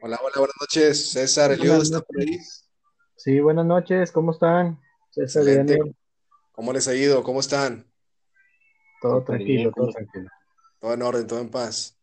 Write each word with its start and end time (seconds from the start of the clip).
Hola, 0.00 0.18
hola, 0.22 0.34
buenas 0.36 0.56
noches. 0.60 1.10
César, 1.10 1.52
Eliud, 1.52 1.82
¿está 1.82 2.00
por 2.00 2.20
ahí? 2.20 2.38
Sí, 3.16 3.40
buenas 3.40 3.66
noches, 3.66 4.12
¿cómo 4.12 4.32
están? 4.32 4.80
César 5.10 5.42
Excelente. 5.42 5.78
¿Cómo 6.52 6.72
les 6.72 6.86
ha 6.88 6.94
ido? 6.94 7.22
¿Cómo 7.22 7.40
están? 7.40 7.86
Todo 9.00 9.24
tranquilo, 9.24 9.72
todo 9.74 9.90
tranquilo. 9.90 10.28
Todo 10.80 10.94
en 10.94 11.02
orden, 11.02 11.26
todo 11.26 11.40
en 11.40 11.50
paz. 11.50 11.98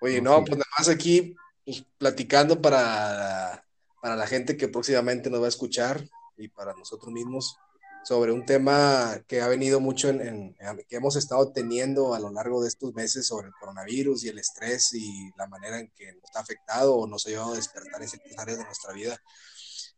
Oye, 0.00 0.20
no, 0.20 0.38
pues 0.44 0.58
nada 0.58 0.70
más 0.78 0.88
aquí 0.88 1.36
pues, 1.64 1.84
platicando 1.98 2.60
para, 2.60 3.64
para 4.00 4.16
la 4.16 4.26
gente 4.26 4.56
que 4.56 4.68
próximamente 4.68 5.30
nos 5.30 5.40
va 5.40 5.46
a 5.46 5.50
escuchar 5.50 6.02
y 6.36 6.48
para 6.48 6.74
nosotros 6.74 7.12
mismos 7.12 7.56
sobre 8.02 8.32
un 8.32 8.44
tema 8.44 9.20
que 9.26 9.40
ha 9.40 9.48
venido 9.48 9.80
mucho 9.80 10.08
en, 10.08 10.56
que 10.88 10.96
hemos 10.96 11.16
estado 11.16 11.52
teniendo 11.52 12.14
a 12.14 12.20
lo 12.20 12.30
largo 12.30 12.62
de 12.62 12.68
estos 12.68 12.94
meses 12.94 13.26
sobre 13.26 13.48
el 13.48 13.54
coronavirus 13.54 14.24
y 14.24 14.28
el 14.28 14.38
estrés 14.38 14.92
y 14.94 15.30
la 15.36 15.46
manera 15.46 15.78
en 15.78 15.90
que 15.94 16.12
nos 16.14 16.34
ha 16.34 16.40
afectado 16.40 16.96
o 16.96 17.06
nos 17.06 17.26
ha 17.26 17.30
llevado 17.30 17.52
a 17.52 17.56
despertar 17.56 18.02
en 18.02 18.08
ciertas 18.08 18.38
áreas 18.38 18.58
de 18.58 18.64
nuestra 18.64 18.92
vida. 18.94 19.18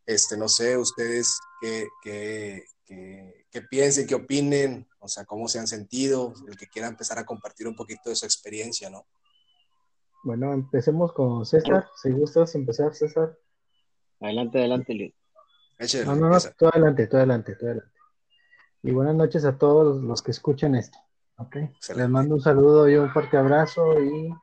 Este, 0.04 0.36
no 0.36 0.48
sé, 0.48 0.76
ustedes 0.76 1.38
qué, 1.60 1.86
qué, 2.02 2.64
qué, 2.84 3.62
piensen, 3.70 4.06
qué 4.06 4.16
opinen, 4.16 4.88
o 4.98 5.08
sea, 5.08 5.24
cómo 5.24 5.46
se 5.46 5.60
han 5.60 5.68
sentido, 5.68 6.34
el 6.48 6.56
que 6.56 6.66
quiera 6.66 6.88
empezar 6.88 7.18
a 7.18 7.24
compartir 7.24 7.68
un 7.68 7.76
poquito 7.76 8.10
de 8.10 8.16
su 8.16 8.26
experiencia, 8.26 8.90
¿no? 8.90 9.06
Bueno, 10.24 10.52
empecemos 10.52 11.12
con 11.12 11.44
César. 11.46 11.88
Si 12.00 12.10
gustas 12.10 12.54
empezar, 12.54 12.94
César. 12.94 13.36
Adelante, 14.20 14.58
adelante, 14.58 14.94
Luis. 14.94 15.14
No, 16.04 16.14
no, 16.14 16.28
no, 16.28 16.38
todo 16.56 16.70
adelante, 16.70 17.06
todo 17.08 17.18
adelante, 17.18 17.56
todo 17.56 17.70
adelante. 17.70 17.91
Y 18.84 18.90
buenas 18.90 19.14
noches 19.14 19.44
a 19.44 19.58
todos 19.58 20.02
los 20.02 20.22
que 20.22 20.32
escuchan 20.32 20.74
esto. 20.74 20.98
Okay. 21.36 21.70
Les 21.96 22.08
mando 22.08 22.34
un 22.34 22.40
saludo 22.40 22.88
y 22.88 22.96
un 22.96 23.10
fuerte 23.10 23.36
abrazo 23.36 24.00
y 24.00 24.34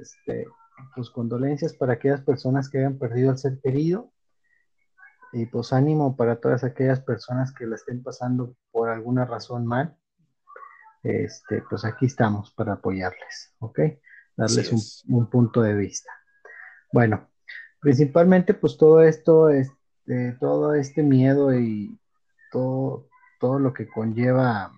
este, 0.00 0.46
pues 0.94 1.08
condolencias 1.08 1.72
para 1.72 1.94
aquellas 1.94 2.20
personas 2.20 2.68
que 2.68 2.78
hayan 2.78 2.98
perdido 2.98 3.30
al 3.30 3.38
ser 3.38 3.58
querido 3.62 4.12
y 5.32 5.46
pues 5.46 5.72
ánimo 5.72 6.16
para 6.16 6.36
todas 6.36 6.64
aquellas 6.64 7.00
personas 7.00 7.52
que 7.52 7.66
la 7.66 7.76
estén 7.76 8.02
pasando 8.02 8.54
por 8.70 8.90
alguna 8.90 9.24
razón 9.24 9.66
mal. 9.66 9.96
Este, 11.02 11.62
pues 11.68 11.84
aquí 11.86 12.06
estamos 12.06 12.50
para 12.52 12.74
apoyarles, 12.74 13.54
¿ok? 13.60 13.80
Darles 14.36 14.70
un, 15.06 15.16
un, 15.16 15.30
punto 15.30 15.62
de 15.62 15.74
vista. 15.74 16.10
Bueno, 16.92 17.30
principalmente 17.80 18.52
pues 18.52 18.76
todo 18.76 19.00
esto, 19.00 19.48
este, 19.48 20.36
todo 20.40 20.74
este 20.74 21.02
miedo 21.02 21.54
y 21.54 21.98
todo, 22.50 23.08
todo 23.38 23.58
lo 23.58 23.72
que 23.72 23.88
conlleva 23.88 24.72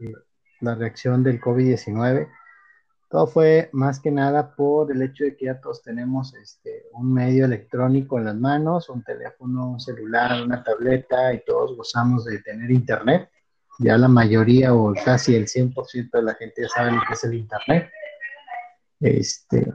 eh, 0.00 0.12
la 0.60 0.74
reacción 0.74 1.22
del 1.22 1.40
COVID-19. 1.40 2.28
Todo 3.08 3.26
fue 3.26 3.70
más 3.72 4.00
que 4.00 4.10
nada 4.10 4.54
por 4.54 4.90
el 4.90 5.00
hecho 5.02 5.24
de 5.24 5.36
que 5.36 5.46
ya 5.46 5.60
todos 5.60 5.82
tenemos 5.82 6.34
este, 6.34 6.86
un 6.92 7.14
medio 7.14 7.44
electrónico 7.44 8.18
en 8.18 8.24
las 8.24 8.34
manos, 8.34 8.88
un 8.88 9.02
teléfono, 9.04 9.70
un 9.70 9.80
celular, 9.80 10.42
una 10.42 10.64
tableta 10.64 11.32
y 11.32 11.44
todos 11.44 11.76
gozamos 11.76 12.24
de 12.24 12.40
tener 12.40 12.70
internet. 12.70 13.30
Ya 13.78 13.96
la 13.96 14.08
mayoría 14.08 14.74
o 14.74 14.92
casi 15.04 15.36
el 15.36 15.46
100% 15.46 16.10
de 16.10 16.22
la 16.22 16.34
gente 16.34 16.62
ya 16.62 16.68
sabe 16.68 16.92
lo 16.92 17.00
que 17.06 17.14
es 17.14 17.24
el 17.24 17.34
internet. 17.34 17.90
Este, 18.98 19.72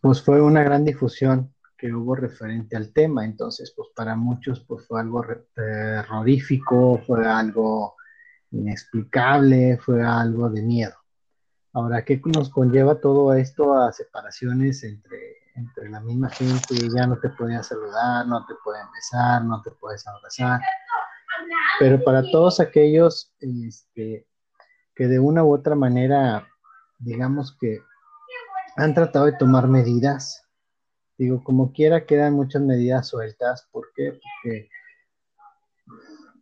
pues 0.00 0.22
fue 0.22 0.40
una 0.40 0.64
gran 0.64 0.84
difusión 0.84 1.53
hubo 1.92 2.14
referente 2.14 2.76
al 2.76 2.92
tema. 2.92 3.24
Entonces, 3.24 3.72
pues 3.76 3.88
para 3.94 4.16
muchos 4.16 4.60
pues 4.60 4.86
fue 4.86 5.00
algo 5.00 5.24
terrorífico, 5.54 7.00
fue 7.06 7.26
algo 7.26 7.96
inexplicable, 8.50 9.78
fue 9.78 10.02
algo 10.02 10.48
de 10.50 10.62
miedo. 10.62 10.94
Ahora, 11.72 12.04
¿qué 12.04 12.20
nos 12.24 12.50
conlleva 12.50 13.00
todo 13.00 13.34
esto 13.34 13.76
a 13.76 13.92
separaciones 13.92 14.84
entre, 14.84 15.38
entre 15.56 15.90
la 15.90 16.00
misma 16.00 16.30
gente? 16.30 16.76
Ya 16.96 17.06
no 17.06 17.18
te 17.18 17.30
pueden 17.30 17.64
saludar, 17.64 18.26
no 18.28 18.46
te 18.46 18.54
pueden 18.62 18.86
besar, 18.92 19.44
no 19.44 19.60
te 19.60 19.72
puedes 19.72 20.06
abrazar. 20.06 20.60
Pero 21.80 22.02
para 22.04 22.22
todos 22.30 22.60
aquellos 22.60 23.34
este, 23.40 24.28
que 24.94 25.08
de 25.08 25.18
una 25.18 25.42
u 25.42 25.52
otra 25.52 25.74
manera, 25.74 26.46
digamos 26.98 27.56
que 27.58 27.80
han 28.76 28.94
tratado 28.94 29.26
de 29.26 29.32
tomar 29.32 29.66
medidas, 29.66 30.43
Digo, 31.16 31.42
como 31.44 31.72
quiera, 31.72 32.06
quedan 32.06 32.34
muchas 32.34 32.62
medidas 32.62 33.08
sueltas. 33.08 33.68
¿Por 33.70 33.88
qué? 33.94 34.12
Porque 34.12 34.68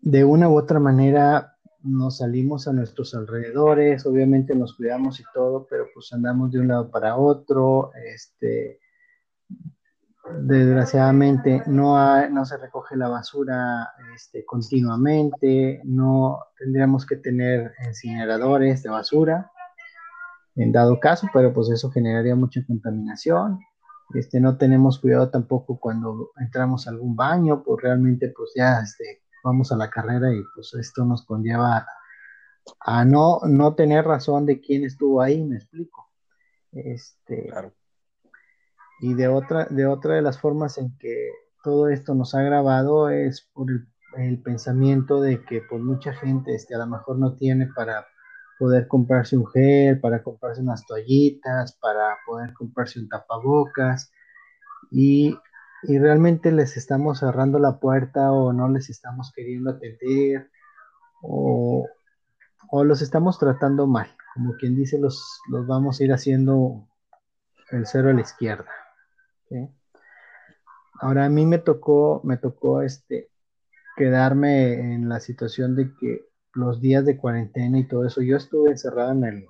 de 0.00 0.24
una 0.24 0.48
u 0.48 0.56
otra 0.56 0.80
manera 0.80 1.56
nos 1.82 2.18
salimos 2.18 2.68
a 2.68 2.72
nuestros 2.72 3.14
alrededores, 3.14 4.06
obviamente 4.06 4.54
nos 4.54 4.76
cuidamos 4.76 5.20
y 5.20 5.24
todo, 5.34 5.66
pero 5.68 5.86
pues 5.92 6.12
andamos 6.12 6.52
de 6.52 6.60
un 6.60 6.68
lado 6.68 6.90
para 6.90 7.16
otro, 7.16 7.90
este, 7.94 8.78
desgraciadamente 10.40 11.62
no, 11.66 12.28
no 12.28 12.44
se 12.44 12.56
recoge 12.56 12.96
la 12.96 13.08
basura 13.08 13.90
este, 14.14 14.44
continuamente, 14.44 15.80
no 15.84 16.38
tendríamos 16.56 17.04
que 17.04 17.16
tener 17.16 17.72
incineradores 17.86 18.82
de 18.82 18.90
basura, 18.90 19.50
en 20.54 20.70
dado 20.70 21.00
caso, 21.00 21.28
pero 21.32 21.52
pues 21.52 21.70
eso 21.70 21.90
generaría 21.90 22.36
mucha 22.36 22.64
contaminación, 22.66 23.58
este, 24.14 24.40
no 24.40 24.56
tenemos 24.58 24.98
cuidado 24.98 25.30
tampoco 25.30 25.78
cuando 25.78 26.30
entramos 26.38 26.86
a 26.86 26.90
algún 26.90 27.16
baño, 27.16 27.62
pues 27.62 27.82
realmente 27.82 28.32
pues 28.36 28.52
ya 28.54 28.80
este, 28.80 29.22
vamos 29.42 29.72
a 29.72 29.76
la 29.76 29.90
carrera 29.90 30.32
y 30.34 30.42
pues 30.54 30.74
esto 30.74 31.04
nos 31.04 31.24
conlleva 31.24 31.86
a, 32.80 33.04
no, 33.04 33.40
no 33.46 33.74
tener 33.74 34.04
razón 34.04 34.46
de 34.46 34.60
quién 34.60 34.84
estuvo 34.84 35.20
ahí, 35.20 35.42
me 35.44 35.56
explico. 35.56 36.10
Este, 36.72 37.50
Y 39.00 39.14
de 39.14 39.28
otra, 39.28 39.66
de 39.66 39.86
otra 39.86 40.14
de 40.14 40.22
las 40.22 40.38
formas 40.38 40.78
en 40.78 40.96
que 40.98 41.30
todo 41.62 41.88
esto 41.88 42.14
nos 42.14 42.34
ha 42.34 42.42
grabado 42.42 43.08
es 43.08 43.48
por 43.52 43.68
el, 43.70 44.42
pensamiento 44.42 45.22
de 45.22 45.42
que 45.44 45.62
pues 45.62 45.80
mucha 45.80 46.12
gente 46.12 46.54
este, 46.54 46.74
a 46.74 46.78
lo 46.78 46.86
mejor 46.86 47.18
no 47.18 47.34
tiene 47.34 47.68
para 47.74 48.06
poder 48.62 48.86
comprarse 48.86 49.36
un 49.36 49.44
gel, 49.48 49.98
para 49.98 50.22
comprarse 50.22 50.60
unas 50.60 50.86
toallitas, 50.86 51.72
para 51.80 52.16
poder 52.24 52.52
comprarse 52.52 53.00
un 53.00 53.08
tapabocas 53.08 54.12
y, 54.88 55.36
realmente 55.82 56.52
les 56.52 56.76
estamos 56.76 57.18
cerrando 57.18 57.58
la 57.58 57.80
puerta 57.80 58.30
o 58.30 58.52
no 58.52 58.68
les 58.68 58.88
estamos 58.88 59.32
queriendo 59.34 59.70
atender 59.70 60.48
o, 61.22 61.88
los 62.84 63.02
estamos 63.02 63.36
tratando 63.40 63.88
mal, 63.88 64.06
como 64.32 64.54
quien 64.54 64.76
dice, 64.76 64.96
los, 64.96 65.40
los 65.48 65.66
vamos 65.66 65.98
a 65.98 66.04
ir 66.04 66.12
haciendo 66.12 66.86
el 67.72 67.84
cero 67.84 68.10
a 68.10 68.12
la 68.12 68.20
izquierda. 68.20 68.70
Ahora 71.00 71.24
a 71.24 71.28
mí 71.28 71.46
me 71.46 71.58
tocó, 71.58 72.20
me 72.22 72.36
tocó 72.36 72.80
este, 72.80 73.28
quedarme 73.96 74.94
en 74.94 75.08
la 75.08 75.18
situación 75.18 75.74
de 75.74 75.92
que 75.98 76.31
los 76.54 76.80
días 76.80 77.04
de 77.04 77.16
cuarentena 77.16 77.78
y 77.78 77.84
todo 77.84 78.06
eso, 78.06 78.20
yo 78.22 78.36
estuve 78.36 78.70
encerrado 78.70 79.12
en, 79.12 79.46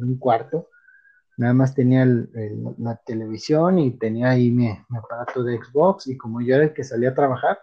un 0.00 0.18
cuarto, 0.18 0.68
nada 1.36 1.52
más 1.52 1.74
tenía 1.74 2.06
la 2.06 2.96
televisión 3.04 3.78
y 3.78 3.92
tenía 3.98 4.30
ahí 4.30 4.50
mi, 4.50 4.70
aparato 4.70 5.42
de 5.42 5.58
Xbox 5.58 6.06
y 6.06 6.16
como 6.16 6.40
yo 6.40 6.54
era 6.54 6.64
el 6.64 6.72
que 6.72 6.84
salía 6.84 7.10
a 7.10 7.14
trabajar, 7.14 7.58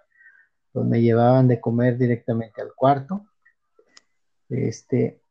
pues 0.71 0.85
me 0.85 1.01
llevaban 1.01 1.47
de 1.47 1.59
comer 1.59 1.97
directamente 1.97 2.61
al 2.61 2.73
cuarto. 2.75 3.25
Este, 4.49 5.21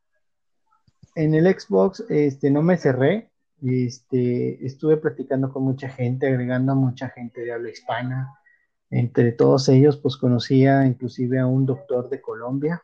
en 1.15 1.33
el 1.33 1.47
Xbox 1.47 2.05
este, 2.09 2.51
no 2.51 2.61
me 2.61 2.77
cerré, 2.77 3.31
este, 3.61 4.65
estuve 4.65 4.97
platicando 4.97 5.51
con 5.51 5.63
mucha 5.63 5.89
gente, 5.89 6.27
agregando 6.27 6.73
a 6.73 6.75
mucha 6.75 7.09
gente 7.09 7.41
de 7.41 7.51
habla 7.51 7.69
hispana. 7.69 8.33
Entre 8.89 9.31
todos 9.33 9.69
ellos, 9.69 9.97
pues 9.97 10.17
conocía 10.17 10.85
inclusive 10.85 11.39
a 11.39 11.45
un 11.45 11.65
doctor 11.65 12.09
de 12.09 12.21
Colombia, 12.21 12.81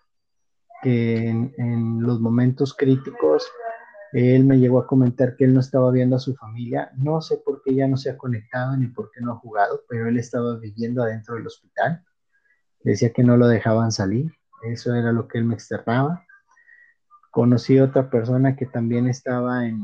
que 0.81 1.29
en, 1.29 2.01
los 2.01 2.19
momentos 2.19 2.73
críticos 2.73 3.47
él 4.13 4.45
me 4.45 4.59
llegó 4.59 4.79
a 4.79 4.87
comentar 4.87 5.35
que 5.35 5.45
él 5.45 5.53
no 5.53 5.59
estaba 5.59 5.91
viendo 5.91 6.15
a 6.15 6.19
su 6.19 6.35
familia. 6.35 6.91
No 6.95 7.21
sé 7.21 7.37
por 7.37 7.61
qué 7.63 7.75
ya 7.75 7.87
no 7.87 7.97
se 7.97 8.09
ha 8.09 8.17
conectado 8.17 8.77
ni 8.77 8.87
por 8.87 9.11
qué 9.11 9.21
no 9.21 9.33
ha 9.33 9.37
jugado, 9.37 9.81
pero 9.89 10.07
él 10.07 10.17
estaba 10.17 10.55
viviendo 10.57 11.03
adentro 11.03 11.35
del 11.35 11.47
hospital. 11.47 12.03
Decía 12.81 13.11
que 13.11 13.23
no 13.23 13.35
lo 13.35 13.47
dejaban 13.47 13.91
salir. 13.91 14.31
Eso 14.63 14.95
era 14.95 15.11
lo 15.11 15.27
que 15.27 15.37
él 15.39 15.43
me 15.43 15.55
externaba. 15.55 16.23
Conocí 17.31 17.77
a 17.77 17.83
otra 17.83 18.09
persona 18.09 18.55
que 18.55 18.65
también 18.65 19.07
estaba 19.07 19.65
en, 19.65 19.83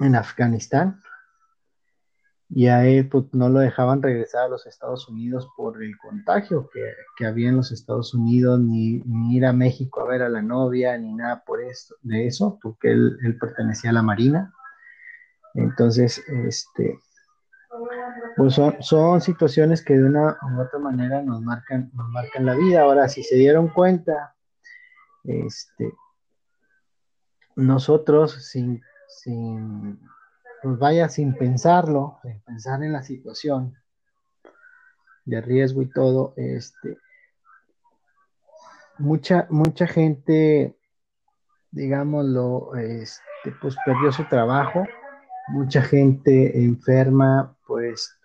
en 0.00 0.14
Afganistán 0.16 1.00
y 2.52 2.66
a 2.66 2.84
él 2.84 3.08
pues, 3.08 3.26
no 3.32 3.48
lo 3.48 3.60
dejaban 3.60 4.02
regresar 4.02 4.46
a 4.46 4.48
los 4.48 4.66
Estados 4.66 5.08
Unidos 5.08 5.48
por 5.56 5.80
el 5.82 5.96
contagio 5.98 6.68
que, 7.16 7.26
había 7.26 7.50
en 7.50 7.56
los 7.56 7.70
Estados 7.70 8.12
Unidos, 8.12 8.58
ni, 8.58 9.02
ir 9.30 9.46
a 9.46 9.52
México 9.52 10.00
a 10.00 10.08
ver 10.08 10.22
a 10.22 10.28
la 10.28 10.42
novia, 10.42 10.98
ni 10.98 11.14
nada 11.14 11.44
por 11.44 11.62
esto, 11.62 11.94
de 12.02 12.26
eso, 12.26 12.58
porque 12.60 12.90
él, 12.90 13.36
pertenecía 13.40 13.90
a 13.90 13.94
la 13.94 14.02
Marina. 14.02 14.52
Entonces, 15.54 16.24
este, 16.28 16.98
pues 18.36 18.54
son, 18.54 18.76
son 18.80 19.20
situaciones 19.20 19.84
que 19.84 19.96
de 19.96 20.04
una 20.04 20.36
u 20.42 20.60
otra 20.60 20.80
manera 20.80 21.22
nos 21.22 21.40
marcan, 21.42 21.90
nos 21.94 22.08
marcan 22.08 22.46
la 22.46 22.56
vida. 22.56 22.82
Ahora, 22.82 23.08
si 23.08 23.22
se 23.22 23.36
dieron 23.36 23.68
cuenta, 23.68 24.34
este, 25.22 25.92
nosotros 27.54 28.44
sin, 28.44 28.82
sin 29.08 30.00
pues 30.62 30.78
vaya 30.78 31.08
sin 31.08 31.34
pensarlo, 31.34 32.18
sin 32.22 32.40
pensar 32.40 32.82
en 32.82 32.92
la 32.92 33.02
situación 33.02 33.74
de 35.24 35.40
riesgo 35.40 35.82
y 35.82 35.90
todo, 35.90 36.34
este, 36.36 36.98
mucha, 38.98 39.46
mucha 39.50 39.86
gente, 39.86 40.76
digámoslo, 41.70 42.74
este, 42.76 43.52
pues 43.60 43.76
perdió 43.84 44.12
su 44.12 44.24
trabajo, 44.24 44.84
mucha 45.48 45.82
gente 45.82 46.62
enferma, 46.62 47.56
pues 47.66 48.18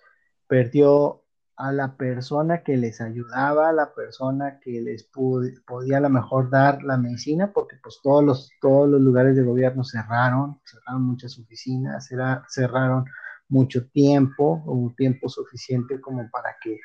perdió 0.48 1.25
a 1.58 1.72
la 1.72 1.96
persona 1.96 2.64
que 2.64 2.76
les 2.76 3.00
ayudaba, 3.00 3.70
a 3.70 3.74
la 3.74 3.94
persona 3.94 4.60
que 4.60 4.82
les 4.82 5.04
podía 5.04 5.98
a 5.98 6.02
lo 6.02 6.10
mejor 6.10 6.50
dar 6.50 6.84
la 6.84 6.98
medicina, 6.98 7.52
porque 7.54 7.78
pues 7.82 8.00
todos 8.04 8.24
los, 8.24 8.52
todos 8.60 8.90
los 8.90 9.02
lugares 9.02 9.36
de 9.36 9.44
gobierno 9.44 9.84
cerraron, 9.84 10.60
cerraron 10.66 11.04
muchas 11.04 11.40
oficinas, 11.40 12.10
cerraron 12.50 13.06
mucho 13.48 13.88
tiempo, 13.88 14.64
un 14.66 14.96
tiempo 14.96 15.30
suficiente 15.30 16.02
como 16.02 16.30
para 16.30 16.58
que 16.62 16.80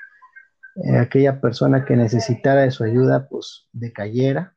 eh, 0.84 0.98
aquella 0.98 1.40
persona 1.40 1.84
que 1.84 1.96
necesitara 1.96 2.62
de 2.62 2.70
su 2.70 2.84
ayuda, 2.84 3.28
pues 3.28 3.68
decayera, 3.72 4.54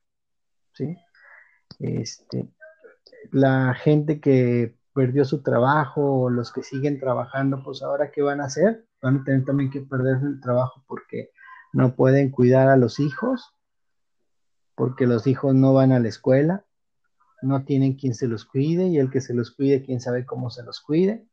¿sí? 0.74 0.95
Este, 1.80 2.50
la 3.31 3.74
gente 3.74 4.19
que 4.19 4.77
perdió 4.94 5.25
su 5.25 5.42
trabajo 5.42 6.30
los 6.30 6.51
que 6.51 6.62
siguen 6.62 7.00
trabajando, 7.00 7.63
pues 7.63 7.81
ahora 7.81 8.12
qué 8.12 8.21
van 8.21 8.42
a 8.42 8.45
hacer? 8.45 8.86
Van 9.03 9.17
a 9.17 9.23
tener 9.23 9.45
también 9.45 9.69
que 9.69 9.81
perder 9.81 10.17
el 10.23 10.39
trabajo 10.39 10.83
porque 10.88 11.29
no 11.73 11.95
pueden 11.95 12.31
cuidar 12.31 12.69
a 12.69 12.77
los 12.77 13.00
hijos, 13.00 13.53
porque 14.75 15.05
los 15.05 15.27
hijos 15.27 15.53
no 15.53 15.73
van 15.73 15.91
a 15.91 16.00
la 16.00 16.07
escuela, 16.07 16.65
no 17.41 17.65
tienen 17.65 17.95
quien 17.95 18.15
se 18.15 18.27
los 18.27 18.45
cuide 18.45 18.88
y 18.88 18.97
el 18.97 19.11
que 19.11 19.19
se 19.21 19.33
los 19.33 19.51
cuide, 19.51 19.83
quién 19.83 20.00
sabe 20.00 20.25
cómo 20.25 20.50
se 20.50 20.63
los 20.63 20.79
cuide. 20.79 21.27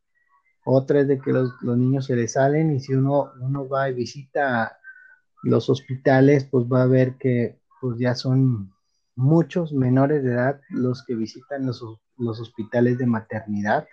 Otra 0.65 0.99
es 0.99 1.07
de 1.07 1.19
que 1.19 1.31
los, 1.31 1.53
niños 1.63 2.05
se 2.05 2.15
les 2.15 2.33
salen 2.33 2.75
y 2.75 2.81
si 2.81 2.93
uno, 2.93 3.31
uno 3.39 3.67
va 3.67 3.89
y 3.89 3.93
visita 3.93 4.77
los 5.41 5.69
hospitales, 5.69 6.45
pues 6.45 6.65
va 6.65 6.83
a 6.83 6.87
ver 6.87 7.17
que 7.17 7.59
pues 7.79 7.97
ya 7.97 8.13
son 8.13 8.73
muchos 9.15 9.73
menores 9.73 10.23
de 10.23 10.33
edad 10.33 10.61
los 10.69 11.03
que 11.05 11.15
visitan 11.15 11.65
los, 11.65 11.83
los 12.17 12.39
hospitales 12.39 12.97
de 12.97 13.05
maternidad, 13.05 13.87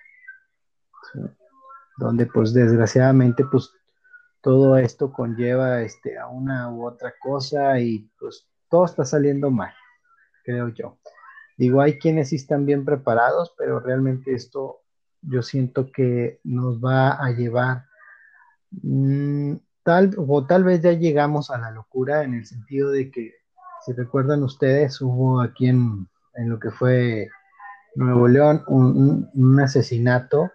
donde 1.99 2.27
pues 2.27 2.55
desgraciadamente 2.55 3.45
pues 3.45 3.73
todo 4.41 4.79
esto 4.79 5.12
conlleva 5.12 5.83
este, 5.83 6.19
a 6.19 6.29
una 6.29 6.71
u 6.71 6.87
otra 6.87 7.15
cosa 7.21 7.79
y 7.81 8.09
pues 8.19 8.47
todo 8.71 8.85
está 8.85 9.05
saliendo 9.05 9.50
mal, 9.50 9.73
creo 10.45 10.69
yo. 10.69 10.99
Digo, 11.56 11.81
hay 11.81 11.99
quienes 11.99 12.29
sí 12.29 12.37
están 12.37 12.65
bien 12.65 12.85
preparados, 12.85 13.53
pero 13.59 13.81
realmente 13.81 14.33
esto 14.33 14.83
yo 15.23 15.43
siento 15.43 15.91
que 15.91 16.41
nos 16.45 16.79
va 16.79 17.11
a 17.23 17.33
llevar, 17.33 17.87
mm, 18.71 19.55
tal, 19.83 20.15
o 20.17 20.47
tal 20.47 20.62
vez 20.62 20.81
ya 20.81 20.93
llegamos 20.93 21.50
a 21.50 21.59
la 21.59 21.73
locura 21.73 22.23
en 22.23 22.35
el 22.35 22.47
sentido 22.47 22.91
de 22.91 23.11
que, 23.11 23.35
si 23.85 23.93
recuerdan 23.93 24.45
ustedes, 24.45 25.00
hubo 25.00 25.41
aquí 25.41 25.67
en, 25.67 26.09
en 26.35 26.49
lo 26.49 26.61
que 26.61 26.71
fue 26.71 27.29
Nuevo 27.99 28.29
León 28.29 28.62
un, 28.69 29.61
asesinato 29.61 30.53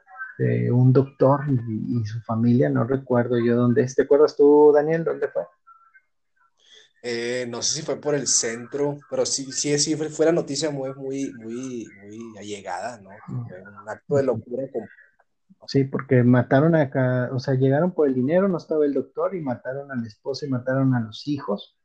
un 0.72 0.94
doctor 0.94 1.42
y, 1.50 2.06
su 2.06 2.22
familia, 2.22 2.70
no 2.70 2.84
recuerdo 2.84 3.38
yo 3.40 3.56
dónde 3.56 3.84
es. 3.84 3.96
¿Te 3.96 4.04
acuerdas 4.04 4.36
tú, 4.36 4.72
Daniel, 4.74 5.04
dónde 5.04 5.28
fue? 5.28 5.44
Eh, 7.02 7.46
no 7.50 7.62
sé 7.62 7.80
si 7.80 7.86
fue 7.86 7.98
por 7.98 8.16
el 8.16 8.28
centro, 8.28 8.98
pero 9.10 9.26
sí, 9.26 9.52
sí, 9.52 9.78
sí 9.78 9.96
fue 9.96 10.26
la 10.26 10.32
noticia 10.32 10.70
muy, 10.72 10.94
muy, 10.94 11.34
muy, 11.34 11.86
muy 12.02 12.38
allegada, 12.38 13.00
¿no? 13.02 13.10
Fue 13.26 13.62
un 13.62 13.90
acto 13.90 14.16
de 14.16 14.24
locura. 14.24 14.64
Sí, 15.68 15.84
porque 15.84 16.24
mataron 16.24 16.76
acá, 16.76 17.30
o 17.34 17.40
sea, 17.40 17.56
llegaron 17.56 17.94
por 17.94 18.08
el 18.08 18.16
dinero, 18.16 18.48
no 18.48 18.58
estaba 18.58 18.86
el 18.86 18.94
doctor 18.94 19.36
y 19.36 19.42
mataron 19.42 19.92
a 19.92 19.96
la 19.96 20.08
esposa 20.08 20.46
y 20.46 20.50
mataron 20.50 20.94
a 20.96 21.02
los 21.02 21.28
hijos 21.28 21.78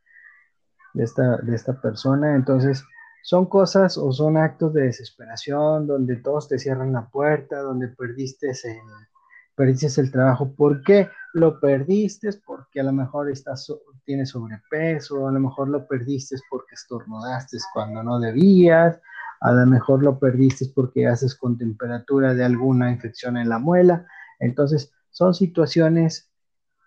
de 0.94 1.04
esta, 1.04 1.36
de 1.38 1.54
esta 1.54 1.80
persona. 1.80 2.34
Entonces, 2.34 2.84
son 3.28 3.44
cosas 3.44 3.98
o 3.98 4.10
son 4.10 4.38
actos 4.38 4.72
de 4.72 4.84
desesperación 4.84 5.86
donde 5.86 6.16
todos 6.16 6.48
te 6.48 6.58
cierran 6.58 6.94
la 6.94 7.10
puerta, 7.10 7.58
donde 7.58 7.88
perdiste 7.88 8.52
el, 8.64 9.76
el 9.98 10.10
trabajo. 10.10 10.54
¿Por 10.54 10.82
qué 10.82 11.10
lo 11.34 11.60
perdiste? 11.60 12.30
Porque 12.46 12.80
a 12.80 12.84
lo 12.84 12.92
mejor 12.94 13.30
estás, 13.30 13.70
tienes 14.06 14.30
sobrepeso, 14.30 15.28
a 15.28 15.32
lo 15.32 15.40
mejor 15.40 15.68
lo 15.68 15.86
perdiste 15.86 16.36
porque 16.48 16.74
estornudaste 16.74 17.58
cuando 17.74 18.02
no 18.02 18.18
debías, 18.18 18.98
a 19.42 19.52
lo 19.52 19.66
mejor 19.66 20.02
lo 20.02 20.18
perdiste 20.18 20.64
porque 20.74 21.06
haces 21.06 21.34
con 21.34 21.58
temperatura 21.58 22.32
de 22.32 22.46
alguna 22.46 22.90
infección 22.90 23.36
en 23.36 23.50
la 23.50 23.58
muela. 23.58 24.06
Entonces, 24.38 24.90
son 25.10 25.34
situaciones 25.34 26.32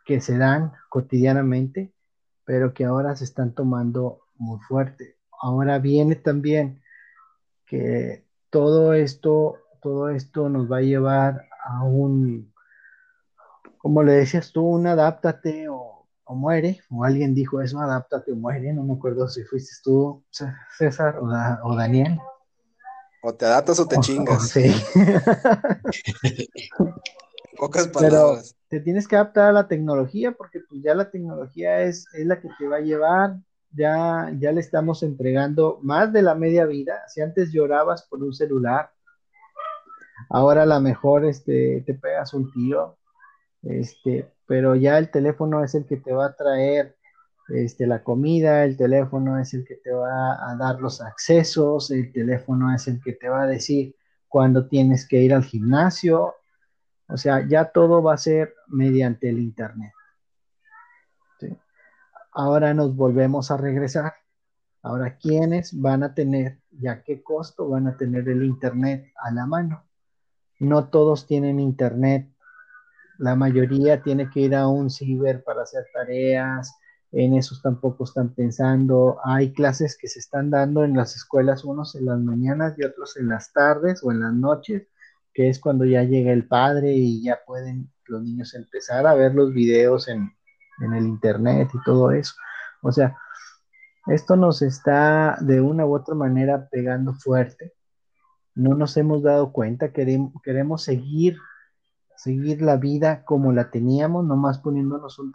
que 0.06 0.20
se 0.22 0.40
dan 0.40 0.72
cotidianamente, 0.90 1.94
pero 2.46 2.74
que 2.74 2.86
ahora 2.86 3.16
se 3.16 3.26
están 3.26 3.54
tomando 3.54 4.22
muy 4.40 4.60
fuerte 4.62 5.21
ahora 5.42 5.80
viene 5.80 6.16
también 6.16 6.82
que 7.66 8.26
todo 8.50 8.94
esto, 8.94 9.58
todo 9.82 10.10
esto 10.10 10.50
nos 10.50 10.72
va 10.72 10.78
a 10.78 10.82
llevar 10.82 11.48
a 11.64 11.84
un, 11.84 12.54
como 13.78 14.04
le 14.04 14.14
decías 14.14 14.52
tú, 14.52 14.64
un 14.64 14.88
adáptate 14.88 15.68
o, 15.70 15.90
muere, 16.28 16.82
o 16.90 17.04
alguien 17.04 17.36
dijo 17.36 17.62
eso, 17.62 17.80
adáptate 17.80 18.32
o 18.32 18.36
muere, 18.36 18.72
no 18.72 18.84
me 18.84 18.94
acuerdo 18.94 19.28
si 19.28 19.44
fuiste 19.44 19.76
tú, 19.84 20.24
César 20.78 21.20
o, 21.20 21.76
Daniel. 21.76 22.20
O 23.24 23.34
te 23.34 23.46
adaptas 23.46 23.80
o 23.80 23.88
te 23.88 24.00
chingas. 24.00 24.50
sí. 24.50 24.72
Pocas 27.58 27.88
palabras. 27.90 28.56
Pero 28.70 28.70
te 28.70 28.80
tienes 28.80 29.08
que 29.08 29.16
adaptar 29.16 29.50
a 29.50 29.52
la 29.52 29.68
tecnología 29.68 30.32
porque 30.32 30.62
pues 30.62 30.82
ya 30.82 30.96
la 30.96 31.12
tecnología 31.12 31.82
es, 31.82 32.08
es 32.14 32.26
la 32.26 32.40
que 32.40 32.50
te 32.58 32.68
va 32.68 32.78
a 32.78 32.82
llevar 32.82 33.38
ya, 33.74 34.32
ya 34.40 34.52
le 34.52 34.62
estamos 34.62 35.04
entregando 35.04 35.80
más 35.82 36.12
de 36.12 36.22
la 36.22 36.36
media 36.36 36.66
vida. 36.66 37.02
Si 37.08 37.22
antes 37.22 37.52
llorabas 37.52 38.04
por 38.04 38.24
un 38.24 38.34
celular, 38.34 38.92
ahora 40.30 40.64
a 40.64 40.66
lo 40.66 40.80
mejor 40.82 41.26
este, 41.26 41.84
te 41.86 41.94
pegas 41.94 42.34
un 42.34 42.52
tiro, 42.52 42.98
este, 43.64 44.32
pero 44.46 44.76
ya 44.76 44.98
el 44.98 45.10
teléfono 45.10 45.64
es 45.64 45.76
el 45.76 45.86
que 45.86 45.98
te 45.98 46.14
va 46.14 46.28
a 46.28 46.36
traer 46.36 46.98
este, 47.50 47.88
la 47.88 48.04
comida, 48.04 48.64
el 48.64 48.78
teléfono 48.78 49.40
es 49.40 49.54
el 49.54 49.66
que 49.66 49.76
te 49.76 49.92
va 49.92 50.50
a 50.50 50.56
dar 50.56 50.80
los 50.80 51.02
accesos, 51.02 51.92
el 51.92 52.12
teléfono 52.12 52.74
es 52.74 52.88
el 52.88 53.02
que 53.02 53.14
te 53.14 53.30
va 53.30 53.44
a 53.44 53.48
decir 53.48 53.96
cuándo 54.28 54.68
tienes 54.68 55.08
que 55.08 55.22
ir 55.22 55.34
al 55.34 55.44
gimnasio. 55.44 56.36
O 57.08 57.18
sea, 57.18 57.46
ya 57.48 57.66
todo 57.66 58.02
va 58.02 58.14
a 58.14 58.18
ser 58.18 58.56
mediante 58.68 59.30
el 59.30 59.40
Internet 59.40 59.92
ahora 62.32 62.74
nos 62.74 62.96
volvemos 62.96 63.52
a 63.52 63.58
regresar. 63.58 64.14
Ahora, 64.82 65.18
¿quiénes 65.18 65.80
van 65.80 66.04
a 66.04 66.14
tener, 66.14 66.60
ya 66.72 67.04
qué 67.04 67.22
costo 67.22 67.70
van 67.70 67.88
a 67.88 67.98
tener 67.98 68.28
el 68.30 68.44
Internet 68.44 69.12
a 69.22 69.32
la 69.32 69.46
mano? 69.46 69.86
No 70.60 70.90
todos 70.90 71.28
tienen 71.28 71.60
Internet. 71.60 72.32
La 73.20 73.36
mayoría 73.36 74.02
tiene 74.02 74.30
que 74.30 74.42
ir 74.42 74.56
a 74.56 74.68
un 74.68 74.90
ciber 74.90 75.44
para 75.44 75.64
hacer 75.64 75.86
tareas. 75.94 76.74
En 77.12 77.36
esos 77.36 77.62
tampoco 77.62 78.06
están 78.06 78.34
pensando. 78.34 79.20
Hay 79.24 79.54
clases 79.54 79.98
que 79.98 80.08
se 80.08 80.20
están 80.20 80.50
dando 80.50 80.84
en 80.84 80.96
las 80.96 81.16
escuelas, 81.16 81.64
unos 81.64 81.94
en 81.96 82.06
las 82.06 82.20
mañanas 82.20 82.74
y 82.78 82.84
otros 82.84 83.18
en 83.18 83.28
las 83.28 83.54
tardes 83.54 84.04
o 84.04 84.12
en 84.12 84.22
las 84.22 84.34
noches, 84.34 84.88
que 85.34 85.50
es 85.50 85.60
cuando 85.60 85.86
ya 85.86 86.04
llega 86.04 86.32
el 86.32 86.48
padre 86.48 86.94
y 86.94 87.24
ya 87.24 87.40
pueden 87.46 87.92
los 88.06 88.24
niños 88.24 88.54
empezar 88.56 89.06
a 89.06 89.14
ver 89.14 89.36
los 89.36 89.54
videos 89.54 90.08
en, 90.08 90.32
en 90.82 90.94
el 90.94 91.06
Internet 91.06 91.70
y 91.74 91.84
todo 91.84 92.12
eso. 92.12 92.34
O 92.82 92.92
sea, 92.92 93.18
esto 94.08 94.36
nos 94.36 94.62
está 94.62 95.38
de 95.42 95.62
una 95.62 95.86
u 95.86 95.96
otra 95.96 96.16
manera 96.16 96.68
pegando 96.72 97.14
fuerte. 97.14 97.74
No 98.56 98.76
nos 98.76 98.98
hemos 98.98 99.24
dado 99.24 99.54
cuenta, 99.54 99.94
queremos, 99.94 100.34
queremos 100.44 100.84
seguir, 100.84 101.38
seguir 102.18 102.62
la 102.62 102.78
vida 102.78 103.24
como 103.24 103.54
la 103.54 103.70
teníamos, 103.70 104.26
nomás 104.26 104.60
poniéndonos 104.60 105.20
un, 105.20 105.32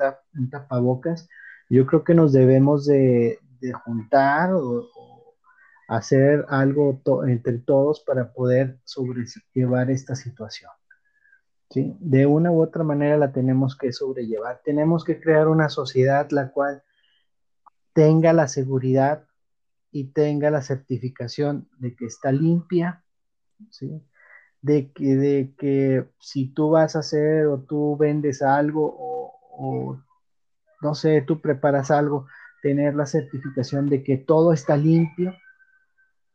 tapabocas. 0.51 1.29
Yo 1.71 1.87
creo 1.87 2.05
que 2.05 2.15
nos 2.15 2.33
debemos 2.33 2.87
de, 2.87 3.39
juntar 3.85 4.53
o, 4.53 4.89
hacer 5.89 6.45
algo 6.49 7.01
entre 7.27 7.59
todos 7.59 8.01
para 8.01 8.33
poder 8.33 8.81
sobrellevar 8.85 9.91
esta 9.91 10.17
situación. 10.17 10.71
De 11.75 12.27
una 12.27 12.53
u 12.53 12.63
otra 12.63 12.85
manera 12.85 13.17
la 13.17 13.33
tenemos 13.33 13.77
que 13.77 13.93
sobrellevar. 13.93 14.61
Tenemos 14.65 15.05
que 15.05 15.21
crear 15.21 15.49
una 15.49 15.69
sociedad 15.69 16.31
la 16.31 16.51
cual 16.53 16.83
tenga 17.93 18.33
la 18.33 18.47
seguridad 18.47 19.27
y 19.91 20.13
tenga 20.13 20.51
la 20.51 20.63
certificación 20.63 21.69
de 21.79 21.97
que 21.97 22.07
está 22.07 22.31
limpia, 22.31 23.05
de, 24.61 24.93
que, 24.93 25.17
de 25.17 25.55
que 25.59 26.09
si 26.21 26.49
tú 26.49 26.71
vas 26.71 26.95
a 26.95 27.01
hacer 27.01 27.47
o 27.47 27.61
tú 27.61 27.97
vendes 27.97 28.43
algo 28.43 28.95
o, 29.59 29.99
no 30.83 30.95
sé, 30.95 31.23
tú 31.23 31.41
preparas 31.41 31.91
algo, 31.91 32.27
tener 32.63 32.95
la 32.95 33.07
certificación 33.07 33.89
de 33.89 34.05
que 34.05 34.19
todo 34.19 34.53
está 34.53 34.77
limpio, 34.77 35.35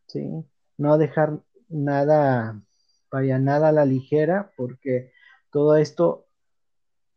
¿sí? 0.07 0.43
no 0.77 0.97
dejar 0.97 1.39
nada 1.69 2.61
vaya 3.11 3.37
nada 3.37 3.69
a 3.69 3.71
la 3.73 3.85
ligera, 3.85 4.51
porque 4.55 5.11
todo 5.51 5.75
esto, 5.75 6.25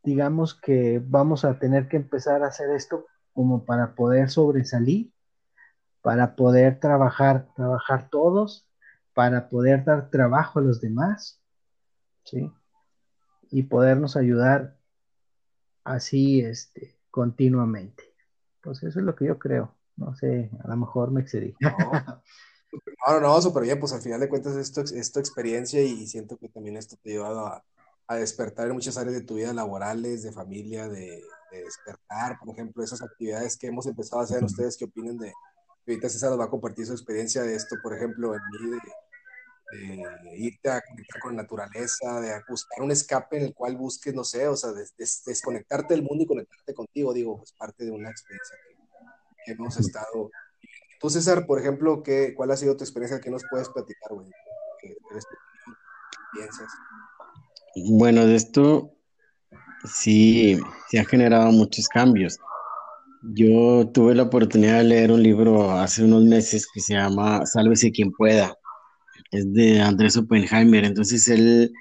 digamos 0.02 0.54
que 0.54 1.00
vamos 1.04 1.44
a 1.44 1.58
tener 1.58 1.88
que 1.88 1.96
empezar 1.96 2.42
a 2.42 2.48
hacer 2.48 2.70
esto 2.70 3.06
como 3.32 3.64
para 3.64 3.94
poder 3.94 4.30
sobresalir, 4.30 5.12
para 6.02 6.36
poder 6.36 6.78
trabajar, 6.80 7.48
trabajar 7.56 8.08
todos, 8.10 8.68
para 9.14 9.48
poder 9.48 9.84
dar 9.84 10.10
trabajo 10.10 10.58
a 10.58 10.62
los 10.62 10.80
demás, 10.80 11.40
¿sí? 12.24 12.52
Y 13.50 13.62
podernos 13.64 14.16
ayudar 14.16 14.76
así, 15.84 16.40
este, 16.40 16.98
continuamente. 17.10 18.04
Pues 18.60 18.82
eso 18.82 18.98
es 18.98 19.04
lo 19.04 19.14
que 19.14 19.26
yo 19.26 19.38
creo. 19.38 19.74
No 19.96 20.14
sé, 20.16 20.50
a 20.62 20.68
lo 20.68 20.76
mejor 20.76 21.10
me 21.12 21.20
excedí. 21.20 21.54
No, 21.60 23.20
no, 23.20 23.20
no, 23.20 23.40
súper 23.40 23.62
bien, 23.62 23.78
pues 23.78 23.92
al 23.92 24.00
final 24.00 24.18
de 24.18 24.28
cuentas 24.28 24.56
esto 24.56 24.80
es 24.80 25.12
tu 25.12 25.20
experiencia 25.20 25.80
y 25.80 26.06
siento 26.08 26.36
que 26.38 26.48
también 26.48 26.76
esto 26.76 26.96
te 26.96 27.10
ha 27.10 27.12
llevado 27.12 27.46
a, 27.46 27.64
a, 28.06 28.16
despertar 28.16 28.66
en 28.66 28.74
muchas 28.74 28.96
áreas 28.96 29.14
de 29.14 29.22
tu 29.22 29.34
vida 29.34 29.52
laborales, 29.52 30.22
de 30.22 30.32
familia, 30.32 30.88
de, 30.88 31.22
despertar, 31.50 32.36
por 32.40 32.52
ejemplo, 32.52 32.82
esas 32.82 33.00
actividades 33.00 33.56
que 33.56 33.68
hemos 33.68 33.86
empezado 33.86 34.20
a 34.20 34.24
hacer, 34.24 34.42
ustedes 34.42 34.76
qué 34.76 34.86
opinan 34.86 35.16
de, 35.18 35.32
ahorita 35.86 36.08
César 36.08 36.30
nos 36.30 36.40
va 36.40 36.46
a 36.46 36.50
compartir 36.50 36.84
su 36.84 36.92
experiencia 36.92 37.42
de 37.42 37.54
esto, 37.54 37.76
por 37.80 37.94
ejemplo, 37.94 38.34
en 38.34 38.40
mí, 38.50 38.70
de, 38.70 40.36
irte 40.36 40.70
a 40.70 40.80
conectar 40.80 41.20
con 41.20 41.36
la 41.36 41.42
naturaleza, 41.42 42.20
de 42.20 42.42
buscar 42.48 42.82
un 42.82 42.90
escape 42.90 43.36
en 43.36 43.44
el 43.44 43.54
cual 43.54 43.76
busques, 43.76 44.12
no 44.12 44.24
sé, 44.24 44.48
o 44.48 44.56
sea, 44.56 44.70
desconectarte 45.26 45.94
del 45.94 46.02
mundo 46.02 46.24
y 46.24 46.26
conectarte 46.26 46.74
contigo, 46.74 47.12
digo, 47.12 47.40
es 47.44 47.52
parte 47.52 47.84
de 47.84 47.92
una 47.92 48.10
experiencia 48.10 48.56
que, 49.44 49.52
hemos 49.52 49.76
estado 49.76 50.30
Tú, 51.04 51.10
César, 51.10 51.44
por 51.44 51.58
ejemplo, 51.60 52.02
¿qué, 52.02 52.32
¿cuál 52.34 52.50
ha 52.50 52.56
sido 52.56 52.78
tu 52.78 52.82
experiencia? 52.82 53.20
¿Qué 53.20 53.30
nos 53.30 53.44
puedes 53.50 53.68
platicar, 53.68 54.14
güey? 54.14 54.30
¿Qué, 54.80 54.96
piensas? 56.32 56.68
Bueno, 57.76 58.26
de 58.26 58.36
esto 58.36 58.94
sí 59.84 60.58
se 60.90 60.98
han 60.98 61.06
generado 61.06 61.50
muchos 61.50 61.88
cambios. 61.88 62.38
Yo 63.34 63.90
tuve 63.92 64.14
la 64.14 64.24
oportunidad 64.24 64.78
de 64.78 64.84
leer 64.84 65.10
un 65.10 65.22
libro 65.22 65.72
hace 65.72 66.04
unos 66.04 66.24
meses 66.24 66.68
que 66.72 66.80
se 66.80 66.94
llama 66.94 67.44
Sálvese 67.46 67.90
quien 67.90 68.12
pueda. 68.12 68.56
Es 69.32 69.52
de 69.52 69.80
Andrés 69.80 70.16
Oppenheimer. 70.16 70.84
Entonces 70.84 71.26
él 71.28 71.72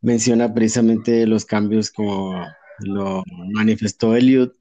menciona 0.00 0.52
precisamente 0.52 1.26
los 1.26 1.44
cambios 1.44 1.90
como 1.90 2.44
lo 2.80 3.22
manifestó 3.52 4.16
Eliot 4.16 4.52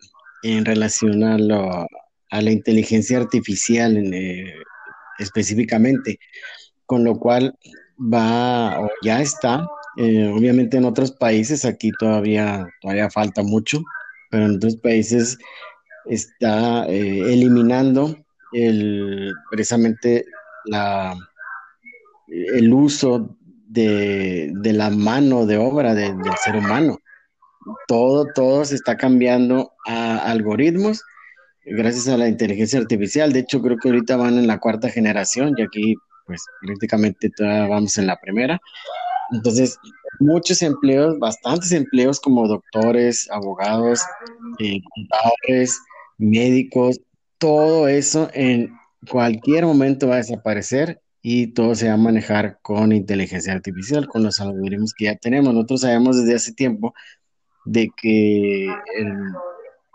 en 0.44 0.66
relación 0.66 1.24
a 1.24 1.38
lo, 1.38 1.88
a 2.30 2.42
la 2.42 2.52
inteligencia 2.52 3.20
artificial 3.20 3.98
eh, 3.98 4.54
específicamente, 5.18 6.20
con 6.86 7.04
lo 7.04 7.18
cual 7.18 7.58
va 8.00 8.82
o 8.82 8.90
ya 9.02 9.22
está, 9.22 9.68
eh, 9.98 10.32
obviamente 10.34 10.78
en 10.78 10.86
otros 10.86 11.12
países, 11.12 11.66
aquí 11.66 11.92
todavía, 12.00 12.68
todavía 12.82 13.10
falta 13.10 13.42
mucho, 13.44 13.82
pero 14.30 14.46
en 14.46 14.56
otros 14.56 14.78
países 14.78 15.38
está 16.06 16.86
eh, 16.88 17.34
eliminando 17.34 18.16
el, 18.54 19.34
precisamente 19.50 20.26
el 22.28 22.74
uso 22.74 23.38
de, 23.68 24.52
la 24.64 24.90
mano 24.90 25.46
de 25.46 25.58
obra 25.58 25.94
del 25.94 26.16
ser 26.44 26.56
humano. 26.56 27.00
Todo, 27.88 28.26
todo 28.34 28.64
se 28.66 28.76
está 28.76 28.96
cambiando 28.96 29.74
a 29.86 30.20
algoritmos 30.30 31.04
gracias 31.66 32.08
a 32.08 32.18
la 32.18 32.28
inteligencia 32.28 32.80
artificial. 32.80 33.34
De 33.34 33.40
hecho, 33.40 33.62
creo 33.62 33.78
que 33.78 33.90
ahorita 33.90 34.16
van 34.16 34.38
en 34.38 34.48
la 34.48 34.60
cuarta 34.60 34.90
generación 34.90 35.54
y 35.58 35.64
aquí, 35.64 35.96
pues 36.26 36.42
prácticamente 36.62 37.30
todavía 37.36 37.68
vamos 37.68 37.98
en 37.98 38.08
la 38.08 38.18
primera. 38.18 38.60
Entonces, 39.32 39.78
muchos 40.20 40.62
empleos, 40.62 41.18
bastantes 41.20 41.72
empleos 41.72 42.20
como 42.20 42.48
doctores, 42.48 43.30
abogados, 43.32 44.02
eh, 44.60 44.80
contadores, 44.96 45.80
médicos, 46.18 47.00
todo 47.38 47.88
eso 47.88 48.30
en 48.34 48.72
cualquier 49.10 49.66
momento 49.66 50.08
va 50.08 50.16
a 50.16 50.18
desaparecer 50.18 51.02
y 51.22 51.48
todo 51.48 51.76
se 51.76 51.88
va 51.88 51.96
a 51.96 51.98
manejar 51.98 52.60
con 52.62 52.92
inteligencia 52.92 53.54
artificial, 53.54 54.08
con 54.08 54.24
los 54.24 54.40
algoritmos 54.40 54.94
que 54.94 55.06
ya 55.06 55.16
tenemos. 55.16 55.54
Nosotros 55.54 55.82
sabemos 55.82 56.18
desde 56.18 56.36
hace 56.36 56.54
tiempo 56.54 56.94
de 57.66 57.90
que 58.02 58.68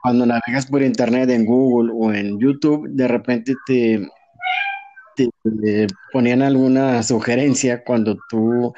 cuando 0.03 0.27
navegas 0.27 0.67
por 0.67 0.83
internet 0.83 1.31
en 1.31 1.47
Google 1.47 1.93
o 1.95 2.13
en 2.13 2.39
YouTube, 2.39 2.89
de 2.91 3.09
repente 3.09 3.55
te, 3.67 4.09
ponían 6.13 6.43
alguna 6.43 7.03
sugerencia 7.03 7.85
cuando 7.85 8.19
tú 8.29 8.75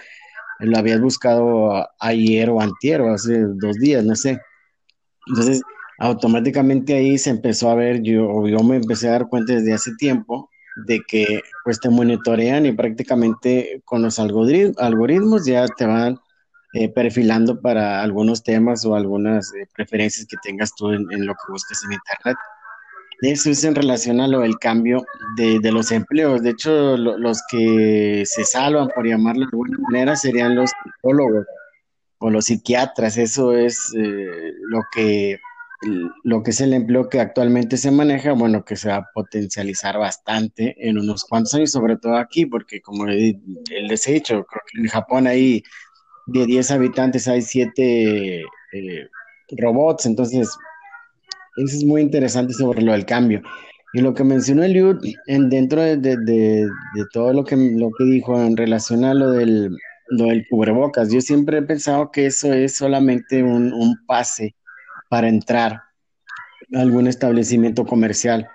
lo 0.58 0.78
habías 0.78 1.00
buscado 1.00 1.88
ayer 1.98 2.50
o 2.50 2.60
antier 2.60 3.00
o 3.00 3.12
hace 3.12 3.40
dos 3.40 3.76
días, 3.78 4.04
no 4.04 4.14
sé. 4.14 4.40
Entonces, 5.26 5.62
automáticamente 5.98 6.94
ahí 6.94 7.18
se 7.18 7.30
empezó 7.30 7.70
a 7.70 7.74
ver, 7.74 8.02
yo, 8.02 8.46
yo 8.46 8.58
me 8.60 8.76
empecé 8.76 9.08
a 9.08 9.12
dar 9.12 9.28
cuenta 9.28 9.54
desde 9.54 9.74
hace 9.74 9.94
tiempo 9.96 10.50
de 10.76 11.02
que 11.08 11.42
pues 11.64 11.80
te 11.80 11.88
monitorean 11.88 12.66
y 12.66 12.72
prácticamente 12.72 13.80
con 13.84 14.02
los 14.02 14.18
algoritmos 14.18 15.46
ya 15.46 15.66
te 15.68 15.86
van 15.86 16.18
eh, 16.72 16.88
perfilando 16.88 17.60
para 17.60 18.02
algunos 18.02 18.42
temas 18.42 18.84
o 18.84 18.96
algunas 18.96 19.54
eh, 19.54 19.68
preferencias 19.74 20.26
que 20.26 20.36
tengas 20.42 20.74
tú 20.74 20.90
en, 20.90 21.24
lo 21.24 21.34
que 21.34 21.52
busques 21.52 21.80
en 21.84 21.92
Internet. 21.92 22.36
Eso 23.22 23.50
es 23.50 23.64
en 23.64 23.74
relación 23.74 24.20
a 24.20 24.28
lo 24.28 24.40
del 24.40 24.58
cambio 24.58 25.04
de, 25.36 25.58
de 25.60 25.72
los 25.72 25.90
empleos. 25.92 26.42
De 26.42 26.50
hecho, 26.50 26.96
los 26.96 27.42
que 27.50 28.24
se 28.26 28.44
salvan, 28.44 28.88
por 28.94 29.06
llamarlo 29.06 29.40
de 29.40 29.50
alguna 29.52 29.78
manera, 29.78 30.16
serían 30.16 30.56
los 30.56 30.70
psicólogos 30.70 31.46
o 32.18 32.30
los 32.30 32.46
psiquiatras. 32.46 33.16
Eso 33.16 33.52
es 33.52 33.92
eh, 33.96 34.52
lo 34.68 34.80
que 34.92 35.38
lo 36.22 36.42
que 36.42 36.50
es 36.50 36.60
el 36.60 36.72
empleo 36.72 37.08
que 37.08 37.20
actualmente 37.20 37.76
se 37.76 37.90
maneja, 37.90 38.32
bueno, 38.32 38.64
que 38.64 38.76
se 38.76 38.88
va 38.88 38.96
a 38.96 39.10
potencializar 39.12 39.98
bastante 39.98 40.74
en 40.78 40.98
unos 40.98 41.24
cuantos 41.24 41.54
años, 41.54 41.72
sobre 41.72 41.96
todo 41.96 42.16
aquí, 42.16 42.46
porque 42.46 42.80
como 42.80 43.06
les 43.06 44.06
he 44.06 44.12
dicho, 44.12 44.44
creo 44.44 44.62
que 44.66 44.80
en 44.80 44.88
Japón 44.88 45.26
hay 45.26 45.62
de 46.26 46.46
10 46.46 46.70
habitantes 46.70 47.28
hay 47.28 47.42
7 47.42 48.40
eh, 48.72 49.08
robots, 49.58 50.06
entonces 50.06 50.56
eso 51.56 51.76
es 51.76 51.84
muy 51.84 52.02
interesante 52.02 52.52
sobre 52.54 52.82
lo 52.82 52.92
del 52.92 53.06
cambio. 53.06 53.42
Y 53.92 54.00
lo 54.00 54.12
que 54.12 54.24
mencionó 54.24 54.64
Eliud 54.64 54.98
en, 55.26 55.48
dentro 55.48 55.80
de, 55.80 56.68
todo 57.12 57.32
lo 57.32 57.44
que, 57.44 57.56
lo 57.56 57.90
que 57.96 58.04
dijo 58.04 58.40
en 58.40 58.56
relación 58.56 59.04
a 59.04 59.14
lo 59.14 59.30
del, 59.30 59.70
lo 60.08 60.24
del 60.26 60.44
cubrebocas, 60.48 61.12
yo 61.12 61.20
siempre 61.20 61.58
he 61.58 61.62
pensado 61.62 62.10
que 62.10 62.26
eso 62.26 62.52
es 62.52 62.74
solamente 62.76 63.42
un, 63.42 63.94
pase 64.06 64.56
para 65.08 65.28
entrar 65.28 65.74
a 66.74 66.80
algún 66.80 67.06
establecimiento 67.06 67.86
comercial 67.86 68.48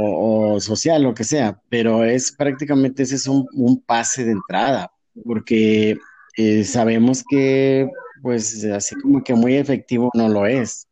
o, 0.00 0.60
social, 0.60 1.02
lo 1.02 1.14
que 1.14 1.24
sea, 1.24 1.60
pero 1.68 2.04
es 2.04 2.30
prácticamente 2.30 3.02
ese 3.02 3.16
es 3.16 3.26
un, 3.26 3.44
un 3.54 3.82
pase 3.82 4.24
de 4.24 4.32
entrada, 4.32 4.92
porque 5.24 5.98
eh, 6.36 6.62
sabemos 6.62 7.24
que 7.28 7.90
pues 8.22 8.64
así 8.64 8.94
como 8.96 9.22
que 9.22 9.34
muy 9.34 9.56
efectivo 9.56 10.10
no 10.14 10.28
lo 10.28 10.46
es. 10.46 10.87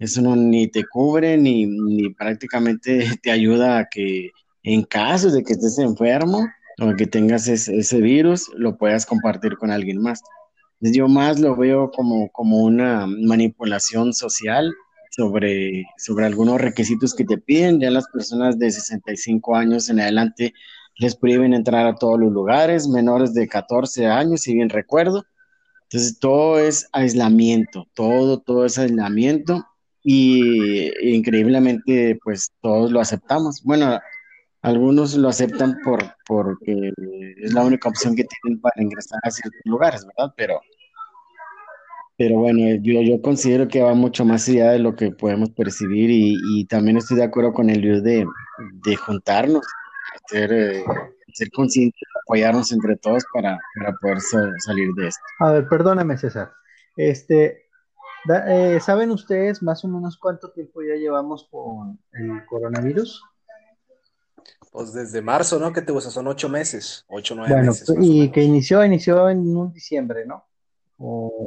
Eso 0.00 0.22
no 0.22 0.34
ni 0.34 0.66
te 0.66 0.82
cubre 0.84 1.36
ni, 1.36 1.66
ni 1.66 2.08
prácticamente 2.08 3.06
te 3.22 3.30
ayuda 3.30 3.78
a 3.78 3.88
que 3.88 4.30
en 4.62 4.82
caso 4.84 5.30
de 5.30 5.44
que 5.44 5.52
estés 5.52 5.78
enfermo 5.78 6.48
o 6.80 6.96
que 6.96 7.06
tengas 7.06 7.46
ese, 7.48 8.00
virus, 8.00 8.50
lo 8.56 8.78
puedas 8.78 9.04
compartir 9.04 9.58
con 9.58 9.70
alguien 9.70 10.00
más. 10.00 10.22
Yo 10.80 11.06
más 11.06 11.38
lo 11.38 11.54
veo 11.54 11.90
como, 11.90 12.30
como 12.32 12.62
una 12.62 13.06
manipulación 13.06 14.14
social 14.14 14.72
sobre, 15.10 15.84
sobre 15.98 16.24
algunos 16.24 16.58
requisitos 16.58 17.14
que 17.14 17.26
te 17.26 17.36
piden. 17.36 17.80
Ya 17.80 17.90
las 17.90 18.08
personas 18.08 18.58
de 18.58 18.70
65 18.70 19.54
años 19.54 19.90
en 19.90 20.00
adelante 20.00 20.54
les 20.96 21.14
prohíben 21.14 21.52
entrar 21.52 21.86
a 21.86 21.96
todos 21.96 22.18
los 22.18 22.32
lugares, 22.32 22.88
menores 22.88 23.34
de 23.34 23.46
14 23.46 24.06
años, 24.06 24.40
si 24.40 24.54
bien 24.54 24.70
recuerdo. 24.70 25.24
Entonces, 25.82 26.18
todo 26.18 26.58
es 26.58 26.88
aislamiento, 26.92 27.86
todo, 27.94 28.40
todo 28.40 28.64
es 28.64 28.78
aislamiento 28.78 29.66
y 30.02 30.90
increíblemente, 31.14 32.18
pues 32.22 32.52
todos 32.60 32.90
lo 32.90 33.00
aceptamos. 33.00 33.62
Bueno, 33.62 34.00
algunos 34.62 35.14
lo 35.14 35.28
aceptan 35.28 35.78
por, 35.84 36.02
porque 36.26 36.92
es 37.42 37.52
la 37.52 37.62
única 37.62 37.88
opción 37.88 38.14
que 38.14 38.24
tienen 38.24 38.60
para 38.60 38.82
ingresar 38.82 39.20
a 39.22 39.30
ciertos 39.30 39.60
lugares, 39.64 40.06
¿verdad? 40.06 40.32
Pero, 40.36 40.60
pero 42.16 42.38
bueno, 42.38 42.76
yo, 42.82 43.00
yo 43.00 43.22
considero 43.22 43.68
que 43.68 43.82
va 43.82 43.94
mucho 43.94 44.24
más 44.24 44.48
allá 44.48 44.72
de 44.72 44.78
lo 44.78 44.94
que 44.94 45.10
podemos 45.10 45.50
percibir 45.50 46.10
y, 46.10 46.66
también 46.66 46.98
estoy 46.98 47.16
de 47.16 47.24
acuerdo 47.24 47.52
con 47.52 47.70
el 47.70 48.02
de, 48.02 48.26
de 48.84 48.96
juntarnos, 48.96 49.66
ser, 50.28 50.52
eh, 50.52 50.84
ser 51.32 51.50
conscientes, 51.50 52.02
apoyarnos 52.24 52.72
entre 52.72 52.96
todos 52.96 53.24
para, 53.32 53.58
poder 54.00 54.20
salir 54.20 54.92
de 54.94 55.08
esto. 55.08 55.22
A 55.40 55.52
ver, 55.52 55.68
perdóname, 55.68 56.18
César. 56.18 56.52
Este, 56.96 57.69
eh, 58.28 58.78
¿Saben 58.80 59.10
ustedes 59.10 59.62
más 59.62 59.84
o 59.84 59.88
menos 59.88 60.18
cuánto 60.18 60.50
tiempo 60.50 60.82
ya 60.82 60.94
llevamos 60.94 61.48
con 61.50 61.98
el 62.12 62.44
coronavirus? 62.46 63.22
Pues 64.72 64.92
desde 64.92 65.20
marzo, 65.20 65.58
¿no? 65.58 65.72
Que 65.72 65.82
te 65.82 65.92
gusta, 65.92 66.10
son 66.10 66.28
ocho 66.28 66.48
meses, 66.48 67.04
ocho, 67.08 67.34
nueve 67.34 67.52
bueno, 67.52 67.72
meses. 67.72 67.94
y 68.00 68.30
que 68.30 68.42
inició, 68.42 68.84
inició 68.84 69.28
en 69.28 69.56
un 69.56 69.72
diciembre, 69.72 70.26
¿no? 70.26 70.46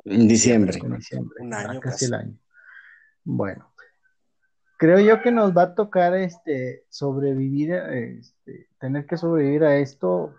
en 0.05 0.27
diciembre. 0.27 0.79
un 1.39 1.53
año 1.53 1.79
casi 1.79 2.05
el 2.05 2.13
año. 2.15 2.37
Bueno, 3.23 3.71
creo 4.77 4.99
yo 4.99 5.21
que 5.21 5.31
nos 5.31 5.55
va 5.55 5.63
a 5.63 5.75
tocar 5.75 6.15
este 6.15 6.85
sobrevivir, 6.89 7.73
este, 7.73 8.67
tener 8.79 9.05
que 9.05 9.17
sobrevivir 9.17 9.63
a 9.63 9.77
esto 9.77 10.33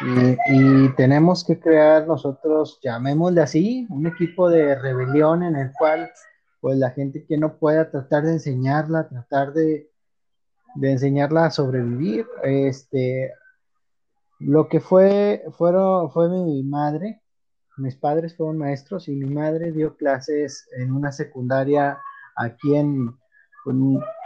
y, 0.00 0.88
tenemos 0.90 1.44
que 1.44 1.58
crear 1.58 2.06
nosotros, 2.06 2.78
llamémosle 2.82 3.40
así, 3.40 3.86
un 3.90 4.06
equipo 4.06 4.48
de 4.50 4.74
rebelión 4.74 5.42
en 5.42 5.56
el 5.56 5.72
cual 5.78 6.10
pues 6.60 6.76
la 6.78 6.90
gente 6.90 7.24
que 7.26 7.38
no 7.38 7.56
pueda 7.58 7.90
tratar 7.90 8.24
de 8.24 8.32
enseñarla, 8.32 9.08
tratar 9.08 9.52
de, 9.52 9.90
de 10.74 10.92
enseñarla 10.92 11.46
a 11.46 11.50
sobrevivir. 11.50 12.26
Este, 12.42 13.32
lo 14.38 14.68
que 14.68 14.80
fue, 14.80 15.44
fueron, 15.56 16.10
fue 16.10 16.28
mi 16.28 16.62
madre, 16.62 17.22
mis 17.76 17.96
padres 17.96 18.36
fueron 18.36 18.58
maestros 18.58 19.08
y 19.08 19.12
mi 19.12 19.32
madre 19.32 19.72
dio 19.72 19.96
clases 19.96 20.68
en 20.76 20.92
una 20.92 21.12
secundaria 21.12 21.98
aquí 22.36 22.74
en, 22.74 23.16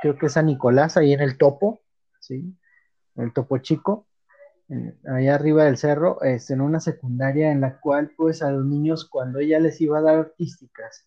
creo 0.03 0.19
que 0.19 0.27
es 0.27 0.33
San 0.33 0.47
Nicolás, 0.47 0.97
ahí 0.97 1.13
en 1.13 1.21
el 1.21 1.39
Topo, 1.39 1.81
¿sí? 2.21 2.57
El 3.17 3.33
Topo 3.33 3.59
Chico, 3.59 4.07
allá 5.07 5.35
arriba 5.35 5.65
del 5.65 5.77
cerro, 5.77 6.23
es 6.23 6.51
en 6.51 6.61
una 6.61 6.81
secundaria 6.81 7.51
en 7.51 7.61
la 7.61 7.81
cual 7.81 8.13
pues 8.17 8.43
a 8.43 8.51
los 8.51 8.65
niños 8.65 9.05
cuando 9.05 9.39
ella 9.39 9.59
les 9.59 9.81
iba 9.81 9.99
a 9.99 10.03
dar 10.03 10.17
artísticas, 10.17 11.07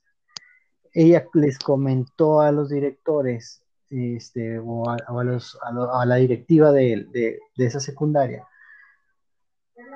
ella 0.94 1.26
les 1.34 1.58
comentó 1.60 2.42
a 2.42 2.52
los 2.52 2.70
directores 2.70 3.64
este, 3.90 4.60
o, 4.60 4.90
a, 4.90 5.24
los, 5.24 5.58
a, 5.62 6.06
la 6.06 6.16
directiva 6.16 6.72
de, 6.72 7.08
de, 7.12 7.40
esa 7.58 7.80
secundaria 7.80 8.48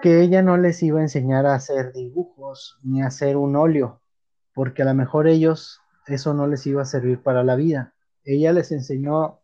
que 0.01 0.21
ella 0.21 0.43
no 0.43 0.57
les 0.57 0.83
iba 0.83 0.99
a 0.99 1.03
enseñar 1.03 1.45
a 1.45 1.55
hacer 1.55 1.91
dibujos 1.93 2.77
ni 2.83 3.01
a 3.01 3.07
hacer 3.07 3.37
un 3.37 3.55
óleo, 3.55 4.01
porque 4.53 4.83
a 4.83 4.85
lo 4.85 4.93
mejor 4.93 5.27
ellos 5.27 5.81
eso 6.05 6.33
no 6.33 6.47
les 6.47 6.65
iba 6.67 6.83
a 6.83 6.85
servir 6.85 7.21
para 7.21 7.43
la 7.43 7.55
vida. 7.55 7.93
Ella 8.23 8.53
les 8.53 8.71
enseñó 8.71 9.39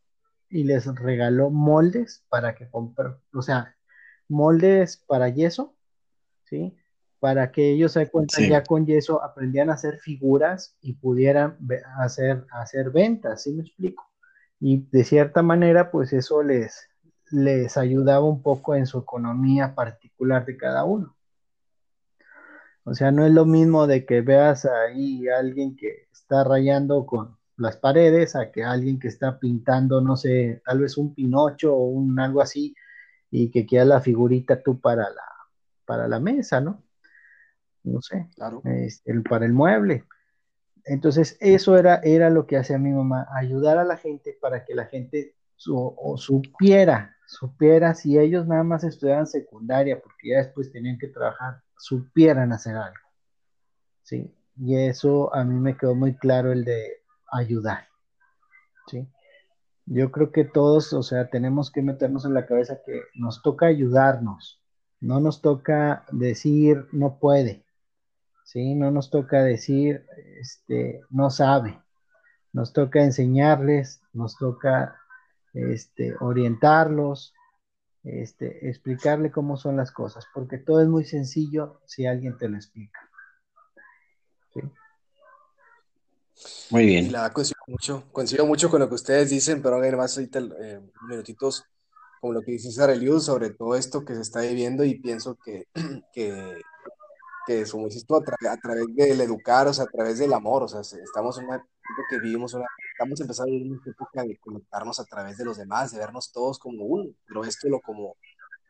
y 0.50 0.66
les 0.66 0.86
regaló 0.96 1.50
moldes 1.50 2.24
para 2.30 2.54
que 2.54 2.70
compren, 2.70 3.16
o 3.34 3.42
sea, 3.42 3.76
moldes 4.28 4.98
para 5.08 5.30
yeso, 5.30 5.76
¿sí? 6.46 6.76
Para 7.20 7.52
que 7.52 7.72
ellos 7.72 7.94
se 7.94 8.10
cuentan 8.10 8.50
ya 8.50 8.64
con 8.64 8.86
yeso 8.86 9.24
aprendían 9.24 9.70
a 9.70 9.74
hacer 9.74 10.00
figuras 10.00 10.78
y 10.82 10.94
pudieran 10.94 11.58
hacer, 11.98 12.46
hacer 12.52 12.92
ventas, 12.92 13.44
¿sí 13.44 13.54
me 13.54 13.64
explico? 13.64 14.10
Y 14.60 14.88
de 14.92 15.04
cierta 15.04 15.42
manera, 15.42 15.92
pues 15.92 16.14
eso 16.14 16.44
les, 16.44 16.90
les 17.32 17.78
ayudaba 17.78 18.26
un 18.26 18.42
poco 18.42 18.76
en 18.76 18.86
su 18.86 19.00
economía 19.00 19.76
particular 19.76 20.46
de 20.46 20.58
cada 20.58 20.84
uno. 20.84 21.16
O 22.86 22.94
sea, 22.94 23.12
no 23.12 23.26
es 23.26 23.32
lo 23.32 23.46
mismo 23.46 23.88
de 23.88 24.06
que 24.06 24.22
veas 24.22 24.66
ahí 24.66 25.28
a 25.30 25.40
alguien 25.40 25.76
que 25.76 26.08
está 26.12 26.44
rayando 26.44 27.06
con 27.06 27.38
las 27.58 27.78
paredes 27.78 28.36
a 28.36 28.52
que 28.52 28.64
alguien 28.64 29.00
que 29.00 29.08
está 29.08 29.40
pintando, 29.40 30.02
no 30.02 30.18
sé, 30.18 30.62
tal 30.66 30.80
vez 30.80 30.98
un 30.98 31.14
pinocho 31.14 31.74
o 31.76 31.86
un 31.86 32.20
algo 32.20 32.42
así 32.42 32.76
y 33.36 33.50
que 33.50 33.66
queda 33.66 33.84
la 33.84 34.00
figurita 34.00 34.62
tú 34.62 34.80
para 34.80 35.10
la, 35.10 35.26
para 35.86 36.08
la 36.08 36.20
mesa, 36.20 36.62
¿no? 36.62 36.84
No 37.84 38.00
sé, 38.02 38.30
claro. 38.36 38.62
Este, 38.64 39.12
para 39.22 39.46
el 39.46 39.54
mueble. 39.54 40.06
Entonces, 40.86 41.36
eso 41.40 41.76
era, 41.76 41.96
era 42.04 42.30
lo 42.30 42.46
que 42.46 42.58
hacía 42.58 42.78
mi 42.78 42.92
mamá, 42.92 43.28
ayudar 43.36 43.80
a 43.80 43.84
la 43.84 43.98
gente 43.98 44.38
para 44.40 44.64
que 44.66 44.76
la 44.76 44.86
gente 44.86 45.36
supiera 45.56 47.14
supiera, 47.26 47.96
si 47.96 48.20
ellos 48.20 48.46
nada 48.46 48.64
más 48.64 48.84
estudiaban 48.84 49.26
secundaria, 49.26 50.00
porque 50.00 50.30
ya 50.30 50.38
después 50.38 50.72
tenían 50.72 51.00
que 51.00 51.08
trabajar, 51.08 51.64
supieran 51.78 52.52
hacer 52.54 52.76
algo. 52.76 53.08
¿Sí? 54.04 54.32
Y 54.58 54.76
eso 54.76 55.34
a 55.34 55.44
mí 55.44 55.60
me 55.60 55.76
quedó 55.76 55.96
muy 55.96 56.16
claro 56.16 56.52
el 56.52 56.64
de 56.64 57.02
ayudar. 57.32 57.88
¿Sí? 58.88 59.08
Yo 59.86 60.12
creo 60.12 60.32
que 60.32 60.46
todos, 60.46 60.94
o 60.94 61.04
sea, 61.04 61.30
tenemos 61.30 61.72
que 61.72 61.82
meternos 61.82 62.26
en 62.26 62.34
la 62.34 62.46
cabeza 62.46 62.80
que 62.86 63.02
nos 63.16 63.42
toca 63.42 63.66
ayudarnos, 63.66 64.62
no 65.02 65.20
nos 65.20 65.42
toca 65.42 66.06
decir 66.12 66.88
no 66.94 67.20
puede, 67.20 67.66
¿sí? 68.46 68.76
No 68.76 68.92
nos 68.92 69.10
toca 69.10 69.44
decir 69.44 70.06
este 70.40 71.02
no 71.10 71.30
sabe. 71.30 71.80
Nos 72.54 72.72
toca 72.72 73.04
enseñarles, 73.04 74.02
nos 74.14 74.38
toca 74.38 74.96
este, 75.54 76.16
orientarlos, 76.20 77.34
este, 78.04 78.70
explicarle 78.70 79.32
cómo 79.32 79.58
son 79.58 79.76
las 79.76 79.92
cosas, 79.92 80.26
porque 80.34 80.58
todo 80.58 80.82
es 80.82 80.88
muy 80.88 81.04
sencillo 81.04 81.82
si 81.86 82.06
alguien 82.06 82.38
te 82.38 82.48
lo 82.48 82.56
explica. 82.56 83.00
Muy 86.70 86.86
bien. 86.86 87.12
la 87.12 87.32
coincido 87.32 87.53
mucho, 87.68 88.04
coincido 88.12 88.46
mucho 88.46 88.70
con 88.70 88.80
lo 88.80 88.90
que 88.90 88.96
ustedes 88.96 89.30
dicen, 89.30 89.62
pero 89.62 89.80
más 89.98 90.18
ahorita 90.18 90.40
eh, 90.60 90.82
minutitos 91.08 91.66
como 92.20 92.34
lo 92.34 92.42
que 92.42 92.54
dice 92.54 92.72
Sara 92.72 92.94
Eliud 92.94 93.20
sobre 93.20 93.50
todo 93.50 93.76
esto 93.76 94.06
que 94.06 94.16
se 94.16 94.22
está 94.22 94.42
viviendo 94.42 94.86
y 94.86 94.96
pienso 95.00 95.38
que, 95.44 95.68
que, 96.14 96.62
que 97.46 97.66
como 97.70 97.88
dices 97.88 98.06
tú, 98.06 98.16
a, 98.16 98.22
través 98.22 98.86
del 98.96 99.22
educar, 99.22 99.68
o 99.68 99.74
sea, 99.74 99.86
a 99.86 99.88
través 99.88 100.20
del 100.20 100.34
amor, 100.34 100.64
o 100.64 100.68
sea, 100.68 100.82
estamos 100.82 101.38
en 101.40 101.46
una 101.46 101.66
que 102.10 102.20
vivimos 102.20 102.54
una, 102.54 102.66
estamos 102.94 103.20
empezando 103.20 103.52
a 103.52 103.56
vivir 103.56 103.72
una 103.72 103.82
época 103.86 104.24
de 104.24 104.38
conectarnos 104.38 105.00
a 105.00 105.06
través 105.06 105.38
de 105.38 105.46
los 105.46 105.58
demás, 105.58 105.92
de 105.92 106.00
vernos 106.00 106.32
todos 106.32 106.58
como 106.58 106.86
uno, 106.86 107.12
pero 107.28 107.44
esto 107.44 107.68
lo 107.70 107.82
como 107.82 108.16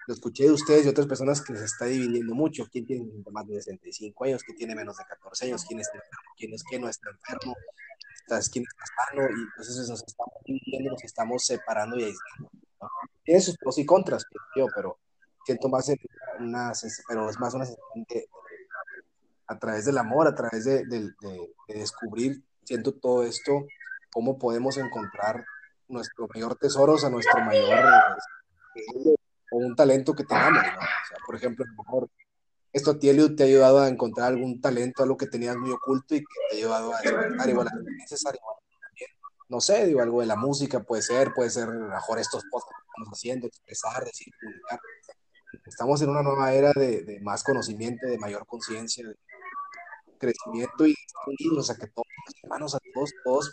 lo 0.07 0.13
escuché 0.13 0.45
de 0.45 0.51
ustedes 0.51 0.85
y 0.85 0.89
otras 0.89 1.07
personas 1.07 1.41
que 1.41 1.55
se 1.55 1.65
está 1.65 1.85
dividiendo 1.85 2.33
mucho, 2.33 2.67
quién 2.71 2.85
tiene 2.85 3.05
más 3.31 3.47
de 3.47 3.55
65 3.55 4.25
años, 4.25 4.43
quién 4.43 4.57
tiene 4.57 4.75
menos 4.75 4.97
de 4.97 5.05
14 5.05 5.45
años, 5.45 5.63
quién 5.65 5.79
está 5.79 5.95
enfermo, 5.95 6.33
quién 6.35 6.53
es 6.53 6.63
que 6.63 6.79
no 6.79 6.89
está 6.89 7.09
enfermo, 7.09 7.55
quién 8.51 8.65
está 8.65 8.83
sano, 8.85 9.29
y 9.29 9.41
entonces 9.41 9.89
nos 9.89 10.03
estamos 10.03 10.33
dividiendo, 10.45 10.91
nos 10.91 11.03
estamos 11.03 11.45
separando 11.45 11.97
y 11.97 12.03
aislando. 12.03 12.51
Tiene 13.23 13.41
sus 13.41 13.57
pros 13.57 13.77
y 13.77 13.85
contras, 13.85 14.25
yo, 14.55 14.67
pero 14.75 14.99
siento 15.45 15.69
más 15.69 15.89
una, 16.39 16.71
pero 17.07 17.29
es 17.29 17.39
más 17.39 17.53
una 17.53 17.65
sensación 17.65 18.05
de, 18.09 18.27
a 19.47 19.57
través 19.57 19.85
del 19.85 19.97
amor, 19.97 20.27
a 20.27 20.35
través 20.35 20.65
de, 20.65 20.85
de, 20.85 21.11
de 21.21 21.73
descubrir 21.73 22.43
siento 22.63 22.93
todo 22.93 23.23
esto, 23.23 23.65
cómo 24.11 24.37
podemos 24.37 24.77
encontrar 24.77 25.45
nuestro 25.87 26.27
mayor 26.33 26.55
tesoro, 26.55 26.93
o 26.93 26.97
sea, 26.97 27.09
nuestro 27.09 27.39
mayor 27.41 27.85
o 29.51 29.57
un 29.57 29.75
talento 29.75 30.13
que 30.15 30.23
tengamos, 30.23 30.63
O 30.63 31.07
sea, 31.07 31.17
por 31.25 31.35
ejemplo, 31.35 31.65
a 31.65 31.67
lo 31.67 31.83
mejor 31.83 32.09
esto 32.73 32.97
te 32.97 33.09
ha 33.09 33.45
ayudado 33.45 33.79
a 33.79 33.87
encontrar 33.87 34.29
algún 34.29 34.59
talento, 34.59 35.03
algo 35.03 35.15
que 35.15 35.27
tenías 35.27 35.55
muy 35.55 35.71
oculto 35.71 36.15
y 36.15 36.19
que 36.19 36.25
te 36.49 36.55
ha 36.55 36.57
ayudado 36.57 36.93
a 36.93 37.01
despertar 37.01 37.49
igual 37.49 37.67
a 37.67 37.71
necesario. 37.99 38.41
No 39.47 39.61
sé, 39.61 39.85
digo, 39.85 40.01
algo 40.01 40.21
de 40.21 40.27
la 40.27 40.35
música 40.35 40.81
puede 40.81 41.03
ser, 41.03 41.33
puede 41.33 41.51
ser 41.51 41.67
mejor 41.67 42.17
estos 42.17 42.43
podcasts 42.49 42.81
que 42.81 42.89
estamos 42.89 43.09
haciendo, 43.17 43.47
expresar, 43.47 44.03
decir, 44.03 44.33
comunicar. 44.39 44.79
Estamos 45.65 46.01
en 46.01 46.09
una 46.09 46.23
nueva 46.23 46.51
era 46.53 46.71
de, 46.73 47.03
de 47.03 47.19
más 47.21 47.43
conocimiento, 47.43 48.07
de 48.07 48.17
mayor 48.17 48.47
conciencia, 48.47 49.07
de 49.07 49.15
crecimiento 50.17 50.87
y 50.87 50.95
unidos, 51.27 51.67
sea, 51.67 51.75
que 51.75 51.87
todos 51.87 52.07
hermanos, 52.41 52.73
a 52.73 52.79
todos, 52.93 53.11
todos 53.23 53.51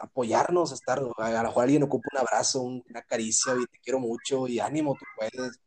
apoyarnos, 0.00 0.72
estar, 0.72 0.98
a 0.98 1.30
lo 1.30 1.42
mejor 1.42 1.64
alguien 1.64 1.82
ocupa 1.82 2.08
un 2.12 2.18
abrazo, 2.18 2.62
una 2.62 3.02
caricia, 3.02 3.54
y 3.54 3.66
te 3.66 3.78
quiero 3.78 4.00
mucho, 4.00 4.48
y 4.48 4.58
ánimo, 4.58 4.96
tú 4.98 5.04
puedes, 5.16 5.60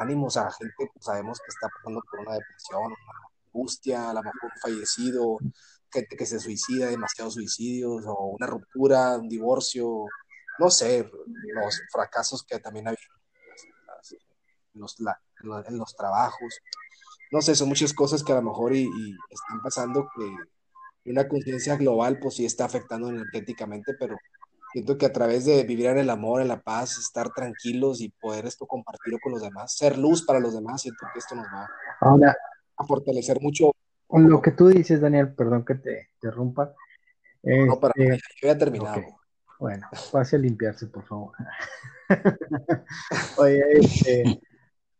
ánimo, 0.00 0.26
o 0.26 0.30
sea, 0.30 0.50
gente 0.50 0.74
pues, 0.76 1.04
sabemos 1.04 1.38
que 1.38 1.48
está 1.48 1.68
pasando 1.68 2.02
por 2.10 2.20
una 2.20 2.34
depresión, 2.34 2.84
una 2.84 2.96
angustia, 3.46 4.10
a 4.10 4.14
lo 4.14 4.22
mejor 4.22 4.50
fallecido, 4.62 5.38
gente 5.92 6.16
que 6.16 6.26
se 6.26 6.40
suicida, 6.40 6.86
demasiados 6.86 7.34
suicidios, 7.34 8.04
o 8.06 8.36
una 8.38 8.46
ruptura, 8.46 9.18
un 9.18 9.28
divorcio, 9.28 10.06
no 10.58 10.70
sé, 10.70 11.10
los 11.54 11.82
fracasos 11.92 12.44
que 12.44 12.58
también 12.58 12.86
ha 12.86 12.90
habido 12.90 13.20
en 14.74 14.80
los, 14.80 14.96
en 15.68 15.78
los 15.78 15.96
trabajos. 15.96 16.60
No 17.32 17.40
sé, 17.40 17.54
son 17.54 17.68
muchas 17.68 17.92
cosas 17.92 18.22
que 18.22 18.32
a 18.32 18.36
lo 18.36 18.42
mejor 18.42 18.74
y, 18.74 18.88
están 19.30 19.62
pasando 19.62 20.08
que 20.16 21.10
una 21.10 21.28
conciencia 21.28 21.76
global 21.76 22.18
pues 22.20 22.34
sí 22.36 22.44
está 22.44 22.64
afectando 22.64 23.08
energéticamente, 23.08 23.94
pero 23.98 24.16
siento 24.72 24.98
que 24.98 25.06
a 25.06 25.12
través 25.12 25.44
de 25.44 25.62
vivir 25.64 25.86
en 25.86 25.98
el 25.98 26.10
amor, 26.10 26.40
en 26.40 26.48
la 26.48 26.60
paz, 26.60 26.98
estar 26.98 27.30
tranquilos 27.30 28.00
y 28.00 28.08
poder 28.08 28.46
esto 28.46 28.66
compartirlo 28.66 29.18
con 29.22 29.32
los 29.32 29.42
demás, 29.42 29.76
ser 29.76 29.98
luz 29.98 30.24
para 30.24 30.40
los 30.40 30.54
demás, 30.54 30.82
siento 30.82 31.06
que 31.12 31.18
esto 31.18 31.34
nos 31.34 31.46
va 31.46 31.68
a 32.76 32.84
fortalecer 32.84 33.40
mucho. 33.40 33.72
Con 34.06 34.28
lo 34.28 34.42
que 34.42 34.50
tú 34.50 34.68
dices, 34.68 35.00
Daniel, 35.00 35.34
perdón 35.34 35.64
que 35.64 35.76
te 35.76 36.08
interrumpa. 36.14 36.74
no, 37.42 37.78
para 37.78 37.92
este, 37.96 38.16
yo 38.42 38.48
ya 38.48 38.52
he 38.52 38.56
terminado. 38.56 39.02
Bueno, 39.58 39.86
pase 40.10 40.36
a 40.36 40.38
limpiarse, 40.38 40.86
por 40.86 41.04
favor. 41.04 41.32
Oye, 43.36 43.62
este, 43.74 44.40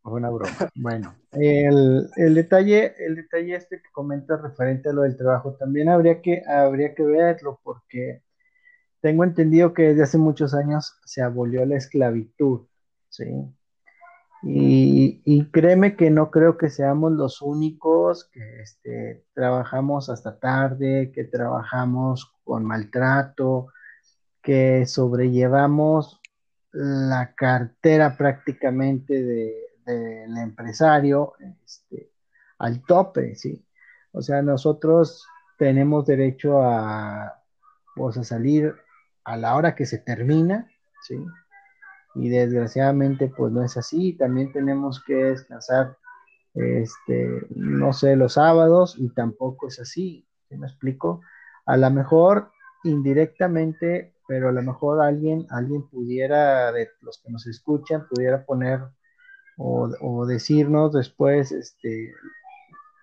una 0.05 0.31
broma. 0.31 0.71
Bueno, 0.75 1.15
el, 1.33 2.35
detalle, 2.35 2.95
el 2.99 3.17
detalle 3.17 3.57
este 3.57 3.81
que 3.81 3.91
comenta 3.93 4.37
referente 4.37 4.89
a 4.89 4.93
lo 4.93 5.03
del 5.03 5.17
trabajo, 5.17 5.55
también 5.55 5.89
habría 5.89 6.21
que, 6.21 6.43
habría 6.47 6.95
que 6.95 7.03
verlo 7.03 7.61
porque 7.63 8.23
tengo 9.01 9.25
entendido 9.25 9.73
que 9.75 9.83
desde 9.89 10.03
hace 10.03 10.19
muchos 10.19 10.55
años 10.55 10.99
se 11.05 11.23
abolió 11.23 11.65
la 11.65 11.77
esclavitud 11.77 12.67
¿sí? 13.11 13.25
Y, 14.43 15.45
créeme 15.53 15.97
que 15.97 16.09
no 16.09 16.31
creo 16.31 16.57
que 16.57 16.71
seamos 16.71 17.13
los 17.13 17.43
únicos 17.43 18.31
que 18.33 18.63
este, 18.63 19.27
trabajamos 19.35 20.09
hasta 20.09 20.39
tarde, 20.39 21.13
que 21.15 21.25
trabajamos 21.25 22.33
con 22.43 22.65
maltrato, 22.65 23.67
que 24.43 24.87
sobrellevamos 24.87 26.21
la 26.73 27.35
cartera 27.35 28.17
prácticamente 28.17 29.23
del 29.85 30.39
empresario 30.39 31.35
este, 31.65 32.11
al 32.59 32.83
tope, 32.83 33.35
¿sí? 33.35 33.63
O 34.13 34.23
sea, 34.23 34.41
nosotros 34.41 35.27
tenemos 35.59 36.07
derecho 36.07 36.63
a, 36.63 37.43
pues, 37.95 38.17
a 38.17 38.25
salir 38.25 38.75
a 39.25 39.37
la 39.37 39.57
hora 39.57 39.75
que 39.75 39.87
se 39.87 39.99
termina, 39.99 40.71
¿sí? 41.03 41.17
y 42.15 42.29
desgraciadamente 42.29 43.33
pues 43.37 43.53
no 43.53 43.65
es 43.65 43.77
así. 43.77 44.15
También 44.15 44.53
tenemos 44.53 45.03
que 45.05 45.15
descansar, 45.15 45.97
este, 46.55 47.47
no 47.51 47.93
sé, 47.93 48.17
los 48.17 48.35
sábados 48.35 48.97
y 48.99 49.09
tampoco 49.11 49.69
es 49.69 49.81
así. 49.81 50.27
¿Sí 50.49 50.57
me 50.57 50.67
explico? 50.67 51.21
A 51.67 51.77
lo 51.77 51.91
mejor 51.91 52.51
indirectamente, 52.83 54.15
pero 54.27 54.49
a 54.49 54.53
lo 54.53 54.63
mejor 54.63 55.01
alguien, 55.03 55.47
alguien 55.51 55.89
pudiera, 55.89 56.73
de 56.73 56.91
los 57.03 57.21
que 57.23 57.31
nos 57.31 57.47
escuchan, 57.47 58.07
pudiera 58.09 58.45
poner 58.45 58.81
o, 59.59 59.89
o 60.01 60.27
decirnos 60.27 60.93
después, 60.93 61.53
este, 61.53 62.15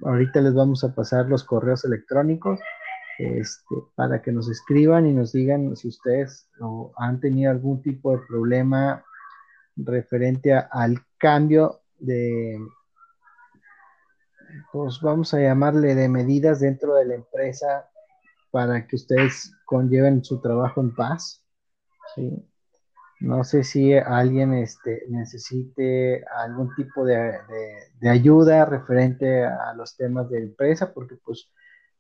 ahorita 0.04 0.42
les 0.42 0.54
vamos 0.54 0.84
a 0.84 0.94
pasar 0.94 1.28
los 1.28 1.44
correos 1.44 1.86
electrónicos 1.86 2.60
este, 3.18 3.76
para 3.96 4.22
que 4.22 4.32
nos 4.32 4.50
escriban 4.50 5.08
y 5.08 5.14
nos 5.14 5.32
digan 5.32 5.76
si 5.76 5.88
ustedes 5.88 6.50
han 6.98 7.20
tenido 7.20 7.52
algún 7.52 7.82
tipo 7.82 8.12
de 8.12 8.24
problema 8.28 9.04
referente 9.76 10.54
al 10.54 11.00
cambio 11.18 11.82
de, 12.00 12.60
pues 14.72 15.00
vamos 15.02 15.34
a 15.34 15.40
llamarle 15.40 15.96
de 15.96 16.10
medidas 16.10 16.60
dentro 16.60 16.96
de 16.96 17.06
la 17.06 17.16
empresa 17.16 17.90
para 18.52 18.88
que 18.88 18.96
ustedes 18.96 19.54
conlleven 19.66 20.24
su 20.24 20.40
trabajo 20.40 20.82
en 20.82 20.94
paz. 20.96 21.44
No 23.20 23.44
sé 23.44 23.64
si 23.64 23.96
alguien 23.96 24.54
este, 24.54 25.04
necesite 25.10 26.24
algún 26.38 26.74
tipo 26.76 27.04
de, 27.04 27.34
de, 28.00 28.10
ayuda 28.10 28.66
referente 28.66 29.44
a 29.44 29.74
los 29.76 29.98
temas 29.98 30.30
de 30.30 30.44
empresa, 30.44 30.94
porque 30.94 31.16
pues 31.24 31.50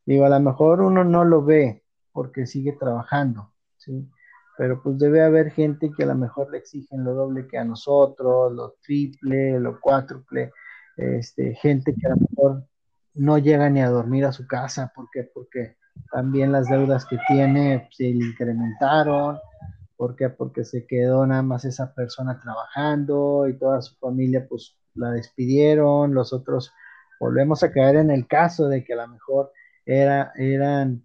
Digo, 0.08 0.24
a 0.24 0.30
lo 0.30 0.40
mejor 0.40 0.80
uno 0.80 1.04
no 1.04 1.26
lo 1.26 1.44
ve 1.44 1.84
porque 2.14 2.48
sigue 2.48 2.72
trabajando, 2.72 3.52
¿sí? 3.76 4.10
Pero 4.58 4.82
pues 4.82 4.98
debe 4.98 5.22
haber 5.22 5.52
gente 5.52 5.92
que 5.96 6.04
a 6.04 6.08
lo 6.08 6.16
mejor 6.16 6.50
le 6.50 6.60
exigen 6.60 7.04
lo 7.04 7.14
doble 7.14 7.46
que 7.46 7.58
a 7.58 7.66
nosotros, 7.66 8.54
lo 8.54 8.76
triple, 8.82 9.60
lo 9.60 9.82
cuádruple, 9.82 10.54
este, 10.96 11.56
gente 11.56 11.94
que 11.94 12.08
a 12.08 12.12
lo 12.12 12.16
mejor 12.16 12.64
no 13.16 13.38
llega 13.38 13.70
ni 13.70 13.82
a 13.82 13.90
dormir 13.90 14.24
a 14.24 14.32
su 14.32 14.48
casa, 14.48 14.94
¿por 14.96 15.10
qué? 15.12 15.24
Porque 15.24 15.76
también 16.10 16.54
las 16.54 16.70
deudas 16.70 17.06
que 17.06 17.18
tiene 17.28 17.90
se 17.92 18.06
le 18.06 18.28
incrementaron, 18.28 19.38
¿por 19.98 20.16
qué? 20.16 20.30
Porque 20.30 20.64
se 20.64 20.88
quedó 20.88 21.28
nada 21.28 21.42
más 21.44 21.66
esa 21.66 21.94
persona 21.94 22.40
trabajando 22.40 23.46
y 23.50 23.58
toda 23.60 23.82
su 23.82 23.98
familia 23.98 24.48
pues 24.48 24.78
la 24.94 25.12
despidieron, 25.12 26.14
los 26.14 26.32
otros 26.32 26.72
volvemos 27.20 27.62
a 27.64 27.74
caer 27.74 27.98
en 27.98 28.10
el 28.10 28.26
caso 28.26 28.70
de 28.70 28.86
que 28.86 28.94
a 28.94 29.06
lo 29.06 29.10
mejor 29.10 29.52
era, 29.88 30.34
eran 30.36 31.04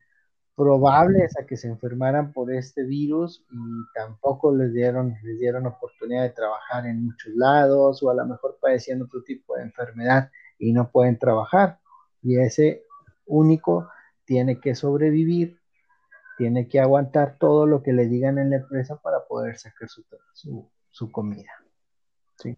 probables 0.54 1.38
a 1.38 1.46
que 1.46 1.56
se 1.56 1.68
enfermaran 1.68 2.32
por 2.32 2.52
este 2.52 2.84
virus 2.84 3.44
y 3.50 3.56
tampoco 3.94 4.54
les 4.54 4.72
dieron, 4.72 5.14
les 5.22 5.38
dieron 5.38 5.66
oportunidad 5.66 6.22
de 6.22 6.30
trabajar 6.30 6.86
en 6.86 7.06
muchos 7.06 7.32
lados 7.34 8.02
o 8.02 8.10
a 8.10 8.14
lo 8.14 8.26
mejor 8.26 8.58
padecían 8.60 9.02
otro 9.02 9.22
tipo 9.22 9.56
de 9.56 9.62
enfermedad 9.62 10.30
y 10.58 10.72
no 10.72 10.90
pueden 10.90 11.18
trabajar. 11.18 11.78
Y 12.22 12.38
ese 12.38 12.84
único 13.26 13.88
tiene 14.24 14.60
que 14.60 14.74
sobrevivir, 14.74 15.58
tiene 16.36 16.68
que 16.68 16.80
aguantar 16.80 17.36
todo 17.38 17.66
lo 17.66 17.82
que 17.82 17.92
le 17.92 18.06
digan 18.06 18.38
en 18.38 18.50
la 18.50 18.56
empresa 18.56 18.96
para 18.96 19.24
poder 19.24 19.58
sacar 19.58 19.88
su, 19.88 20.04
su, 20.90 21.10
comida. 21.10 21.50
¿sí? 22.36 22.56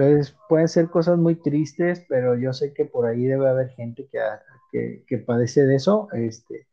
Entonces 0.00 0.34
pueden 0.48 0.68
ser 0.68 0.88
cosas 0.88 1.18
muy 1.18 1.34
tristes, 1.34 2.06
pero 2.08 2.34
yo 2.34 2.54
sé 2.54 2.72
que 2.72 2.86
por 2.86 3.04
ahí 3.06 3.26
debe 3.26 3.50
haber 3.50 3.68
gente 3.68 4.08
que, 4.10 5.04
que, 5.06 5.18
padece 5.18 5.66
de 5.66 5.76
eso, 5.76 6.08
este, 6.12 6.68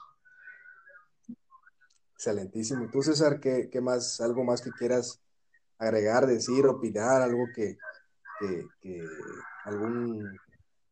Excelentísimo. 2.14 2.90
Tú, 2.90 3.02
César, 3.02 3.40
¿qué, 3.40 3.80
más, 3.82 4.20
algo 4.20 4.44
más 4.44 4.60
que 4.60 4.70
quieras 4.70 5.20
agregar, 5.78 6.26
decir, 6.26 6.66
opinar, 6.66 7.22
algo 7.22 7.46
que, 7.54 7.78
algún, 9.64 10.38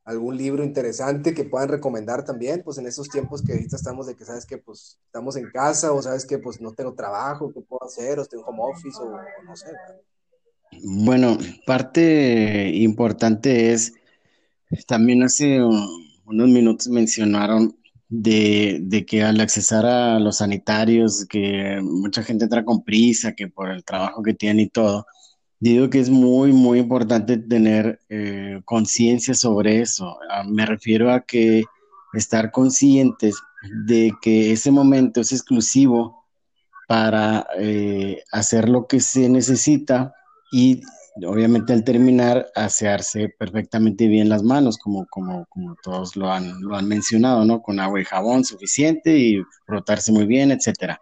algún 0.05 0.37
libro 0.37 0.65
interesante 0.65 1.35
que 1.35 1.45
puedan 1.45 1.69
recomendar 1.69 2.25
también, 2.25 2.63
pues 2.63 2.79
en 2.79 2.87
esos 2.87 3.09
tiempos 3.11 3.43
que 3.43 3.53
ahorita 3.53 3.77
estamos 3.77 4.07
de 4.07 4.17
que 4.17 4.25
sabes 4.25 4.47
que 4.47 4.57
pues 4.57 4.99
estamos 5.05 5.37
en 5.37 5.51
casa 5.51 5.93
o 5.93 6.01
sabes 6.01 6.25
que 6.25 6.39
pues 6.39 6.63
no 6.63 6.73
tengo 6.73 6.95
trabajo, 6.95 7.53
¿qué 7.53 7.61
puedo 7.61 7.85
hacer? 7.85 8.19
O 8.19 8.23
estoy 8.23 8.41
en 8.41 8.47
home 8.47 8.63
office 8.63 8.99
o 9.01 9.21
no 9.45 9.55
sé. 9.55 9.69
Bueno, 10.81 11.39
parte 11.67 12.71
importante 12.75 13.73
es 13.73 13.93
también 14.87 15.23
hace 15.23 15.63
unos 15.63 16.49
minutos 16.49 16.89
mencionaron 16.89 17.77
de, 18.09 19.05
que 19.07 19.23
al 19.23 19.41
accesar 19.41 19.87
a 19.87 20.19
los 20.19 20.39
sanitarios, 20.39 21.27
que 21.27 21.81
mucha 21.83 22.23
gente 22.23 22.45
entra 22.45 22.65
con 22.65 22.85
prisa, 22.85 23.33
que 23.33 23.49
por 23.49 23.71
el 23.71 23.85
trabajo 23.85 24.23
que 24.23 24.35
tiene 24.35 24.63
y 24.63 24.69
todo, 24.69 25.07
digo 25.61 25.91
que 25.91 26.01
es 26.01 26.11
muy, 26.11 26.53
muy 26.53 26.79
importante 26.81 27.39
tener 27.39 28.01
eh, 28.09 28.61
conciencia 28.65 29.35
sobre 29.35 29.81
eso. 29.81 30.19
Ah, 30.31 30.45
me 30.45 30.67
refiero 30.67 31.13
a 31.13 31.21
que 31.21 31.65
estar 32.15 32.51
conscientes 32.51 33.37
de 33.87 34.13
que 34.21 34.53
ese 34.53 34.71
momento 34.71 35.21
es 35.21 35.33
exclusivo 35.33 36.27
para 36.89 37.47
eh, 37.59 38.23
hacer 38.33 38.69
lo 38.69 38.87
que 38.87 39.01
se 39.01 39.29
necesita 39.29 40.15
y 40.53 40.83
obviamente 41.27 41.73
al 41.73 41.83
terminar, 41.83 42.47
asearse 42.55 43.29
perfectamente 43.39 44.07
bien 44.07 44.29
las 44.29 44.43
manos, 44.43 44.79
como, 44.79 45.07
como, 45.11 45.47
como 45.47 45.77
todos 45.83 46.15
lo 46.15 46.31
han, 46.31 46.61
lo 46.61 46.77
han 46.77 46.87
mencionado, 46.87 47.45
¿no? 47.45 47.63
Con 47.63 47.81
agua 47.81 48.01
y 48.01 48.05
jabón 48.05 48.45
suficiente 48.45 49.17
y 49.19 49.43
frotarse 49.67 50.13
muy 50.13 50.27
bien, 50.27 50.51
etcétera. 50.51 51.01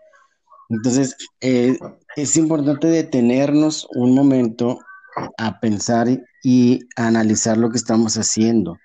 Entonces, 0.68 1.16
eh, 1.40 1.76
es 2.16 2.36
importante 2.36 2.86
detenernos 2.86 3.86
un 3.94 4.14
momento 4.14 4.78
a 5.36 5.58
pensar 5.58 6.06
y 6.42 6.80
analizar 6.96 7.58
lo 7.58 7.70
que 7.70 7.76
estamos 7.76 8.16
haciendo. 8.16 8.78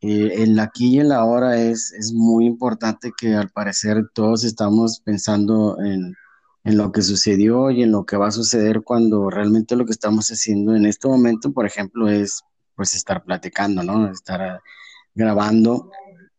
Eh, 0.00 0.42
el 0.42 0.58
aquí 0.58 0.96
y 0.96 1.00
el 1.00 1.12
ahora 1.12 1.60
es, 1.60 1.92
es 1.92 2.12
muy 2.12 2.46
importante 2.46 3.10
que 3.18 3.34
al 3.34 3.50
parecer 3.50 4.04
todos 4.14 4.44
estamos 4.44 5.00
pensando 5.00 5.76
en 5.80 6.14
en 6.68 6.76
lo 6.76 6.92
que 6.92 7.00
sucedió 7.00 7.70
y 7.70 7.82
en 7.82 7.92
lo 7.92 8.04
que 8.04 8.18
va 8.18 8.28
a 8.28 8.30
suceder 8.30 8.82
cuando 8.82 9.30
realmente 9.30 9.74
lo 9.74 9.86
que 9.86 9.92
estamos 9.92 10.28
haciendo 10.28 10.76
en 10.76 10.84
este 10.84 11.08
momento, 11.08 11.50
por 11.50 11.64
ejemplo, 11.64 12.10
es 12.10 12.42
pues 12.76 12.94
estar 12.94 13.24
platicando, 13.24 13.82
¿no? 13.82 14.10
Estar 14.10 14.42
ah, 14.42 14.60
grabando 15.14 15.90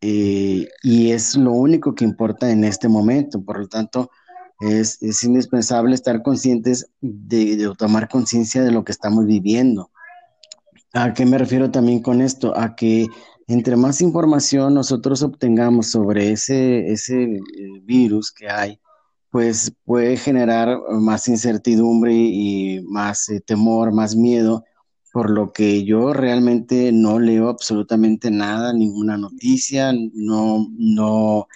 eh, 0.01 0.67
y 0.83 1.11
es 1.11 1.35
lo 1.35 1.51
único 1.51 1.95
que 1.95 2.05
importa 2.05 2.51
en 2.51 2.63
este 2.63 2.87
momento. 2.87 3.43
Por 3.43 3.57
lo 3.57 3.67
tanto, 3.67 4.11
es, 4.59 5.01
indispensable 5.23 5.95
estar 5.95 6.21
conscientes 6.21 6.91
de, 7.01 7.57
de 7.57 7.73
tomar 7.75 8.07
conciencia 8.07 8.61
de 8.61 8.71
lo 8.71 8.83
que 8.83 8.91
estamos 8.91 9.25
viviendo. 9.25 9.89
¿A 10.93 11.11
qué 11.15 11.25
me 11.25 11.39
refiero 11.39 11.71
también 11.71 12.03
con 12.03 12.21
esto? 12.21 12.55
A 12.55 12.75
que 12.75 13.07
entre 13.47 13.75
más 13.75 13.99
información 13.99 14.75
nosotros 14.75 15.23
obtengamos 15.23 15.87
sobre 15.87 16.31
ese, 16.31 16.91
ese 16.91 17.23
eh, 17.23 17.41
virus 17.81 18.31
que 18.31 18.47
hay, 18.47 18.79
pues 19.31 19.73
puede 19.85 20.17
generar 20.17 20.79
más 20.91 21.27
incertidumbre 21.27 22.13
y 22.13 22.81
más 22.81 23.29
eh, 23.29 23.41
temor, 23.41 23.91
más 23.93 24.15
miedo, 24.15 24.63
por 25.11 25.29
lo 25.29 25.51
que 25.51 25.83
yo 25.83 26.13
realmente 26.13 26.91
no 26.91 27.19
leo 27.19 27.49
absolutamente 27.49 28.31
nada, 28.31 28.73
ninguna 28.73 29.17
noticia, 29.17 29.91
no, 29.93 30.67
no, 30.77 31.47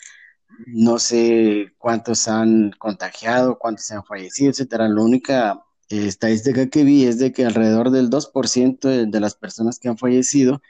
no 0.68 1.00
sé 1.00 1.74
cuántos 1.78 2.28
han 2.28 2.72
contagiado, 2.78 3.58
cuántos 3.60 3.90
han 3.92 4.04
fallecido, 4.04 4.52
etcétera. 4.52 4.88
La 4.88 5.02
única 5.02 5.64
estadística 5.90 6.68
que 6.70 6.84
vi 6.84 7.06
es 7.06 7.20
de 7.20 7.32
que 7.32 7.46
alrededor 7.46 7.92
del 7.92 8.10
2% 8.10 9.10
de, 9.10 9.20
las 9.20 9.36
personas 9.36 9.80
que 9.80 9.90
han 9.90 9.98
fallecido 9.98 10.62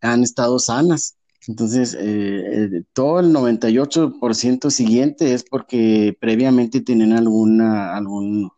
han 0.00 0.22
estado 0.22 0.58
sanas. 0.58 1.16
Entonces, 1.48 1.96
eh, 1.98 2.84
todo 2.92 3.20
el 3.20 3.32
98% 3.32 4.70
siguiente 4.70 5.34
es 5.34 5.44
porque 5.44 6.16
previamente 6.20 6.80
tienen 6.80 7.12
alguna, 7.12 7.96
algún, 7.96 8.50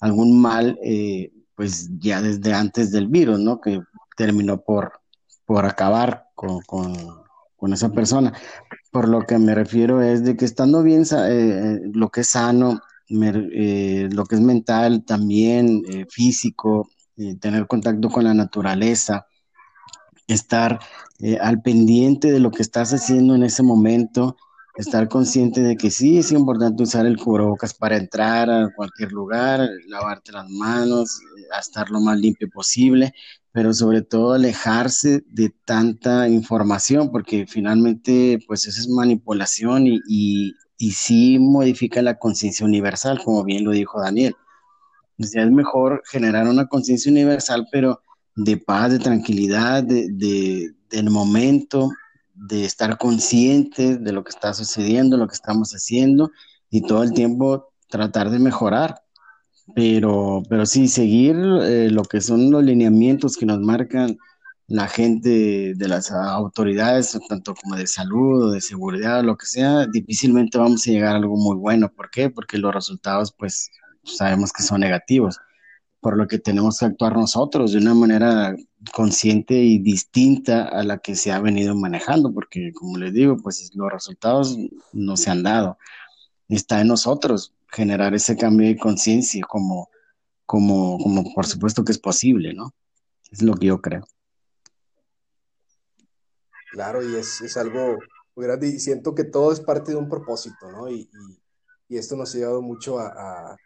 algún 0.00 0.40
mal, 0.40 0.78
pues 1.54 1.90
ya 1.98 2.22
desde 2.22 2.54
antes 2.54 2.90
del 2.90 3.08
virus, 3.08 3.38
¿no? 3.38 3.60
Que 3.60 3.80
terminó 4.16 4.62
por, 4.62 4.92
por 5.44 5.66
acabar 5.66 6.28
con, 6.34 6.60
con 7.62 7.72
esa 7.72 7.90
persona. 7.90 8.32
Por 8.90 9.08
lo 9.08 9.20
que 9.24 9.38
me 9.38 9.54
refiero 9.54 10.02
es 10.02 10.24
de 10.24 10.36
que 10.36 10.44
estando 10.44 10.82
bien 10.82 11.02
eh, 11.02 11.06
eh, 11.28 11.80
lo 11.94 12.08
que 12.08 12.22
es 12.22 12.30
sano, 12.30 12.80
eh, 13.08 14.08
lo 14.10 14.24
que 14.24 14.34
es 14.34 14.40
mental 14.40 15.04
también, 15.04 15.84
físico, 16.10 16.90
tener 17.38 17.68
contacto 17.68 18.08
con 18.08 18.24
la 18.24 18.34
naturaleza, 18.34 19.26
estar 20.32 20.80
al 21.40 21.62
pendiente 21.62 22.32
de 22.32 22.40
lo 22.40 22.50
que 22.50 22.62
estás 22.62 22.92
haciendo 22.92 23.34
en 23.34 23.44
ese 23.44 23.62
momento, 23.62 24.36
estar 24.76 25.08
consciente 25.08 25.60
de 25.60 25.76
que 25.76 25.90
sí 25.90 26.18
es 26.18 26.32
importante 26.32 26.82
usar 26.82 27.06
el 27.06 27.18
cubrebocas 27.18 27.74
para 27.74 27.96
entrar 27.96 28.50
a 28.50 28.70
cualquier 28.74 29.12
lugar, 29.12 29.68
lavarte 29.86 30.32
las 30.32 30.48
manos, 30.48 31.20
a 31.54 31.60
estar 31.60 31.90
lo 31.90 32.00
más 32.00 32.18
limpio 32.18 32.48
posible, 32.50 33.12
pero 33.52 33.74
sobre 33.74 34.02
todo 34.02 34.32
alejarse 34.32 35.22
de 35.28 35.50
tanta 35.64 36.28
información, 36.28 37.10
porque 37.10 37.46
finalmente, 37.46 38.38
pues 38.46 38.66
eso 38.66 38.80
es 38.80 38.88
manipulación 38.88 39.86
y, 39.86 40.00
y, 40.78 40.90
sí 40.92 41.38
modifica 41.38 42.02
la 42.02 42.18
conciencia 42.18 42.66
universal, 42.66 43.20
como 43.22 43.44
bien 43.44 43.64
lo 43.64 43.72
dijo 43.72 44.00
Daniel. 44.00 44.34
O 45.18 45.24
es 45.24 45.50
mejor 45.50 46.02
generar 46.06 46.48
una 46.48 46.66
conciencia 46.66 47.12
universal, 47.12 47.68
pero 47.70 48.00
de 48.34 48.56
paz, 48.56 48.90
de 48.90 48.98
tranquilidad, 48.98 49.82
de, 49.82 50.08
de, 50.10 50.74
del 50.90 51.10
momento, 51.10 51.90
de 52.34 52.64
estar 52.64 52.98
conscientes 52.98 54.02
de 54.02 54.12
lo 54.12 54.24
que 54.24 54.30
está 54.30 54.54
sucediendo, 54.54 55.16
lo 55.16 55.28
que 55.28 55.34
estamos 55.34 55.72
haciendo 55.72 56.30
y 56.70 56.82
todo 56.82 57.02
el 57.02 57.12
tiempo 57.12 57.72
tratar 57.88 58.30
de 58.30 58.38
mejorar 58.38 59.02
pero, 59.74 60.42
pero 60.48 60.66
sí, 60.66 60.88
seguir 60.88 61.36
eh, 61.62 61.88
lo 61.90 62.02
que 62.02 62.20
son 62.20 62.50
los 62.50 62.62
lineamientos 62.62 63.36
que 63.36 63.46
nos 63.46 63.60
marcan 63.60 64.18
la 64.66 64.88
gente 64.88 65.74
de 65.74 65.88
las 65.88 66.10
autoridades, 66.10 67.18
tanto 67.28 67.54
como 67.54 67.76
de 67.76 67.86
salud 67.86 68.48
o 68.48 68.50
de 68.50 68.60
seguridad, 68.60 69.22
lo 69.22 69.36
que 69.36 69.46
sea, 69.46 69.86
difícilmente 69.86 70.58
vamos 70.58 70.86
a 70.86 70.90
llegar 70.90 71.14
a 71.14 71.18
algo 71.18 71.36
muy 71.36 71.56
bueno. 71.56 71.92
¿Por 71.92 72.10
qué? 72.10 72.30
Porque 72.30 72.58
los 72.58 72.74
resultados, 72.74 73.34
pues, 73.36 73.70
sabemos 74.04 74.52
que 74.52 74.62
son 74.62 74.80
negativos, 74.80 75.38
por 76.02 76.16
lo 76.16 76.26
que 76.26 76.40
tenemos 76.40 76.80
que 76.80 76.86
actuar 76.86 77.14
nosotros 77.14 77.70
de 77.70 77.78
una 77.78 77.94
manera 77.94 78.56
consciente 78.92 79.54
y 79.54 79.78
distinta 79.78 80.64
a 80.64 80.82
la 80.82 80.98
que 80.98 81.14
se 81.14 81.30
ha 81.30 81.38
venido 81.38 81.76
manejando, 81.76 82.34
porque, 82.34 82.72
como 82.72 82.98
les 82.98 83.12
digo, 83.12 83.36
pues 83.36 83.70
los 83.76 83.90
resultados 83.90 84.58
no 84.92 85.16
se 85.16 85.30
han 85.30 85.44
dado. 85.44 85.78
Está 86.48 86.80
en 86.80 86.88
nosotros 86.88 87.54
generar 87.68 88.14
ese 88.14 88.36
cambio 88.36 88.66
de 88.66 88.76
conciencia 88.76 89.44
como, 89.48 89.90
como, 90.44 90.98
como 90.98 91.32
por 91.32 91.46
supuesto 91.46 91.84
que 91.84 91.92
es 91.92 92.00
posible, 92.00 92.52
¿no? 92.52 92.74
Es 93.30 93.40
lo 93.40 93.54
que 93.54 93.66
yo 93.66 93.80
creo. 93.80 94.04
Claro, 96.72 97.08
y 97.08 97.14
es, 97.14 97.40
es 97.42 97.56
algo 97.56 97.98
grande 98.34 98.66
y 98.66 98.80
siento 98.80 99.14
que 99.14 99.22
todo 99.22 99.52
es 99.52 99.60
parte 99.60 99.92
de 99.92 99.98
un 99.98 100.08
propósito, 100.08 100.68
¿no? 100.72 100.90
Y, 100.90 101.08
y, 101.88 101.96
esto 101.96 102.16
nos 102.16 102.34
ha 102.34 102.38
llevado 102.38 102.60
mucho 102.60 102.98
a, 102.98 103.56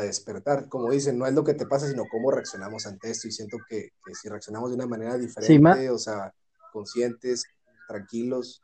despertar. 0.00 0.68
Como 0.68 0.90
dicen, 0.90 1.18
no 1.18 1.26
es 1.26 1.34
lo 1.34 1.44
que 1.44 1.54
te 1.54 1.66
pasa, 1.66 1.88
sino 1.88 2.04
cómo 2.10 2.30
reaccionamos 2.30 2.86
ante 2.86 3.10
esto. 3.10 3.28
Y 3.28 3.32
siento 3.32 3.58
que, 3.68 3.90
que 4.04 4.14
si 4.14 4.28
reaccionamos 4.28 4.70
de 4.70 4.76
una 4.76 4.86
manera 4.86 5.16
diferente, 5.16 5.90
o 5.90 5.98
sea, 5.98 6.32
conscientes, 6.72 7.44
tranquilos, 7.86 8.62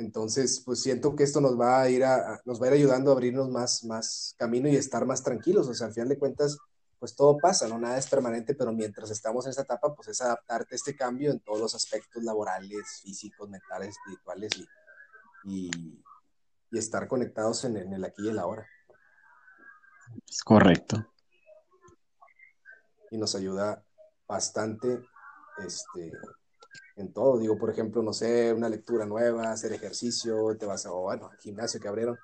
entonces, 0.00 0.62
pues 0.64 0.82
siento 0.82 1.14
que 1.14 1.24
esto 1.24 1.42
nos 1.42 1.60
va 1.60 1.82
a 1.82 1.90
ir 1.90 2.04
a, 2.04 2.40
nos 2.46 2.60
va 2.60 2.64
a 2.64 2.68
ir 2.68 2.74
ayudando 2.74 3.10
a 3.10 3.12
abrirnos 3.12 3.50
más, 3.50 3.84
más 3.84 4.34
camino 4.38 4.66
y 4.66 4.76
estar 4.76 5.04
más 5.04 5.22
tranquilos. 5.22 5.68
O 5.68 5.74
sea, 5.74 5.88
al 5.88 5.92
final 5.92 6.08
de 6.08 6.18
cuentas, 6.18 6.56
pues 6.98 7.14
todo 7.14 7.36
pasa, 7.36 7.68
¿no? 7.68 7.78
Nada 7.78 7.98
es 7.98 8.08
permanente, 8.08 8.54
pero 8.54 8.72
mientras 8.72 9.10
estamos 9.10 9.44
en 9.44 9.50
esta 9.50 9.62
etapa, 9.62 9.94
pues 9.94 10.08
es 10.08 10.22
adaptarte 10.22 10.74
a 10.74 10.76
este 10.76 10.96
cambio 10.96 11.30
en 11.30 11.40
todos 11.40 11.60
los 11.60 11.74
aspectos 11.74 12.22
laborales, 12.22 13.00
físicos, 13.02 13.50
mentales, 13.50 13.90
espirituales 13.90 14.52
y, 15.44 15.70
y, 16.70 16.78
estar 16.78 17.06
conectados 17.06 17.64
en, 17.64 17.76
en, 17.76 17.92
el 17.92 18.04
aquí 18.04 18.24
y 18.24 18.28
el 18.28 18.38
ahora. 18.38 18.66
Es 20.28 20.42
correcto. 20.42 21.06
Y 23.10 23.18
nos 23.18 23.34
ayuda 23.34 23.84
bastante, 24.26 25.00
este, 25.58 26.12
en 26.96 27.12
todo. 27.12 27.38
Digo, 27.38 27.58
por 27.58 27.70
ejemplo, 27.70 28.02
no 28.02 28.12
sé, 28.12 28.52
una 28.52 28.68
lectura 28.68 29.06
nueva, 29.06 29.50
hacer 29.50 29.72
ejercicio, 29.72 30.56
te 30.56 30.66
vas 30.66 30.86
a, 30.86 30.90
bueno, 30.90 31.28
al 31.30 31.38
gimnasio 31.38 31.80
que 31.80 31.88
abrieron 31.88 32.18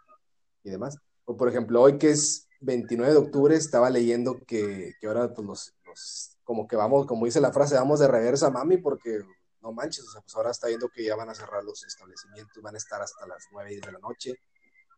y 0.62 0.70
demás. 0.70 0.98
O 1.24 1.36
por 1.36 1.48
ejemplo, 1.48 1.82
hoy 1.82 1.98
que 1.98 2.10
es 2.10 2.48
29 2.60 3.12
de 3.12 3.18
octubre, 3.18 3.56
estaba 3.56 3.90
leyendo 3.90 4.38
que, 4.46 4.94
que 5.00 5.06
ahora 5.06 5.32
pues 5.32 5.74
los, 5.84 6.36
como 6.44 6.68
que 6.68 6.76
vamos, 6.76 7.06
como 7.06 7.26
dice 7.26 7.40
la 7.40 7.52
frase, 7.52 7.74
vamos 7.74 8.00
de 8.00 8.08
reversa, 8.08 8.50
mami, 8.50 8.78
porque 8.78 9.20
no 9.60 9.72
manches, 9.72 10.06
o 10.06 10.10
sea, 10.10 10.20
pues 10.20 10.34
ahora 10.36 10.52
está 10.52 10.68
viendo 10.68 10.88
que 10.88 11.04
ya 11.04 11.16
van 11.16 11.28
a 11.28 11.34
cerrar 11.34 11.64
los 11.64 11.84
establecimientos, 11.84 12.62
van 12.62 12.74
a 12.76 12.78
estar 12.78 13.02
hasta 13.02 13.26
las 13.26 13.46
9 13.50 13.80
de 13.84 13.92
la 13.92 13.98
noche, 13.98 14.34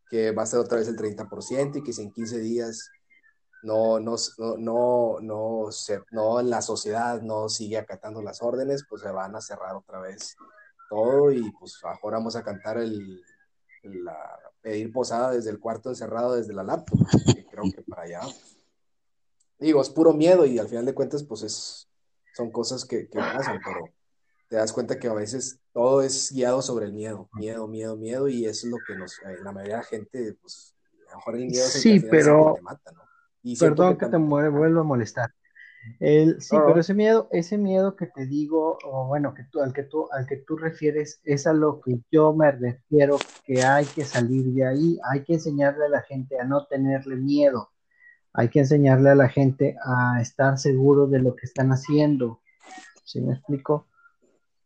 que 0.09 0.33
va 0.33 0.43
a 0.43 0.47
ser 0.47 0.61
otra 0.61 0.79
vez 0.79 0.89
el 0.89 0.97
30% 0.97 1.79
y 1.79 1.83
que 1.83 1.93
si 1.93 2.03
en 2.03 2.13
15 2.13 2.39
días 2.39 2.91
no, 3.63 3.99
no, 4.01 4.17
no, 4.59 5.19
no, 5.21 5.73
se, 5.73 6.01
no 6.11 6.41
la 6.43 6.63
sociedad 6.63 7.21
no 7.23 7.49
sigue 7.49 7.77
acatando 7.79 8.23
las 8.23 8.43
órdenes, 8.43 8.85
pues 8.89 9.03
se 9.03 9.11
van 9.11 9.35
a 9.35 9.41
cerrar 9.41 9.75
otra 9.75 10.01
vez 10.01 10.37
todo 10.89 11.33
y 11.33 11.51
pues 11.53 11.79
ahora 11.83 12.19
vamos 12.19 12.37
a 12.37 12.43
cantar 12.43 12.79
el, 12.79 13.23
la, 13.83 14.17
pedir 14.61 14.93
posada 14.93 15.33
desde 15.33 15.51
el 15.51 15.59
cuarto 15.59 15.91
encerrado 15.91 16.35
desde 16.35 16.55
la 16.55 16.63
laptop, 16.63 16.99
que 17.35 17.47
creo 17.47 17.65
que 17.75 17.83
para 17.83 18.03
allá. 18.03 18.21
Digo, 19.59 19.83
es 19.83 19.91
puro 19.91 20.13
miedo 20.13 20.47
y 20.47 20.59
al 20.59 20.69
final 20.69 20.87
de 20.87 20.95
cuentas 20.95 21.25
pues 21.25 21.43
es, 21.43 21.89
son 22.35 22.51
cosas 22.51 22.85
que, 22.85 23.09
que 23.09 23.19
pasan, 23.19 23.59
pero 23.65 23.91
te 24.49 24.57
das 24.57 24.73
cuenta 24.73 24.99
que 24.99 25.09
a 25.09 25.15
veces 25.15 25.61
todo 25.73 26.03
es 26.03 26.33
guiado 26.33 26.63
sobre 26.63 26.87
el 26.87 26.93
miedo, 26.93 27.29
miedo, 27.35 27.69
miedo, 27.69 27.97
miedo 27.97 28.29
y 28.29 28.47
eso 28.47 28.67
es 28.67 28.73
lo 28.73 28.79
que 28.87 28.97
nos, 28.97 29.19
eh, 29.21 29.37
la 29.43 29.53
mayoría 29.53 29.77
de 29.77 29.83
la 29.83 29.87
gente, 29.87 30.37
pues 30.41 30.75
a 31.09 31.13
lo 31.13 31.17
mejor 31.19 31.35
el 31.37 31.47
miedo 31.47 31.65
es 31.65 31.75
el 31.77 31.81
sí, 31.81 32.07
pero... 32.11 32.55
te 32.57 32.63
mata, 32.63 32.93
¿no? 32.93 33.03
Perdón 33.59 33.97
que, 33.97 34.07
te 34.07 34.17
vuelva 34.17 34.81
a 34.81 34.85
molestar. 34.85 35.31
El, 36.01 36.41
sí, 36.43 36.57
pero 36.67 36.81
ese 36.81 36.93
miedo, 36.93 37.29
ese 37.31 37.57
miedo 37.57 37.97
que 37.97 38.07
te 38.07 38.27
digo, 38.27 38.79
o 38.85 39.07
bueno, 39.07 39.33
que 39.35 39.45
tú, 39.45 39.61
al 39.61 39.73
que 39.73 39.85
tú, 39.85 40.09
al 40.13 40.27
que 40.27 40.37
tú 40.37 40.57
refieres, 40.57 41.21
es 41.25 41.47
a 41.47 41.53
lo 41.53 41.81
que 41.81 42.01
yo 42.11 42.35
me 42.35 42.51
refiero, 42.51 43.17
que 43.45 43.63
hay 43.63 43.87
que 43.87 44.05
salir 44.05 44.45
de 44.47 44.67
ahí, 44.67 44.99
hay 45.11 45.25
que 45.25 45.35
enseñarle 45.35 45.87
a 45.87 45.89
la 45.89 46.03
gente 46.03 46.39
a 46.39 46.45
no 46.45 46.67
tenerle 46.67 47.17
miedo, 47.17 47.71
hay 48.33 48.49
que 48.49 48.61
enseñarle 48.61 49.11
a 49.11 49.15
la 49.15 49.29
gente 49.29 49.77
a 49.83 50.21
estar 50.21 50.59
seguro 50.59 51.07
de 51.07 51.21
lo 51.21 51.35
que 51.35 51.47
están 51.47 51.71
haciendo. 51.71 52.41
¿Sí 53.05 53.21
me 53.21 53.35
explico? 53.35 53.87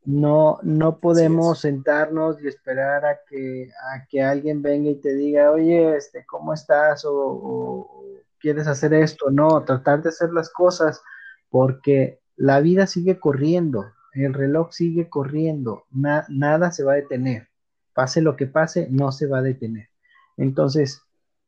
No, 0.05 0.59
no 0.63 0.99
podemos 0.99 1.61
sentarnos 1.61 2.43
y 2.43 2.49
esperar 2.49 3.05
a 3.07 3.21
que, 3.29 3.71
a 3.95 4.05
que 4.07 4.23
alguien 4.23 4.61
venga 4.61 4.91
y 4.91 4.97
te 4.97 5.15
diga, 5.15 5.53
oye, 5.53 5.97
este, 5.97 6.27
¿cómo 6.27 6.53
estás? 6.53 7.05
o 7.07 8.03
quieres 8.43 8.67
hacer 8.67 8.93
esto, 8.93 9.31
no, 9.31 9.65
tratar 9.65 10.03
de 10.03 10.11
hacer 10.11 10.33
las 10.33 10.51
cosas 10.51 11.01
porque 11.49 12.21
la 12.37 12.61
vida 12.61 12.87
sigue 12.87 13.21
corriendo, 13.21 13.93
el 14.13 14.35
reloj 14.35 14.73
sigue 14.73 15.09
corriendo, 15.09 15.87
nada 15.91 16.73
se 16.73 16.83
va 16.83 16.93
a 16.93 16.97
detener, 16.97 17.49
pase 17.95 18.21
lo 18.21 18.37
que 18.37 18.47
pase, 18.47 18.89
no 18.91 19.13
se 19.13 19.27
va 19.27 19.39
a 19.39 19.43
detener. 19.43 19.89
Entonces, 20.37 21.03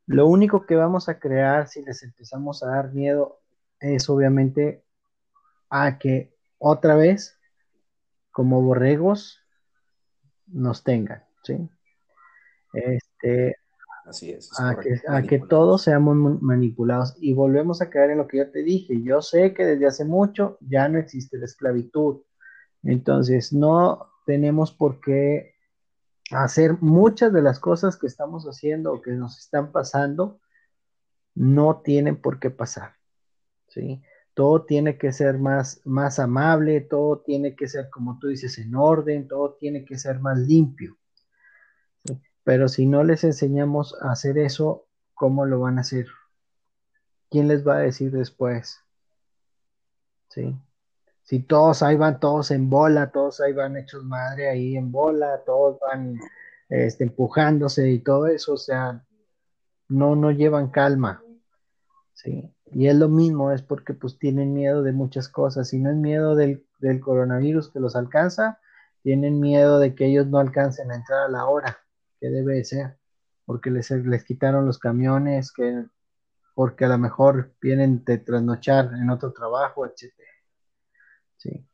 lo 0.07 0.27
único 0.27 0.67
que 0.67 0.77
vamos 0.77 1.09
a 1.09 1.19
crear 1.19 1.69
si 1.69 1.83
les 1.83 2.03
empezamos 2.03 2.63
a 2.63 2.69
dar 2.69 2.93
miedo 2.93 3.41
es 3.81 4.09
obviamente 4.09 4.85
a 5.69 5.99
que 5.99 6.33
otra 6.59 6.95
vez, 6.95 7.39
como 8.35 8.61
borregos, 8.63 9.41
nos 10.49 10.83
tengan, 10.83 11.23
¿sí? 11.45 11.71
Este, 12.73 13.57
Así 14.05 14.33
es. 14.33 14.51
a, 14.59 14.75
que, 14.75 15.01
a 15.07 15.23
que, 15.23 15.39
todos 15.39 15.83
seamos 15.83 16.17
manipulados. 16.43 17.15
Y 17.21 17.33
volvemos 17.33 17.81
a 17.81 17.91
caer 17.91 18.11
en 18.11 18.19
lo 18.19 18.27
que 18.27 18.39
yo 18.39 18.51
te 18.51 18.65
dije. 18.65 19.01
Yo 19.03 19.23
sé 19.23 19.55
que 19.55 19.65
desde 19.65 19.87
hace 19.87 20.05
mucho 20.05 20.59
ya 20.61 20.89
no 20.89 20.99
existe 20.99 21.39
la 21.39 21.45
esclavitud. 21.45 22.23
Entonces, 22.83 23.53
no 23.53 24.11
tenemos 24.27 24.73
por 24.73 25.01
qué 25.01 25.55
hacer 26.33 26.79
muchas 26.81 27.33
de 27.33 27.41
las 27.41 27.61
cosas 27.61 27.97
que 27.97 28.09
estamos 28.09 28.47
haciendo 28.47 28.95
o 28.95 29.01
que 29.01 29.13
nos 29.13 29.39
están 29.39 29.71
pasando, 29.71 30.41
no 31.37 31.83
tienen 31.83 32.21
por 32.21 32.41
qué 32.41 32.51
pasar. 32.51 32.97
¿sí? 33.69 34.03
Todo 34.35 34.65
tiene 34.65 34.99
que 34.99 35.13
ser 35.13 35.39
más, 35.39 35.81
más 35.85 36.19
amable, 36.19 36.81
todo 36.81 37.21
tiene 37.21 37.55
que 37.55 37.69
ser, 37.69 37.89
como 37.91 38.19
tú 38.19 38.29
dices, 38.29 38.59
en 38.59 38.75
orden, 38.75 39.29
todo 39.29 39.55
tiene 39.55 39.85
que 39.85 39.97
ser 39.97 40.21
más 40.21 40.39
limpio. 40.39 40.99
Pero 42.43 42.69
si 42.69 42.87
no 42.87 43.05
les 43.05 43.25
enseñamos 43.25 43.97
a 44.03 44.13
hacer 44.13 44.39
eso, 44.39 44.87
¿cómo 45.15 45.47
lo 45.47 45.61
van 45.61 45.79
a 45.79 45.83
hacer? 45.83 46.07
¿quién 47.35 47.49
les 47.49 47.67
va 47.67 47.79
a 47.79 47.81
decir 47.81 48.13
después? 48.13 48.81
¿Sí? 50.29 50.55
Si 51.25 51.41
todos 51.41 51.83
ahí 51.83 51.97
van, 51.97 52.21
todos 52.21 52.53
en 52.53 52.71
bola, 52.71 53.11
todos 53.11 53.41
ahí 53.41 53.53
van 53.53 53.77
hechos 53.77 54.05
madre 54.05 54.49
ahí 54.49 54.77
en 54.77 54.93
bola, 54.93 55.43
todos 55.45 55.81
van 55.81 56.21
este, 56.69 57.03
empujándose 57.03 57.91
y 57.91 57.99
todo 57.99 58.29
eso, 58.29 58.53
o 58.53 58.57
sea, 58.57 59.05
no, 59.89 60.15
no 60.15 60.31
llevan 60.31 60.71
calma, 60.71 61.25
¿sí? 62.13 62.49
Y 62.75 62.89
es 62.89 62.97
lo 62.97 63.09
mismo, 63.09 63.53
es 63.53 63.63
porque 63.63 63.95
pues 63.95 64.19
tienen 64.19 64.53
miedo 64.53 64.83
de 64.83 64.93
muchas 64.93 65.29
cosas, 65.29 65.69
si 65.69 65.79
no 65.79 65.91
es 65.91 65.97
miedo 65.97 66.35
del, 66.35 66.67
del 66.81 67.01
coronavirus 67.01 67.71
que 67.71 67.81
los 67.81 67.95
alcanza, 67.95 68.59
tienen 69.03 69.39
miedo 69.39 69.79
de 69.79 69.95
que 69.95 70.07
ellos 70.07 70.27
no 70.27 70.39
alcancen 70.39 70.91
a 70.91 70.97
entrar 70.97 71.21
a 71.21 71.29
la 71.29 71.47
hora 71.47 71.79
que 72.21 72.31
debe 72.31 72.65
ser, 72.65 72.99
porque 73.47 73.71
les, 73.71 73.91
les 73.91 74.25
quitaron 74.25 74.67
los 74.67 74.79
camiones, 74.79 75.53
que 75.53 75.85
porque 76.55 76.85
a 76.85 76.89
lo 76.89 76.99
mejor 76.99 77.53
vienen 77.61 78.05
de 78.05 78.19
trasnochar 78.19 78.93
en 78.95 79.11
otro 79.11 79.33
trabajo, 79.33 79.87
etcétera. 79.87 80.31
Sí. 81.37 81.67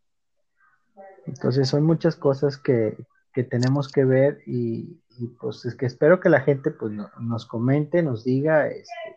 Entonces 1.26 1.68
son 1.68 1.84
muchas 1.84 2.16
cosas 2.16 2.56
que, 2.56 2.96
que 3.32 3.44
tenemos 3.44 3.88
que 3.88 4.04
ver 4.04 4.42
y, 4.46 5.00
pues 5.38 5.64
es 5.66 5.74
que 5.74 5.86
espero 5.86 6.18
que 6.18 6.30
la 6.30 6.40
gente 6.40 6.70
pues 6.70 6.92
nos 7.20 7.46
comente, 7.46 8.02
nos 8.02 8.24
diga, 8.24 8.68
este, 8.68 9.16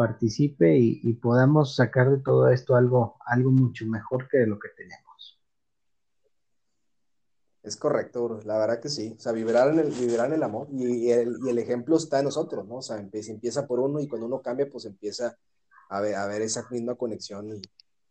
participe 0.00 0.78
y, 0.78 1.12
podamos 1.12 1.76
sacar 1.76 2.10
de 2.10 2.22
todo 2.22 2.48
esto 2.48 2.74
algo, 2.74 3.18
algo 3.26 3.50
mucho 3.50 3.84
mejor 3.84 4.26
que 4.30 4.46
lo 4.46 4.58
que 4.58 4.70
tenemos. 4.74 5.38
Es 7.62 7.76
correcto, 7.76 8.40
la 8.46 8.56
verdad 8.56 8.80
que 8.80 8.88
sí. 8.88 9.14
O 9.18 9.20
sea, 9.20 9.32
vibrar 9.32 9.68
en 9.68 9.80
el, 9.80 9.90
vibrar 9.90 10.32
el 10.32 10.42
amor 10.42 10.68
y, 10.72 11.10
el, 11.10 11.36
y 11.44 11.50
el 11.50 11.58
ejemplo 11.58 11.98
está 11.98 12.20
en 12.20 12.24
nosotros, 12.24 12.66
¿no? 12.66 12.76
O 12.76 12.82
sea, 12.82 12.96
empieza, 12.96 13.66
por 13.66 13.78
uno 13.78 14.00
y 14.00 14.08
cuando 14.08 14.26
uno 14.26 14.40
cambia, 14.40 14.70
pues 14.70 14.86
empieza 14.86 15.36
a 15.90 16.00
ver, 16.00 16.14
a 16.14 16.26
ver 16.26 16.40
esa 16.40 16.66
misma 16.70 16.94
conexión 16.94 17.60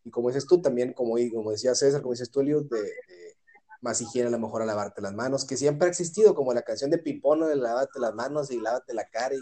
y, 0.04 0.12
como 0.12 0.30
dices 0.30 0.46
tú 0.46 0.62
también, 0.62 0.94
como, 0.94 1.16
como 1.34 1.50
decía 1.50 1.74
César, 1.74 2.04
como 2.04 2.14
dices 2.14 2.30
tú, 2.30 2.42
de, 2.42 2.54
de, 2.54 3.36
más 3.82 4.00
higiene 4.00 4.28
a 4.28 4.32
lo 4.32 4.38
mejor 4.38 4.62
a 4.62 4.66
lavarte 4.66 5.02
las 5.02 5.16
manos, 5.16 5.44
que 5.44 5.58
siempre 5.58 5.88
ha 5.88 5.90
existido, 5.90 6.36
como 6.36 6.54
la 6.54 6.62
canción 6.62 6.92
de 6.92 7.00
Pipono 7.00 7.48
de 7.48 7.56
lavarte 7.56 8.00
las 8.00 8.14
manos 8.14 8.52
y 8.52 8.60
lávate 8.60 8.94
la 8.94 9.10
cara, 9.10 9.34
y 9.34 9.40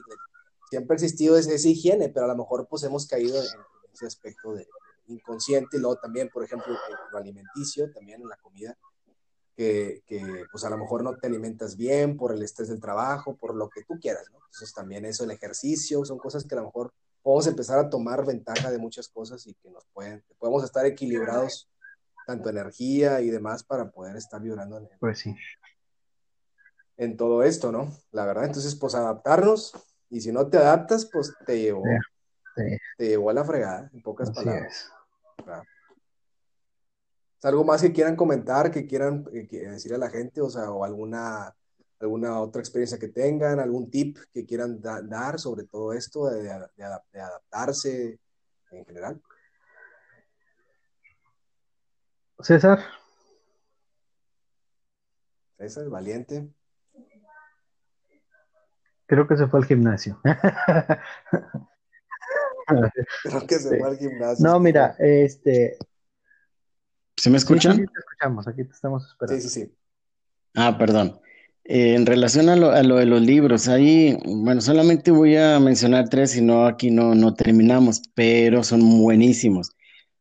siempre 0.69 0.93
ha 0.93 0.97
existido 0.97 1.37
esa, 1.37 1.53
higiene, 1.67 2.09
pero 2.09 2.25
a 2.25 2.29
lo 2.29 2.37
mejor 2.37 2.67
pues 2.67 2.83
hemos 2.83 3.07
caído 3.07 3.37
en, 3.37 3.47
ese 3.93 4.05
aspecto 4.05 4.53
de 4.53 4.67
inconsciente 5.07 5.77
y 5.77 5.79
luego 5.79 5.97
también, 5.97 6.29
por 6.29 6.43
ejemplo, 6.43 6.75
lo 7.11 7.17
alimenticio, 7.17 7.91
también 7.91 8.21
en 8.21 8.29
la 8.29 8.37
comida, 8.37 8.77
que, 9.55 10.03
que, 10.05 10.45
pues 10.51 10.63
a 10.65 10.69
lo 10.69 10.77
mejor 10.77 11.03
no 11.03 11.17
te 11.17 11.27
alimentas 11.27 11.75
bien 11.75 12.15
por 12.15 12.31
el 12.31 12.43
estrés 12.43 12.69
del 12.69 12.79
trabajo, 12.79 13.35
por 13.35 13.55
lo 13.55 13.69
que 13.69 13.83
tú 13.83 13.99
quieras, 13.99 14.29
¿no? 14.31 14.37
Entonces 14.37 14.73
también 14.73 15.05
eso, 15.05 15.23
el 15.23 15.31
ejercicio, 15.31 16.05
son 16.05 16.19
cosas 16.19 16.43
que 16.45 16.53
a 16.53 16.59
lo 16.59 16.65
mejor 16.65 16.93
podemos 17.23 17.47
empezar 17.47 17.79
a 17.79 17.89
tomar 17.89 18.25
ventaja 18.25 18.69
de 18.69 18.77
muchas 18.77 19.07
cosas 19.07 19.45
y 19.47 19.53
que 19.55 19.69
nos 19.71 19.85
pueden, 19.93 20.23
podemos 20.37 20.63
estar 20.63 20.85
equilibrados 20.85 21.69
tanto 22.27 22.49
energía 22.49 23.21
y 23.21 23.29
demás 23.29 23.63
para 23.63 23.89
poder 23.89 24.15
estar 24.15 24.41
vibrando 24.41 24.77
en, 24.77 24.89
pues 24.99 25.19
sí. 25.19 25.35
en 26.97 27.17
todo 27.17 27.43
esto, 27.43 27.71
¿no? 27.71 27.91
La 28.11 28.25
verdad, 28.25 28.45
entonces, 28.45 28.75
pues 28.75 28.95
adaptarnos 28.95 29.73
y 30.09 30.21
si 30.21 30.31
no 30.31 30.47
te 30.47 30.57
adaptas, 30.57 31.05
pues 31.05 31.33
te 31.45 31.59
llevó, 31.59 31.83
te 32.97 33.07
llevó 33.07 33.29
a 33.29 33.33
la 33.33 33.43
fregada, 33.43 33.89
en 33.93 34.01
pocas 34.01 34.31
palabras. 34.31 34.91
algo 37.43 37.63
más 37.63 37.81
que 37.81 37.93
quieran 37.93 38.15
comentar, 38.15 38.71
que 38.71 38.87
quieran 38.87 39.25
eh, 39.33 39.47
decir 39.49 39.93
a 39.93 39.97
la 39.97 40.09
gente, 40.09 40.41
o 40.41 40.49
sea, 40.49 40.71
o 40.71 40.83
alguna, 40.83 41.53
alguna 41.99 42.39
otra 42.39 42.61
experiencia 42.61 42.97
que 42.97 43.09
tengan, 43.09 43.59
algún 43.59 43.89
tip 43.89 44.17
que 44.33 44.45
quieran 44.45 44.81
dar 44.81 45.39
sobre 45.39 45.65
todo 45.65 45.93
esto 45.93 46.29
de 46.29 46.49
adaptarse 47.21 48.19
en 48.71 48.85
general? 48.85 49.21
César. 52.39 52.79
César, 55.57 55.89
valiente. 55.89 56.47
Creo 59.07 59.27
que 59.27 59.37
se 59.37 59.47
fue 59.47 59.59
al 59.61 59.65
gimnasio. 59.65 60.19
Creo 63.23 63.47
que 63.47 63.55
se 63.55 63.79
fue 63.79 63.89
al 63.89 63.97
gimnasio. 63.97 64.45
No, 64.45 64.59
mira, 64.59 64.95
este. 64.99 65.77
¿Se 67.15 67.29
me 67.29 67.37
escuchan? 67.37 67.77
Sí, 67.77 67.85
te 67.85 67.99
escuchamos, 67.99 68.47
aquí 68.47 68.63
te 68.63 68.71
estamos 68.71 69.07
esperando. 69.07 69.41
Sí, 69.41 69.49
sí, 69.49 69.61
sí. 69.61 69.73
Ah, 70.53 70.77
perdón. 70.77 71.19
Eh, 71.63 71.95
en 71.95 72.05
relación 72.05 72.47
a 72.47 72.55
lo, 72.55 72.71
a 72.71 72.81
lo, 72.83 72.95
de 72.95 73.05
los 73.05 73.21
libros, 73.21 73.67
ahí, 73.67 74.17
bueno, 74.25 74.61
solamente 74.61 75.11
voy 75.11 75.35
a 75.35 75.59
mencionar 75.59 76.07
tres, 76.07 76.31
si 76.31 76.41
no, 76.41 76.65
aquí 76.65 76.91
no, 76.91 77.13
no 77.13 77.33
terminamos, 77.33 78.01
pero 78.13 78.63
son 78.63 79.01
buenísimos. 79.01 79.71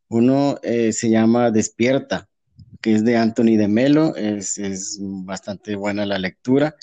Uno 0.08 0.58
eh, 0.62 0.92
se 0.92 1.08
llama 1.10 1.50
Despierta, 1.50 2.28
que 2.80 2.94
es 2.94 3.04
de 3.04 3.16
Anthony 3.16 3.56
de 3.56 3.68
Melo, 3.68 4.14
es, 4.16 4.98
bastante 5.00 5.76
buena 5.76 6.04
la 6.06 6.18
lectura. 6.18 6.76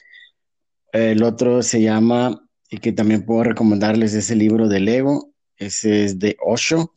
El 0.94 1.24
otro 1.24 1.64
se 1.64 1.82
llama, 1.82 2.48
y 2.70 2.78
que 2.78 2.94
también 2.94 3.26
puedo 3.26 3.44
recomendarles, 3.44 4.14
ese 4.14 4.36
libro 4.36 4.70
del 4.70 4.88
ego, 4.88 5.34
ese 5.58 6.06
es 6.06 6.20
de 6.20 6.38
Osho. 6.40 6.94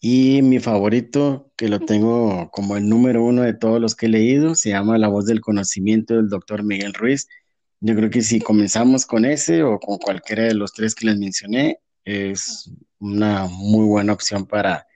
Y 0.00 0.42
mi 0.42 0.60
favorito, 0.60 1.52
que 1.56 1.68
lo 1.68 1.80
tengo 1.80 2.50
como 2.52 2.76
el 2.76 2.88
número 2.88 3.24
uno 3.24 3.42
de 3.42 3.54
todos 3.54 3.80
los 3.80 3.96
que 3.96 4.06
he 4.06 4.08
leído, 4.10 4.54
se 4.54 4.70
llama 4.70 4.98
La 4.98 5.08
voz 5.08 5.26
del 5.26 5.40
conocimiento 5.40 6.14
del 6.14 6.28
doctor 6.28 6.62
Miguel 6.62 6.94
Ruiz. 6.94 7.26
Yo 7.80 7.96
creo 7.96 8.10
que 8.10 8.22
si 8.22 8.40
comenzamos 8.40 9.06
con 9.06 9.24
ese 9.24 9.62
o 9.62 9.78
con 9.80 9.98
cualquiera 9.98 10.44
de 10.44 10.54
los 10.54 10.72
tres 10.72 10.94
que 10.94 11.06
les 11.06 11.18
mencioné, 11.18 11.80
es 12.04 12.70
una 12.98 13.46
muy 13.46 13.86
buena 13.86 14.12
opción 14.12 14.46
para 14.46 14.86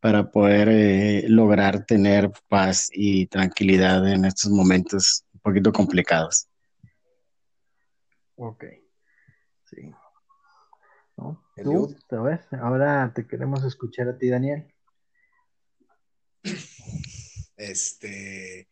para 0.00 0.30
poder 0.30 0.68
eh, 0.70 1.24
lograr 1.28 1.84
tener 1.84 2.30
paz 2.48 2.88
y 2.92 3.26
tranquilidad 3.26 4.06
en 4.10 4.24
estos 4.24 4.50
momentos 4.50 5.24
un 5.34 5.40
poquito 5.40 5.72
complicados. 5.72 6.49
Ok, 8.42 8.64
sí. 9.66 9.92
¿Tú, 11.62 11.94
Ahora 12.52 13.12
te 13.14 13.26
queremos 13.26 13.62
escuchar 13.64 14.08
a 14.08 14.16
ti, 14.16 14.30
Daniel. 14.30 14.72
Este, 17.56 18.66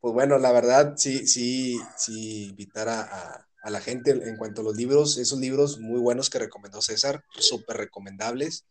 pues 0.00 0.12
bueno, 0.12 0.38
la 0.38 0.50
verdad, 0.50 0.94
sí, 0.96 1.28
sí, 1.28 1.78
sí, 1.96 2.48
invitar 2.48 2.88
a, 2.88 3.46
a 3.62 3.70
la 3.70 3.80
gente 3.80 4.10
en 4.10 4.36
cuanto 4.36 4.62
a 4.62 4.64
los 4.64 4.76
libros, 4.76 5.16
esos 5.16 5.38
libros 5.38 5.78
muy 5.78 6.00
buenos 6.00 6.28
que 6.28 6.40
recomendó 6.40 6.82
César, 6.82 7.24
súper 7.38 7.76
recomendables. 7.76 8.66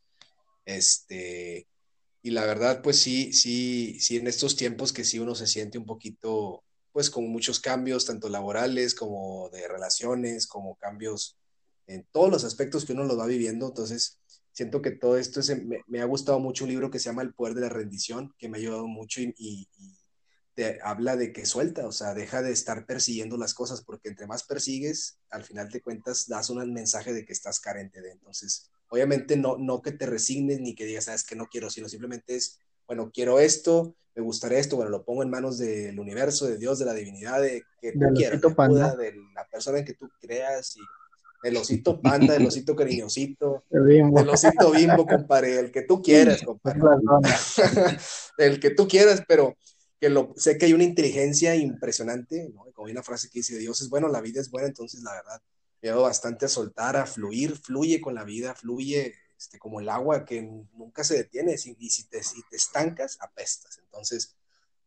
Este, 0.65 1.65
y 2.21 2.31
la 2.31 2.45
verdad, 2.45 2.81
pues 2.81 2.99
sí, 2.99 3.31
sí, 3.31 3.97
sí, 4.01 4.17
en 4.17 4.27
estos 4.27 4.57
tiempos 4.57 4.91
que 4.91 5.05
sí 5.05 5.17
uno 5.17 5.33
se 5.33 5.47
siente 5.47 5.77
un 5.77 5.85
poquito, 5.85 6.65
pues 6.91 7.09
con 7.09 7.27
muchos 7.29 7.59
cambios, 7.59 8.05
tanto 8.05 8.29
laborales 8.29 8.95
como 8.95 9.49
de 9.49 9.67
relaciones, 9.67 10.47
como 10.47 10.75
cambios 10.75 11.37
en 11.87 12.05
todos 12.11 12.31
los 12.31 12.43
aspectos 12.43 12.85
que 12.85 12.93
uno 12.93 13.05
los 13.05 13.19
va 13.19 13.25
viviendo. 13.25 13.67
Entonces, 13.67 14.19
siento 14.51 14.81
que 14.81 14.91
todo 14.91 15.17
esto 15.17 15.39
es, 15.39 15.51
me, 15.87 16.01
ha 16.01 16.05
gustado 16.05 16.39
mucho 16.39 16.65
un 16.65 16.69
libro 16.69 16.91
que 16.91 16.99
se 16.99 17.05
llama 17.05 17.21
El 17.21 17.33
Poder 17.33 17.53
de 17.55 17.61
la 17.61 17.69
Rendición, 17.69 18.33
que 18.37 18.49
me 18.49 18.57
ha 18.57 18.61
ayudado 18.61 18.87
mucho 18.87 19.21
y, 19.21 19.67
te 20.53 20.79
habla 20.83 21.15
de 21.15 21.31
que 21.31 21.45
suelta, 21.45 21.87
o 21.87 21.93
sea, 21.93 22.13
deja 22.13 22.41
de 22.41 22.51
estar 22.51 22.85
persiguiendo 22.85 23.37
las 23.37 23.53
cosas, 23.53 23.83
porque 23.85 24.09
entre 24.09 24.27
más 24.27 24.43
persigues, 24.43 25.17
al 25.29 25.45
final 25.45 25.69
de 25.69 25.81
cuentas, 25.81 26.27
das 26.27 26.49
un 26.49 26.73
mensaje 26.73 27.13
de 27.13 27.25
que 27.25 27.31
estás 27.31 27.61
carente 27.61 28.01
de. 28.01 28.11
Entonces, 28.11 28.69
Obviamente 28.91 29.37
no, 29.37 29.57
no 29.57 29.81
que 29.81 29.93
te 29.93 30.05
resignes 30.05 30.59
ni 30.59 30.75
que 30.75 30.83
digas, 30.83 31.05
sabes 31.05 31.23
que 31.23 31.37
no 31.37 31.47
quiero, 31.47 31.69
sino 31.69 31.87
simplemente 31.87 32.35
es, 32.35 32.59
bueno, 32.91 33.09
quiero 33.13 33.39
esto, 33.39 33.95
me 34.15 34.21
gustaría 34.21 34.59
esto, 34.59 34.75
bueno, 34.75 34.91
lo 34.91 35.05
pongo 35.05 35.23
en 35.23 35.29
manos 35.29 35.57
del 35.57 35.97
universo, 35.97 36.45
de 36.45 36.57
Dios, 36.57 36.77
de 36.77 36.83
la 36.83 36.93
divinidad, 36.93 37.41
de 37.41 37.63
que 37.79 37.93
tú 37.93 38.01
quieras, 38.13 38.41
de, 38.97 39.13
la 39.33 39.47
persona 39.49 39.79
en 39.79 39.85
que 39.85 39.93
tú 39.93 40.09
creas, 40.19 40.75
y 40.75 40.81
el 41.47 41.55
osito 41.55 42.01
panda, 42.01 42.35
el 42.35 42.45
osito 42.45 42.75
cariñosito, 42.75 43.63
el, 43.71 44.27
osito 44.27 44.71
bimbo, 44.71 45.05
compadre, 45.05 45.57
el 45.57 45.71
que 45.71 45.83
tú 45.83 46.01
quieras, 46.01 46.41
compadre. 46.41 46.81
el 48.37 48.59
que 48.59 48.71
tú 48.71 48.89
quieras, 48.89 49.23
pero 49.25 49.55
que 49.97 50.09
lo, 50.09 50.33
sé 50.35 50.57
que 50.57 50.65
hay 50.65 50.73
una 50.73 50.83
inteligencia 50.83 51.55
impresionante, 51.55 52.51
¿no? 52.53 52.65
Como 52.73 52.87
hay 52.87 52.91
una 52.91 53.03
frase 53.03 53.29
que 53.29 53.39
dice, 53.39 53.57
Dios 53.57 53.81
es 53.81 53.89
bueno, 53.89 54.09
la 54.09 54.19
vida 54.19 54.41
es 54.41 54.51
buena, 54.51 54.67
entonces 54.67 55.01
la 55.01 55.13
verdad, 55.13 55.41
me 55.81 55.91
bastante 55.93 56.43
a 56.43 56.49
soltar, 56.49 56.97
a 56.97 57.05
fluir, 57.05 57.55
fluye 57.55 58.01
con 58.01 58.15
la 58.15 58.25
vida, 58.25 58.53
fluye 58.53 59.13
este, 59.41 59.57
como 59.57 59.79
el 59.79 59.89
agua 59.89 60.23
que 60.23 60.43
nunca 60.73 61.03
se 61.03 61.17
detiene 61.17 61.55
y 61.55 61.89
si 61.89 62.07
te, 62.07 62.21
si 62.21 62.43
te 62.47 62.57
estancas, 62.57 63.17
apestas. 63.21 63.79
Entonces, 63.79 64.37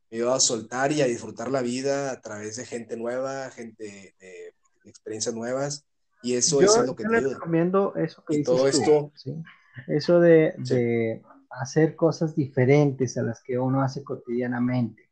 me 0.08 0.18
ayuda 0.18 0.36
a 0.36 0.40
soltar 0.40 0.92
y 0.92 1.02
a 1.02 1.06
disfrutar 1.06 1.50
la 1.50 1.60
vida 1.60 2.12
a 2.12 2.20
través 2.20 2.54
de 2.54 2.64
gente 2.64 2.96
nueva, 2.96 3.50
gente 3.50 4.14
de, 4.20 4.54
experiencias 4.84 5.34
nuevas 5.34 5.84
y 6.22 6.34
eso 6.34 6.60
es 6.60 6.76
lo 6.86 6.94
que 6.94 7.02
te 7.02 7.16
ayuda. 7.16 7.34
recomiendo 7.34 7.96
eso 7.96 8.22
que 8.24 8.36
y 8.36 8.42
todo 8.44 8.68
esto, 8.68 9.10
eso 9.88 10.20
de, 10.20 10.54
de, 10.58 11.22
hacer 11.50 11.96
cosas 11.96 12.36
diferentes 12.36 13.16
a 13.18 13.22
las 13.22 13.42
que 13.42 13.58
uno 13.58 13.82
hace 13.82 14.04
cotidianamente. 14.04 15.10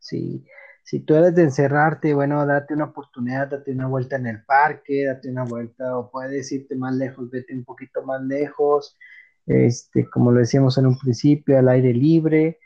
Sí, 0.00 0.44
si 0.82 1.00
tú 1.00 1.14
eres 1.14 1.34
de 1.34 1.42
encerrarte, 1.42 2.14
bueno, 2.14 2.44
date 2.46 2.74
una 2.74 2.86
oportunidad, 2.86 3.48
date 3.48 3.72
una 3.72 3.86
vuelta 3.86 4.16
en 4.16 4.26
el 4.26 4.44
parque, 4.44 5.04
date 5.04 5.30
una 5.30 5.44
vuelta, 5.44 5.96
o 5.98 6.10
puedes 6.10 6.50
irte 6.52 6.74
más 6.76 6.94
lejos, 6.94 7.30
vete 7.30 7.54
un 7.54 7.64
poquito 7.64 8.02
más 8.04 8.22
lejos, 8.22 8.98
este, 9.46 10.08
como 10.10 10.32
lo 10.32 10.40
decíamos 10.40 10.78
en 10.78 10.86
un 10.86 10.98
principio, 10.98 11.58
al 11.58 11.68
aire 11.68 11.92
libre, 11.92 12.58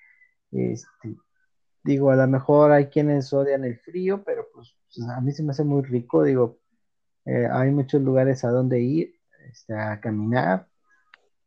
este, 0.50 1.16
digo, 1.82 2.10
a 2.10 2.16
lo 2.16 2.26
mejor 2.26 2.72
hay 2.72 2.86
quienes 2.86 3.32
odian 3.32 3.64
el 3.64 3.78
frío, 3.78 4.22
pero 4.24 4.46
pues, 4.52 4.74
a 5.08 5.20
mí 5.20 5.32
se 5.32 5.42
me 5.42 5.50
hace 5.50 5.64
muy 5.64 5.82
rico, 5.82 6.24
digo, 6.24 6.58
eh, 7.26 7.48
hay 7.50 7.70
muchos 7.70 8.02
lugares 8.02 8.44
a 8.44 8.50
donde 8.50 8.80
ir, 8.80 9.14
este, 9.50 9.74
a 9.74 10.00
caminar, 10.00 10.68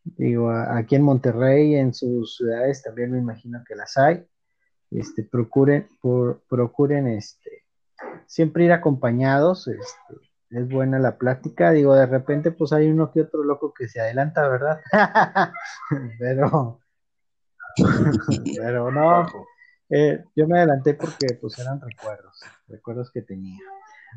digo, 0.04 0.52
aquí 0.52 0.96
en 0.96 1.04
Monterrey, 1.04 1.76
en 1.76 1.94
sus 1.94 2.38
ciudades 2.38 2.84
también 2.84 3.12
me 3.12 3.20
imagino 3.20 3.64
que 3.68 3.76
las 3.76 3.98
hay, 3.98 4.26
este, 4.92 5.24
procuren, 5.24 5.88
procuren, 6.50 7.08
este, 7.08 7.66
siempre 8.26 8.66
ir 8.66 8.72
acompañados, 8.72 9.68
este, 9.68 10.28
es 10.50 10.70
buena 10.70 11.00
la 11.00 11.18
plática, 11.18 11.72
digo, 11.72 11.96
de 11.96 12.06
repente 12.06 12.52
pues 12.52 12.72
hay 12.72 12.90
uno 12.90 13.12
que 13.12 13.22
otro 13.22 13.44
loco 13.44 13.74
que 13.74 13.88
se 13.88 14.00
adelanta, 14.00 14.48
¿verdad? 14.48 14.80
pero, 16.20 16.80
pero 18.56 18.92
no, 18.92 19.28
eh, 19.90 20.24
yo 20.36 20.48
me 20.48 20.58
adelanté 20.58 20.94
porque 20.94 21.38
pues 21.40 21.60
eran 21.60 21.82
recuerdos, 21.82 22.40
recuerdos 22.68 23.12
que 23.12 23.22
tenía. 23.22 23.60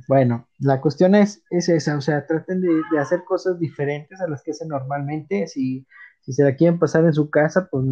Bueno, 0.08 0.48
la 0.58 0.80
cuestión 0.80 1.14
es, 1.14 1.42
es 1.50 1.68
esa, 1.68 1.96
o 1.96 2.00
sea, 2.00 2.26
traten 2.26 2.60
de, 2.60 2.80
hacer 2.98 3.24
cosas 3.24 3.58
diferentes 3.58 4.20
a 4.20 4.28
las 4.28 4.42
que 4.42 4.52
hacen 4.52 4.68
normalmente, 4.68 5.46
si, 5.48 5.86
si 6.20 6.32
se 6.32 6.44
la 6.44 6.54
quieren 6.54 6.78
pasar 6.78 7.04
en 7.04 7.12
su 7.12 7.28
casa, 7.28 7.68
pues 7.70 7.84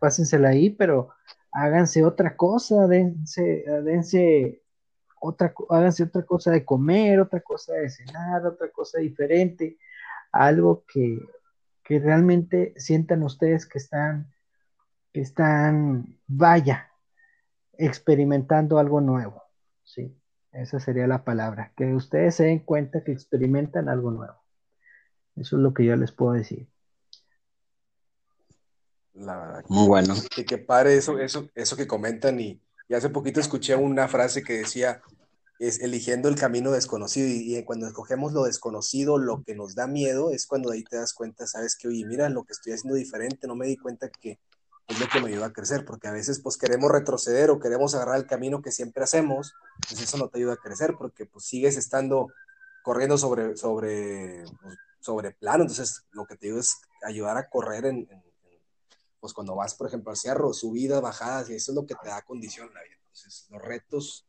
pásensela 0.00 0.50
ahí, 0.50 0.70
pero 0.70 1.10
háganse 1.52 2.04
otra 2.04 2.36
cosa, 2.36 2.86
dense, 2.86 3.64
dense 3.84 4.62
otra, 5.20 5.52
háganse 5.70 6.04
otra 6.04 6.22
cosa 6.22 6.50
de 6.50 6.64
comer, 6.64 7.20
otra 7.20 7.40
cosa 7.40 7.74
de 7.74 7.90
cenar, 7.90 8.46
otra 8.46 8.70
cosa 8.70 8.98
diferente, 8.98 9.78
algo 10.32 10.84
que, 10.86 11.18
que 11.82 11.98
realmente 11.98 12.74
sientan 12.76 13.22
ustedes 13.22 13.66
que 13.66 13.78
están, 13.78 14.32
que 15.12 15.20
están, 15.20 16.18
vaya, 16.26 16.90
experimentando 17.76 18.78
algo 18.78 19.00
nuevo, 19.00 19.42
¿sí? 19.84 20.14
Esa 20.52 20.80
sería 20.80 21.06
la 21.06 21.24
palabra, 21.24 21.72
que 21.76 21.94
ustedes 21.94 22.36
se 22.36 22.44
den 22.44 22.60
cuenta 22.60 23.04
que 23.04 23.12
experimentan 23.12 23.88
algo 23.88 24.10
nuevo. 24.10 24.36
Eso 25.36 25.56
es 25.56 25.62
lo 25.62 25.72
que 25.74 25.84
yo 25.84 25.94
les 25.96 26.10
puedo 26.10 26.32
decir. 26.32 26.68
La 29.18 29.36
verdad. 29.36 29.64
Muy 29.68 29.86
bueno. 29.86 30.14
Que, 30.34 30.44
que 30.44 30.58
pare 30.58 30.96
eso, 30.96 31.18
eso, 31.18 31.48
eso 31.54 31.76
que 31.76 31.86
comentan 31.86 32.38
y, 32.40 32.60
y 32.88 32.94
hace 32.94 33.10
poquito 33.10 33.40
escuché 33.40 33.74
una 33.76 34.08
frase 34.08 34.42
que 34.42 34.58
decía, 34.58 35.02
es 35.58 35.80
eligiendo 35.80 36.28
el 36.28 36.36
camino 36.36 36.70
desconocido 36.70 37.28
y, 37.28 37.62
cuando 37.64 37.86
escogemos 37.86 38.32
lo 38.32 38.44
desconocido, 38.44 39.18
lo 39.18 39.42
que 39.42 39.54
nos 39.54 39.74
da 39.74 39.86
miedo 39.86 40.30
es 40.30 40.46
cuando 40.46 40.70
ahí 40.70 40.84
te 40.84 40.96
das 40.96 41.12
cuenta, 41.12 41.46
sabes 41.46 41.76
que, 41.76 41.88
oye, 41.88 42.04
mira, 42.06 42.28
lo 42.28 42.44
que 42.44 42.52
estoy 42.52 42.72
haciendo 42.72 42.96
diferente, 42.96 43.46
no 43.46 43.56
me 43.56 43.66
di 43.66 43.76
cuenta 43.76 44.08
que 44.08 44.38
es 44.86 45.00
lo 45.00 45.08
que 45.08 45.20
me 45.20 45.28
ayuda 45.28 45.46
a 45.46 45.52
crecer, 45.52 45.84
porque 45.84 46.08
a 46.08 46.12
veces 46.12 46.40
pues 46.40 46.56
queremos 46.56 46.90
retroceder 46.90 47.50
o 47.50 47.58
queremos 47.58 47.94
agarrar 47.94 48.16
el 48.16 48.26
camino 48.26 48.62
que 48.62 48.72
siempre 48.72 49.02
hacemos, 49.02 49.52
pues 49.86 50.00
eso 50.00 50.16
no 50.16 50.28
te 50.28 50.38
ayuda 50.38 50.54
a 50.54 50.56
crecer 50.56 50.94
porque 50.96 51.26
pues 51.26 51.44
sigues 51.44 51.76
estando 51.76 52.28
corriendo 52.82 53.18
sobre, 53.18 53.56
sobre, 53.56 54.44
pues, 54.62 54.78
sobre 55.00 55.32
plano, 55.32 55.64
entonces 55.64 56.04
lo 56.12 56.24
que 56.24 56.36
te 56.36 56.46
digo 56.46 56.58
es 56.58 56.76
ayudar 57.02 57.36
a 57.36 57.48
correr 57.50 57.84
en, 57.84 58.08
pues 59.20 59.32
cuando 59.32 59.54
vas, 59.54 59.74
por 59.74 59.88
ejemplo, 59.88 60.10
al 60.10 60.16
cerro, 60.16 60.52
subidas, 60.52 61.02
bajadas, 61.02 61.50
y 61.50 61.54
eso 61.54 61.72
es 61.72 61.76
lo 61.76 61.86
que 61.86 61.94
te 61.94 62.08
da 62.08 62.22
condición 62.22 62.72
la 62.72 62.82
vida. 62.82 62.96
Entonces, 63.00 63.46
los 63.50 63.62
retos 63.62 64.26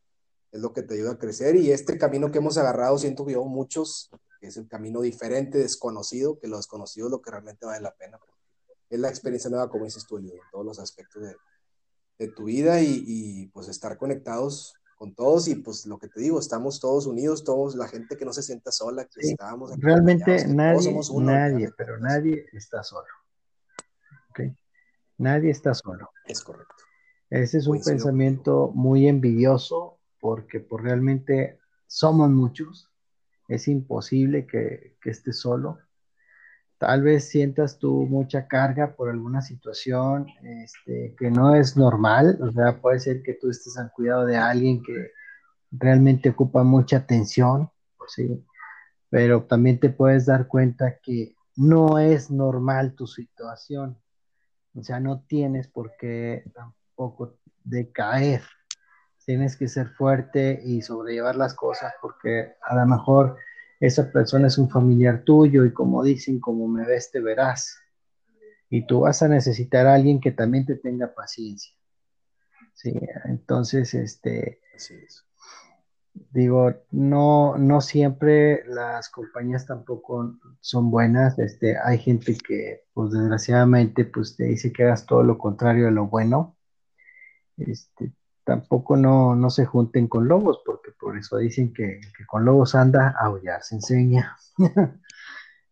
es 0.52 0.62
lo 0.62 0.74
que 0.74 0.82
te 0.82 0.96
ayuda 0.96 1.12
a 1.12 1.20
crecer 1.20 1.56
y 1.56 1.72
este 1.72 1.98
camino 1.98 2.32
que 2.32 2.40
hemos 2.40 2.58
agarrado, 2.58 2.98
siento 2.98 3.26
que 3.26 3.34
yo 3.34 3.44
muchos, 3.46 4.10
que 4.40 4.48
es 4.48 4.58
el 4.58 4.68
camino 4.68 5.02
diferente, 5.02 5.60
desconocido, 5.60 6.40
que 6.40 6.48
lo 6.48 6.58
desconocido 6.58 7.08
es 7.08 7.12
lo 7.12 7.22
que 7.22 7.32
realmente 7.32 7.66
vale 7.66 7.82
la 7.82 7.94
pena. 7.96 8.20
Es 8.90 9.00
la 9.00 9.10
experiencia 9.10 9.50
nueva, 9.50 9.70
como 9.70 9.86
dices 9.86 10.06
tú, 10.08 10.18
en 10.18 10.32
todos 10.52 10.66
los 10.66 10.80
aspectos 10.80 11.22
de, 11.22 11.36
de 12.18 12.28
tu 12.30 12.46
vida 12.46 12.82
y, 12.82 13.04
y, 13.06 13.48
pues 13.48 13.68
estar 13.68 13.98
conectados 13.98 14.74
con 14.98 15.14
todos 15.16 15.48
y 15.48 15.56
pues 15.56 15.86
lo 15.86 15.98
que 15.98 16.10
te 16.10 16.20
digo, 16.20 16.40
estamos 16.40 16.82
todos 16.82 17.06
unidos, 17.06 17.46
todos, 17.46 17.76
la 17.76 17.88
gente 17.88 18.18
que 18.18 18.26
no 18.26 18.34
se 18.34 18.44
sienta 18.44 18.72
sola, 18.72 19.06
que 19.06 19.22
sí, 19.22 19.32
estábamos 19.32 19.72
Realmente 19.78 20.46
nadie, 20.48 21.00
nadie, 21.22 21.72
pero 21.78 21.98
nadie 22.00 22.46
está 22.52 22.84
solo. 22.84 23.08
Nadie 25.20 25.52
está 25.52 25.74
solo. 25.74 26.10
Es 26.26 26.42
correcto. 26.42 26.74
Ese 27.30 27.60
es 27.60 27.68
un 27.68 27.80
pensamiento 27.82 28.72
muy 28.74 29.08
envidioso 29.08 30.00
porque 30.20 30.60
pues, 30.60 30.84
realmente 30.84 31.60
somos 31.86 32.30
muchos. 32.32 32.90
Es 33.48 33.68
imposible 33.68 34.48
que, 34.48 34.98
que 35.02 35.12
estés 35.12 35.40
solo. 35.40 35.78
Tal 36.80 37.04
vez 37.04 37.30
sientas 37.30 37.78
tú 37.78 38.08
mucha 38.10 38.48
carga 38.48 38.96
por 38.96 39.10
alguna 39.10 39.42
situación 39.42 40.28
este, 40.44 41.14
que 41.20 41.30
no 41.30 41.54
es 41.54 41.78
normal. 41.78 42.40
O 42.42 42.52
sea, 42.52 42.82
puede 42.82 43.00
ser 43.00 43.22
que 43.22 43.36
tú 43.36 43.50
estés 43.50 43.78
al 43.78 43.92
cuidado 43.92 44.26
de 44.26 44.38
alguien 44.38 44.82
que 44.82 45.12
realmente 45.72 46.30
ocupa 46.30 46.64
mucha 46.64 46.98
atención, 46.98 47.70
¿sí? 48.08 48.44
pero 49.10 49.44
también 49.44 49.80
te 49.80 49.90
puedes 49.90 50.26
dar 50.26 50.48
cuenta 50.48 51.00
que 51.04 51.36
no 51.56 52.00
es 52.00 52.32
normal 52.32 52.94
tu 52.94 53.08
situación. 53.08 53.98
O 54.76 54.84
sea, 54.84 55.00
no 55.00 55.22
tienes 55.22 55.68
por 55.68 55.96
qué 55.98 56.44
tampoco 56.54 57.38
decaer. 57.64 58.42
Tienes 59.26 59.56
que 59.58 59.68
ser 59.68 59.90
fuerte 59.90 60.60
y 60.64 60.82
sobrellevar 60.82 61.36
las 61.36 61.54
cosas 61.54 61.94
porque 62.02 62.54
a 62.64 62.76
lo 62.76 62.86
mejor 62.88 63.38
esa 63.80 64.12
persona 64.12 64.48
es 64.48 64.58
un 64.58 64.70
familiar 64.70 65.24
tuyo 65.24 65.66
y 65.66 65.74
como 65.74 66.04
dicen, 66.04 66.40
como 66.40 66.68
me 66.68 66.86
ves, 66.86 67.12
te 67.12 67.20
verás. 67.20 67.78
Y 68.70 68.88
tú 68.88 69.02
vas 69.02 69.22
a 69.22 69.28
necesitar 69.28 69.86
a 69.88 69.96
alguien 69.96 70.20
que 70.20 70.32
también 70.32 70.66
te 70.66 70.76
tenga 70.76 71.14
paciencia. 71.14 71.76
Sí, 72.74 72.94
entonces, 73.26 73.94
este, 73.94 74.62
Así 74.76 74.96
es 74.96 75.29
digo, 76.32 76.74
no, 76.92 77.58
no 77.58 77.82
siempre 77.82 78.64
las 78.68 79.10
compañías 79.10 79.66
tampoco 79.66 80.36
son 80.62 80.92
buenas. 80.92 81.38
Este, 81.40 81.78
hay 81.78 81.98
gente 81.98 82.38
que, 82.38 82.84
pues 82.94 83.12
desgraciadamente, 83.12 84.06
pues 84.06 84.36
te 84.36 84.46
dice 84.46 84.72
que 84.72 84.84
hagas 84.84 85.06
todo 85.06 85.24
lo 85.24 85.38
contrario 85.38 85.86
de 85.86 85.92
lo 85.92 86.08
bueno. 86.08 86.58
Este, 87.58 88.14
tampoco 88.44 88.98
no, 88.98 89.36
no 89.36 89.50
se 89.50 89.66
junten 89.66 90.08
con 90.08 90.28
lobos, 90.28 90.62
porque 90.66 90.92
por 90.92 91.18
eso 91.18 91.38
dicen 91.38 91.74
que, 91.74 92.00
que 92.18 92.26
con 92.26 92.46
lobos 92.46 92.76
anda, 92.76 93.16
aullar 93.20 93.64
se 93.64 93.76
enseña. 93.76 94.38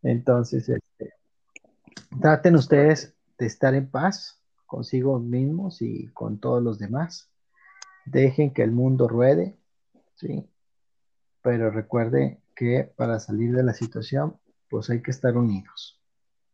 Entonces, 0.01 0.69
este, 0.69 1.13
traten 2.19 2.55
ustedes 2.55 3.15
de 3.37 3.45
estar 3.45 3.73
en 3.75 3.89
paz 3.89 4.41
consigo 4.65 5.19
mismos 5.19 5.81
y 5.81 6.07
con 6.09 6.39
todos 6.39 6.61
los 6.61 6.77
demás. 6.77 7.31
Dejen 8.05 8.53
que 8.53 8.63
el 8.63 8.71
mundo 8.71 9.07
ruede 9.07 9.57
¿sí? 10.18 10.49
Pero 11.41 11.72
recuerde 11.72 12.41
que 12.55 12.91
para 12.95 13.20
salir 13.20 13.55
de 13.55 13.63
la 13.63 13.74
situación, 13.74 14.39
pues 14.70 14.89
hay 14.89 15.01
que 15.01 15.11
estar 15.11 15.38
unidos. 15.38 16.01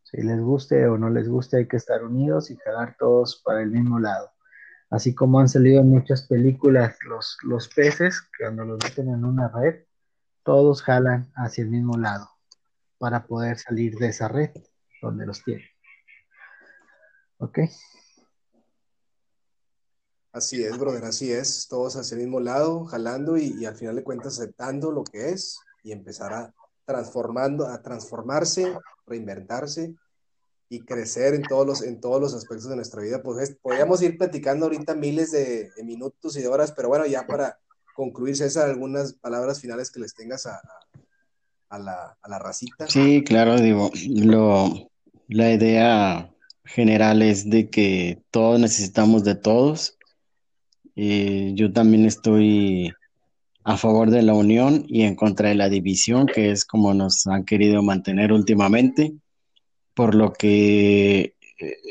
Si 0.03 0.22
les 0.22 0.39
guste 0.39 0.86
o 0.88 0.97
no 0.97 1.09
les 1.09 1.28
guste, 1.28 1.57
hay 1.57 1.68
que 1.68 1.78
estar 1.78 2.03
unidos 2.03 2.51
y 2.51 2.57
jalar 2.57 2.95
todos 2.99 3.41
para 3.43 3.61
el 3.61 3.72
mismo 3.72 3.99
lado. 3.99 4.32
Así 4.89 5.16
como 5.16 5.39
han 5.39 5.49
salido 5.49 5.82
en 5.82 5.89
muchas 5.89 6.28
películas 6.28 6.95
los, 7.07 7.38
los 7.41 7.68
peces, 7.70 8.22
cuando 8.38 8.64
los 8.64 8.78
meten 8.84 9.09
en 9.09 9.26
una 9.26 9.47
red, 9.47 9.86
todos 10.43 10.84
jalan 10.84 11.32
hacia 11.36 11.64
el 11.64 11.72
mismo 11.72 11.97
lado 11.97 12.30
para 12.99 13.26
poder 13.26 13.57
salir 13.57 13.95
de 13.95 14.09
esa 14.09 14.28
red 14.28 14.51
donde 15.01 15.26
los 15.26 15.43
tienen. 15.43 15.68
¿Ok? 17.38 17.59
Así 20.34 20.63
es, 20.63 20.79
brother, 20.79 21.05
así 21.05 21.31
es. 21.31 21.67
Todos 21.69 21.95
hacia 21.95 22.15
el 22.15 22.21
mismo 22.21 22.39
lado, 22.39 22.86
jalando 22.86 23.38
y, 23.38 23.65
al 23.65 23.75
final 23.75 23.95
de 23.95 24.03
cuentas 24.03 24.39
aceptando 24.39 24.91
lo 24.91 25.03
que 25.03 25.29
es 25.29 25.59
y 25.84 25.91
empezar 25.91 26.34
a 26.34 26.53
transformando, 26.86 27.67
a 27.67 27.84
transformarse, 27.84 28.75
reinventarse 29.05 29.93
y 30.69 30.81
crecer 30.81 31.36
en 31.36 31.43
todos 31.43 31.67
los, 31.67 31.81
en 31.84 32.01
todos 32.01 32.19
los 32.19 32.34
aspectos 32.34 32.67
de 32.67 32.75
nuestra 32.75 33.03
vida. 33.03 33.21
Pues 33.21 33.55
podríamos 33.61 34.01
ir 34.01 34.17
platicando 34.17 34.65
ahorita 34.65 34.95
miles 34.95 35.31
de, 35.31 35.69
minutos 35.84 36.36
y 36.36 36.41
de 36.41 36.47
horas, 36.47 36.73
pero 36.75 36.89
bueno, 36.89 37.05
ya 37.05 37.27
para 37.27 37.59
concluir, 37.95 38.36
César, 38.36 38.71
algunas 38.71 39.13
palabras 39.13 39.61
finales 39.61 39.91
que 39.91 39.99
les 39.99 40.15
tengas 40.15 40.47
a, 40.47 40.59
a, 41.69 41.77
la, 41.77 42.17
a 42.19 42.29
la 42.29 42.39
racita. 42.39 42.88
Sí, 42.88 43.23
claro, 43.23 43.59
digo, 43.59 43.91
lo, 44.09 44.89
la 45.27 45.51
idea 45.51 46.34
general 46.65 47.21
es 47.21 47.51
de 47.51 47.69
que 47.69 48.23
todos 48.31 48.59
necesitamos 48.59 49.23
de 49.23 49.36
todos 49.36 49.99
eh, 50.95 51.51
yo 51.55 51.71
también 51.71 52.05
estoy 52.05 52.91
a 53.63 53.77
favor 53.77 54.11
de 54.11 54.21
la 54.23 54.33
unión 54.33 54.85
y 54.87 55.03
en 55.03 55.15
contra 55.15 55.49
de 55.49 55.55
la 55.55 55.69
división, 55.69 56.27
que 56.27 56.51
es 56.51 56.65
como 56.65 56.93
nos 56.93 57.25
han 57.27 57.45
querido 57.45 57.81
mantener 57.81 58.33
últimamente, 58.33 59.13
por 59.93 60.15
lo 60.15 60.33
que 60.33 61.35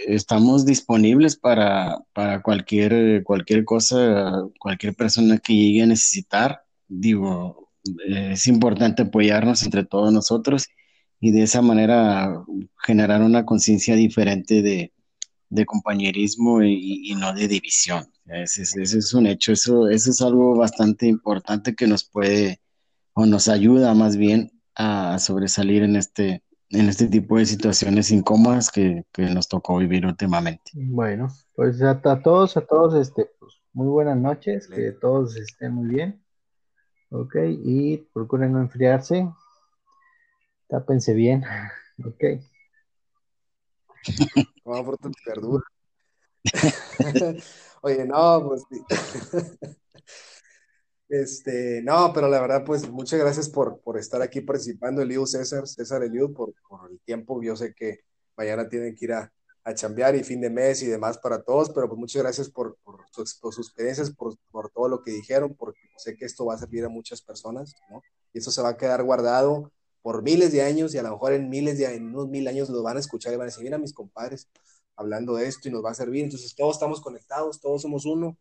estamos 0.07 0.67
disponibles 0.67 1.37
para, 1.37 1.99
para 2.13 2.43
cualquier, 2.43 3.23
cualquier 3.25 3.65
cosa, 3.65 4.45
cualquier 4.59 4.95
persona 4.95 5.39
que 5.39 5.55
llegue 5.55 5.83
a 5.83 5.87
necesitar. 5.87 6.63
Digo, 6.89 7.71
es 8.07 8.47
importante 8.47 9.03
apoyarnos 9.03 9.63
entre 9.63 9.85
todos 9.85 10.13
nosotros 10.13 10.69
y 11.21 11.31
de 11.31 11.43
esa 11.43 11.63
manera 11.63 12.45
generar 12.79 13.23
una 13.23 13.45
conciencia 13.47 13.95
diferente 13.95 14.63
de, 14.63 14.93
compañerismo 15.67 16.63
y, 16.63 17.15
no 17.17 17.33
de 17.33 17.49
división. 17.49 18.07
Ese, 18.27 18.63
es 18.63 19.15
un 19.15 19.27
hecho, 19.27 19.53
eso, 19.53 19.89
eso 19.89 20.11
es 20.11 20.21
algo 20.23 20.57
bastante 20.57 21.07
importante 21.07 21.75
que 21.75 21.87
nos 21.87 22.05
puede 22.05 22.61
o 23.15 23.27
nos 23.27 23.49
ayuda 23.49 23.95
más 23.95 24.17
bien 24.17 24.51
a 24.75 25.19
sobresalir 25.19 25.83
en 25.83 25.97
este, 25.97 26.43
en 26.71 26.89
este 26.89 27.07
tipo 27.07 27.37
de 27.37 27.47
situaciones 27.47 28.11
incómodas 28.11 28.71
que, 28.71 29.05
nos 29.17 29.49
tocó 29.49 29.77
vivir 29.77 30.07
últimamente. 30.07 30.71
Bueno, 30.75 31.29
pues 31.55 31.83
a, 31.83 32.01
todos, 32.01 32.57
a 32.57 32.63
todos, 32.63 32.95
este, 32.95 33.31
pues 33.39 33.53
muy 33.75 33.89
buenas 33.89 34.17
noches, 34.17 34.67
que 34.69 34.93
todos 34.93 35.37
estén 35.37 35.75
muy 35.75 35.89
bien. 35.89 36.23
Ok, 37.11 37.37
y 37.65 37.99
procuren 38.15 38.53
no 38.53 38.61
enfriarse. 38.61 39.29
Tápense 40.69 41.13
bien. 41.13 41.45
Ok. 42.05 42.25
Vamos 44.65 44.99
por 44.99 45.65
Oye, 47.83 48.05
no, 48.07 48.49
pues 48.49 48.63
Este, 51.09 51.83
no, 51.83 52.11
pero 52.15 52.27
la 52.27 52.41
verdad, 52.41 52.65
pues 52.65 52.89
muchas 52.89 53.21
gracias 53.21 53.51
por, 53.51 53.81
por 53.81 53.99
estar 53.99 54.23
aquí 54.23 54.41
participando, 54.41 55.03
Eliud 55.03 55.27
César, 55.27 55.69
César 55.69 56.03
Eliud, 56.03 56.33
por, 56.33 56.55
por, 56.67 56.91
el 56.91 56.99
tiempo. 57.01 57.43
Yo 57.43 57.55
sé 57.55 57.75
que 57.75 58.01
mañana 58.35 58.67
tienen 58.67 58.97
que 58.97 59.05
ir 59.05 59.13
a, 59.13 59.31
a 59.65 59.75
chambear 59.75 60.17
y 60.17 60.25
fin 60.25 60.41
de 60.41 60.49
mes 60.49 60.83
y 60.83 60.87
demás 60.87 61.19
para 61.19 61.43
todos, 61.43 61.69
pero 61.69 61.87
pues 61.87 61.99
muchas 61.99 62.23
gracias 62.23 62.49
por, 62.49 62.79
por, 62.83 63.05
sus 63.13 63.59
experiencias, 63.59 64.11
por, 64.11 64.37
por, 64.51 64.71
todo 64.71 64.89
lo 64.89 65.03
que 65.03 65.11
dijeron, 65.11 65.55
porque 65.55 65.81
sé 65.99 66.17
que 66.17 66.25
esto 66.25 66.47
va 66.47 66.55
a 66.55 66.59
servir 66.59 66.85
a 66.87 66.89
muchas 66.89 67.21
personas, 67.21 67.75
¿no? 67.91 68.01
Y 68.33 68.39
eso 68.39 68.51
se 68.51 68.63
va 68.63 68.71
a 68.71 68.77
quedar 68.79 69.03
guardado 69.03 69.71
por 70.03 70.23
miles 70.23 70.53
de 70.53 70.63
años 70.63 70.95
y 70.95 70.99
a 70.99 71.03
lo 71.03 71.11
mejor 71.11 71.33
en 71.33 71.49
miles 71.49 71.79
de 71.79 71.95
en 71.95 72.09
unos 72.09 72.29
mil 72.29 72.47
años 72.49 72.69
lo 72.69 72.83
van 72.83 72.97
a 72.97 73.01
escuchar 73.01 73.33
y 73.33 73.37
van 73.37 73.47
a 73.47 73.51
decir, 73.51 73.65
mira 73.65 73.79
mis 73.79 73.95
compadres 73.95 74.49
hablando 74.97 75.37
de 75.37 75.47
esto 75.47 75.69
y 75.69 75.73
nos 75.73 75.85
va 75.85 75.91
a 75.91 75.95
servir. 75.95 76.25
Entonces 76.25 76.55
todos 76.55 76.77
estamos 76.77 77.01
conectados, 77.01 77.61
todos 77.61 77.83
somos 77.83 78.05
uno 78.05 78.37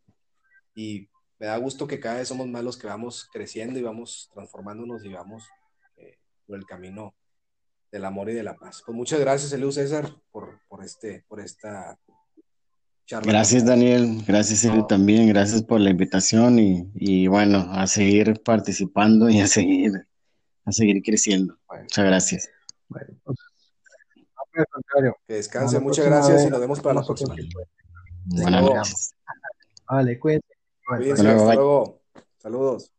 y 0.76 1.07
me 1.39 1.47
da 1.47 1.57
gusto 1.57 1.88
que 1.88 1.99
cada 1.99 2.18
vez 2.18 2.28
somos 2.28 2.47
más 2.47 2.64
los 2.64 2.78
que 2.78 2.88
vamos 2.88 3.28
creciendo 3.32 3.80
y 3.80 3.82
vamos 3.82 4.30
transformándonos 4.34 5.03
y 5.05 5.09
vamos 5.09 5.43
eh, 5.97 6.18
por 6.45 6.57
el 6.57 6.66
camino 6.66 7.16
del 7.91 8.05
amor 8.05 8.30
y 8.30 8.34
de 8.34 8.43
la 8.43 8.55
paz. 8.55 8.84
Pues 8.86 8.95
muchas 8.95 9.20
gracias, 9.20 9.51
Eliu 9.51 9.72
César, 9.72 10.09
por, 10.32 10.62
por, 10.68 10.84
este, 10.84 11.26
por 11.28 11.41
esta 11.41 11.99
charla. 13.05 13.32
Gracias, 13.32 13.66
Daniel. 13.66 14.24
Gracias, 14.26 14.64
Eliu, 14.64 14.88
también. 14.88 15.28
Gracias 15.28 15.62
por 15.64 15.80
la 15.80 15.89
invitación 15.89 16.59
y, 16.59 16.89
y, 16.93 17.28
bueno, 17.28 17.68
a 17.72 17.88
seguir 17.88 18.41
participando 18.43 19.30
y 19.30 19.41
a 19.41 19.47
seguir, 19.47 20.07
a 20.66 20.72
seguir 20.72 21.01
creciendo. 21.03 21.57
muchas 21.70 22.05
gracias. 22.05 22.49
Bueno, 22.88 23.18
pues, 23.24 23.38
que 25.28 25.34
descanse, 25.34 25.80
muchas 25.80 26.05
gracias 26.05 26.45
y 26.45 26.49
nos 26.49 26.59
vemos 26.59 26.80
para 26.80 26.95
la 26.95 27.05
próxima. 27.05 27.36
Buenas 28.26 28.64
noches. 28.64 29.16
Vale, 29.89 30.20
cuídense. 30.20 30.47
Cuídense, 30.86 31.28
hasta 31.28 31.55
luego. 31.55 32.01
Saludos. 32.38 32.91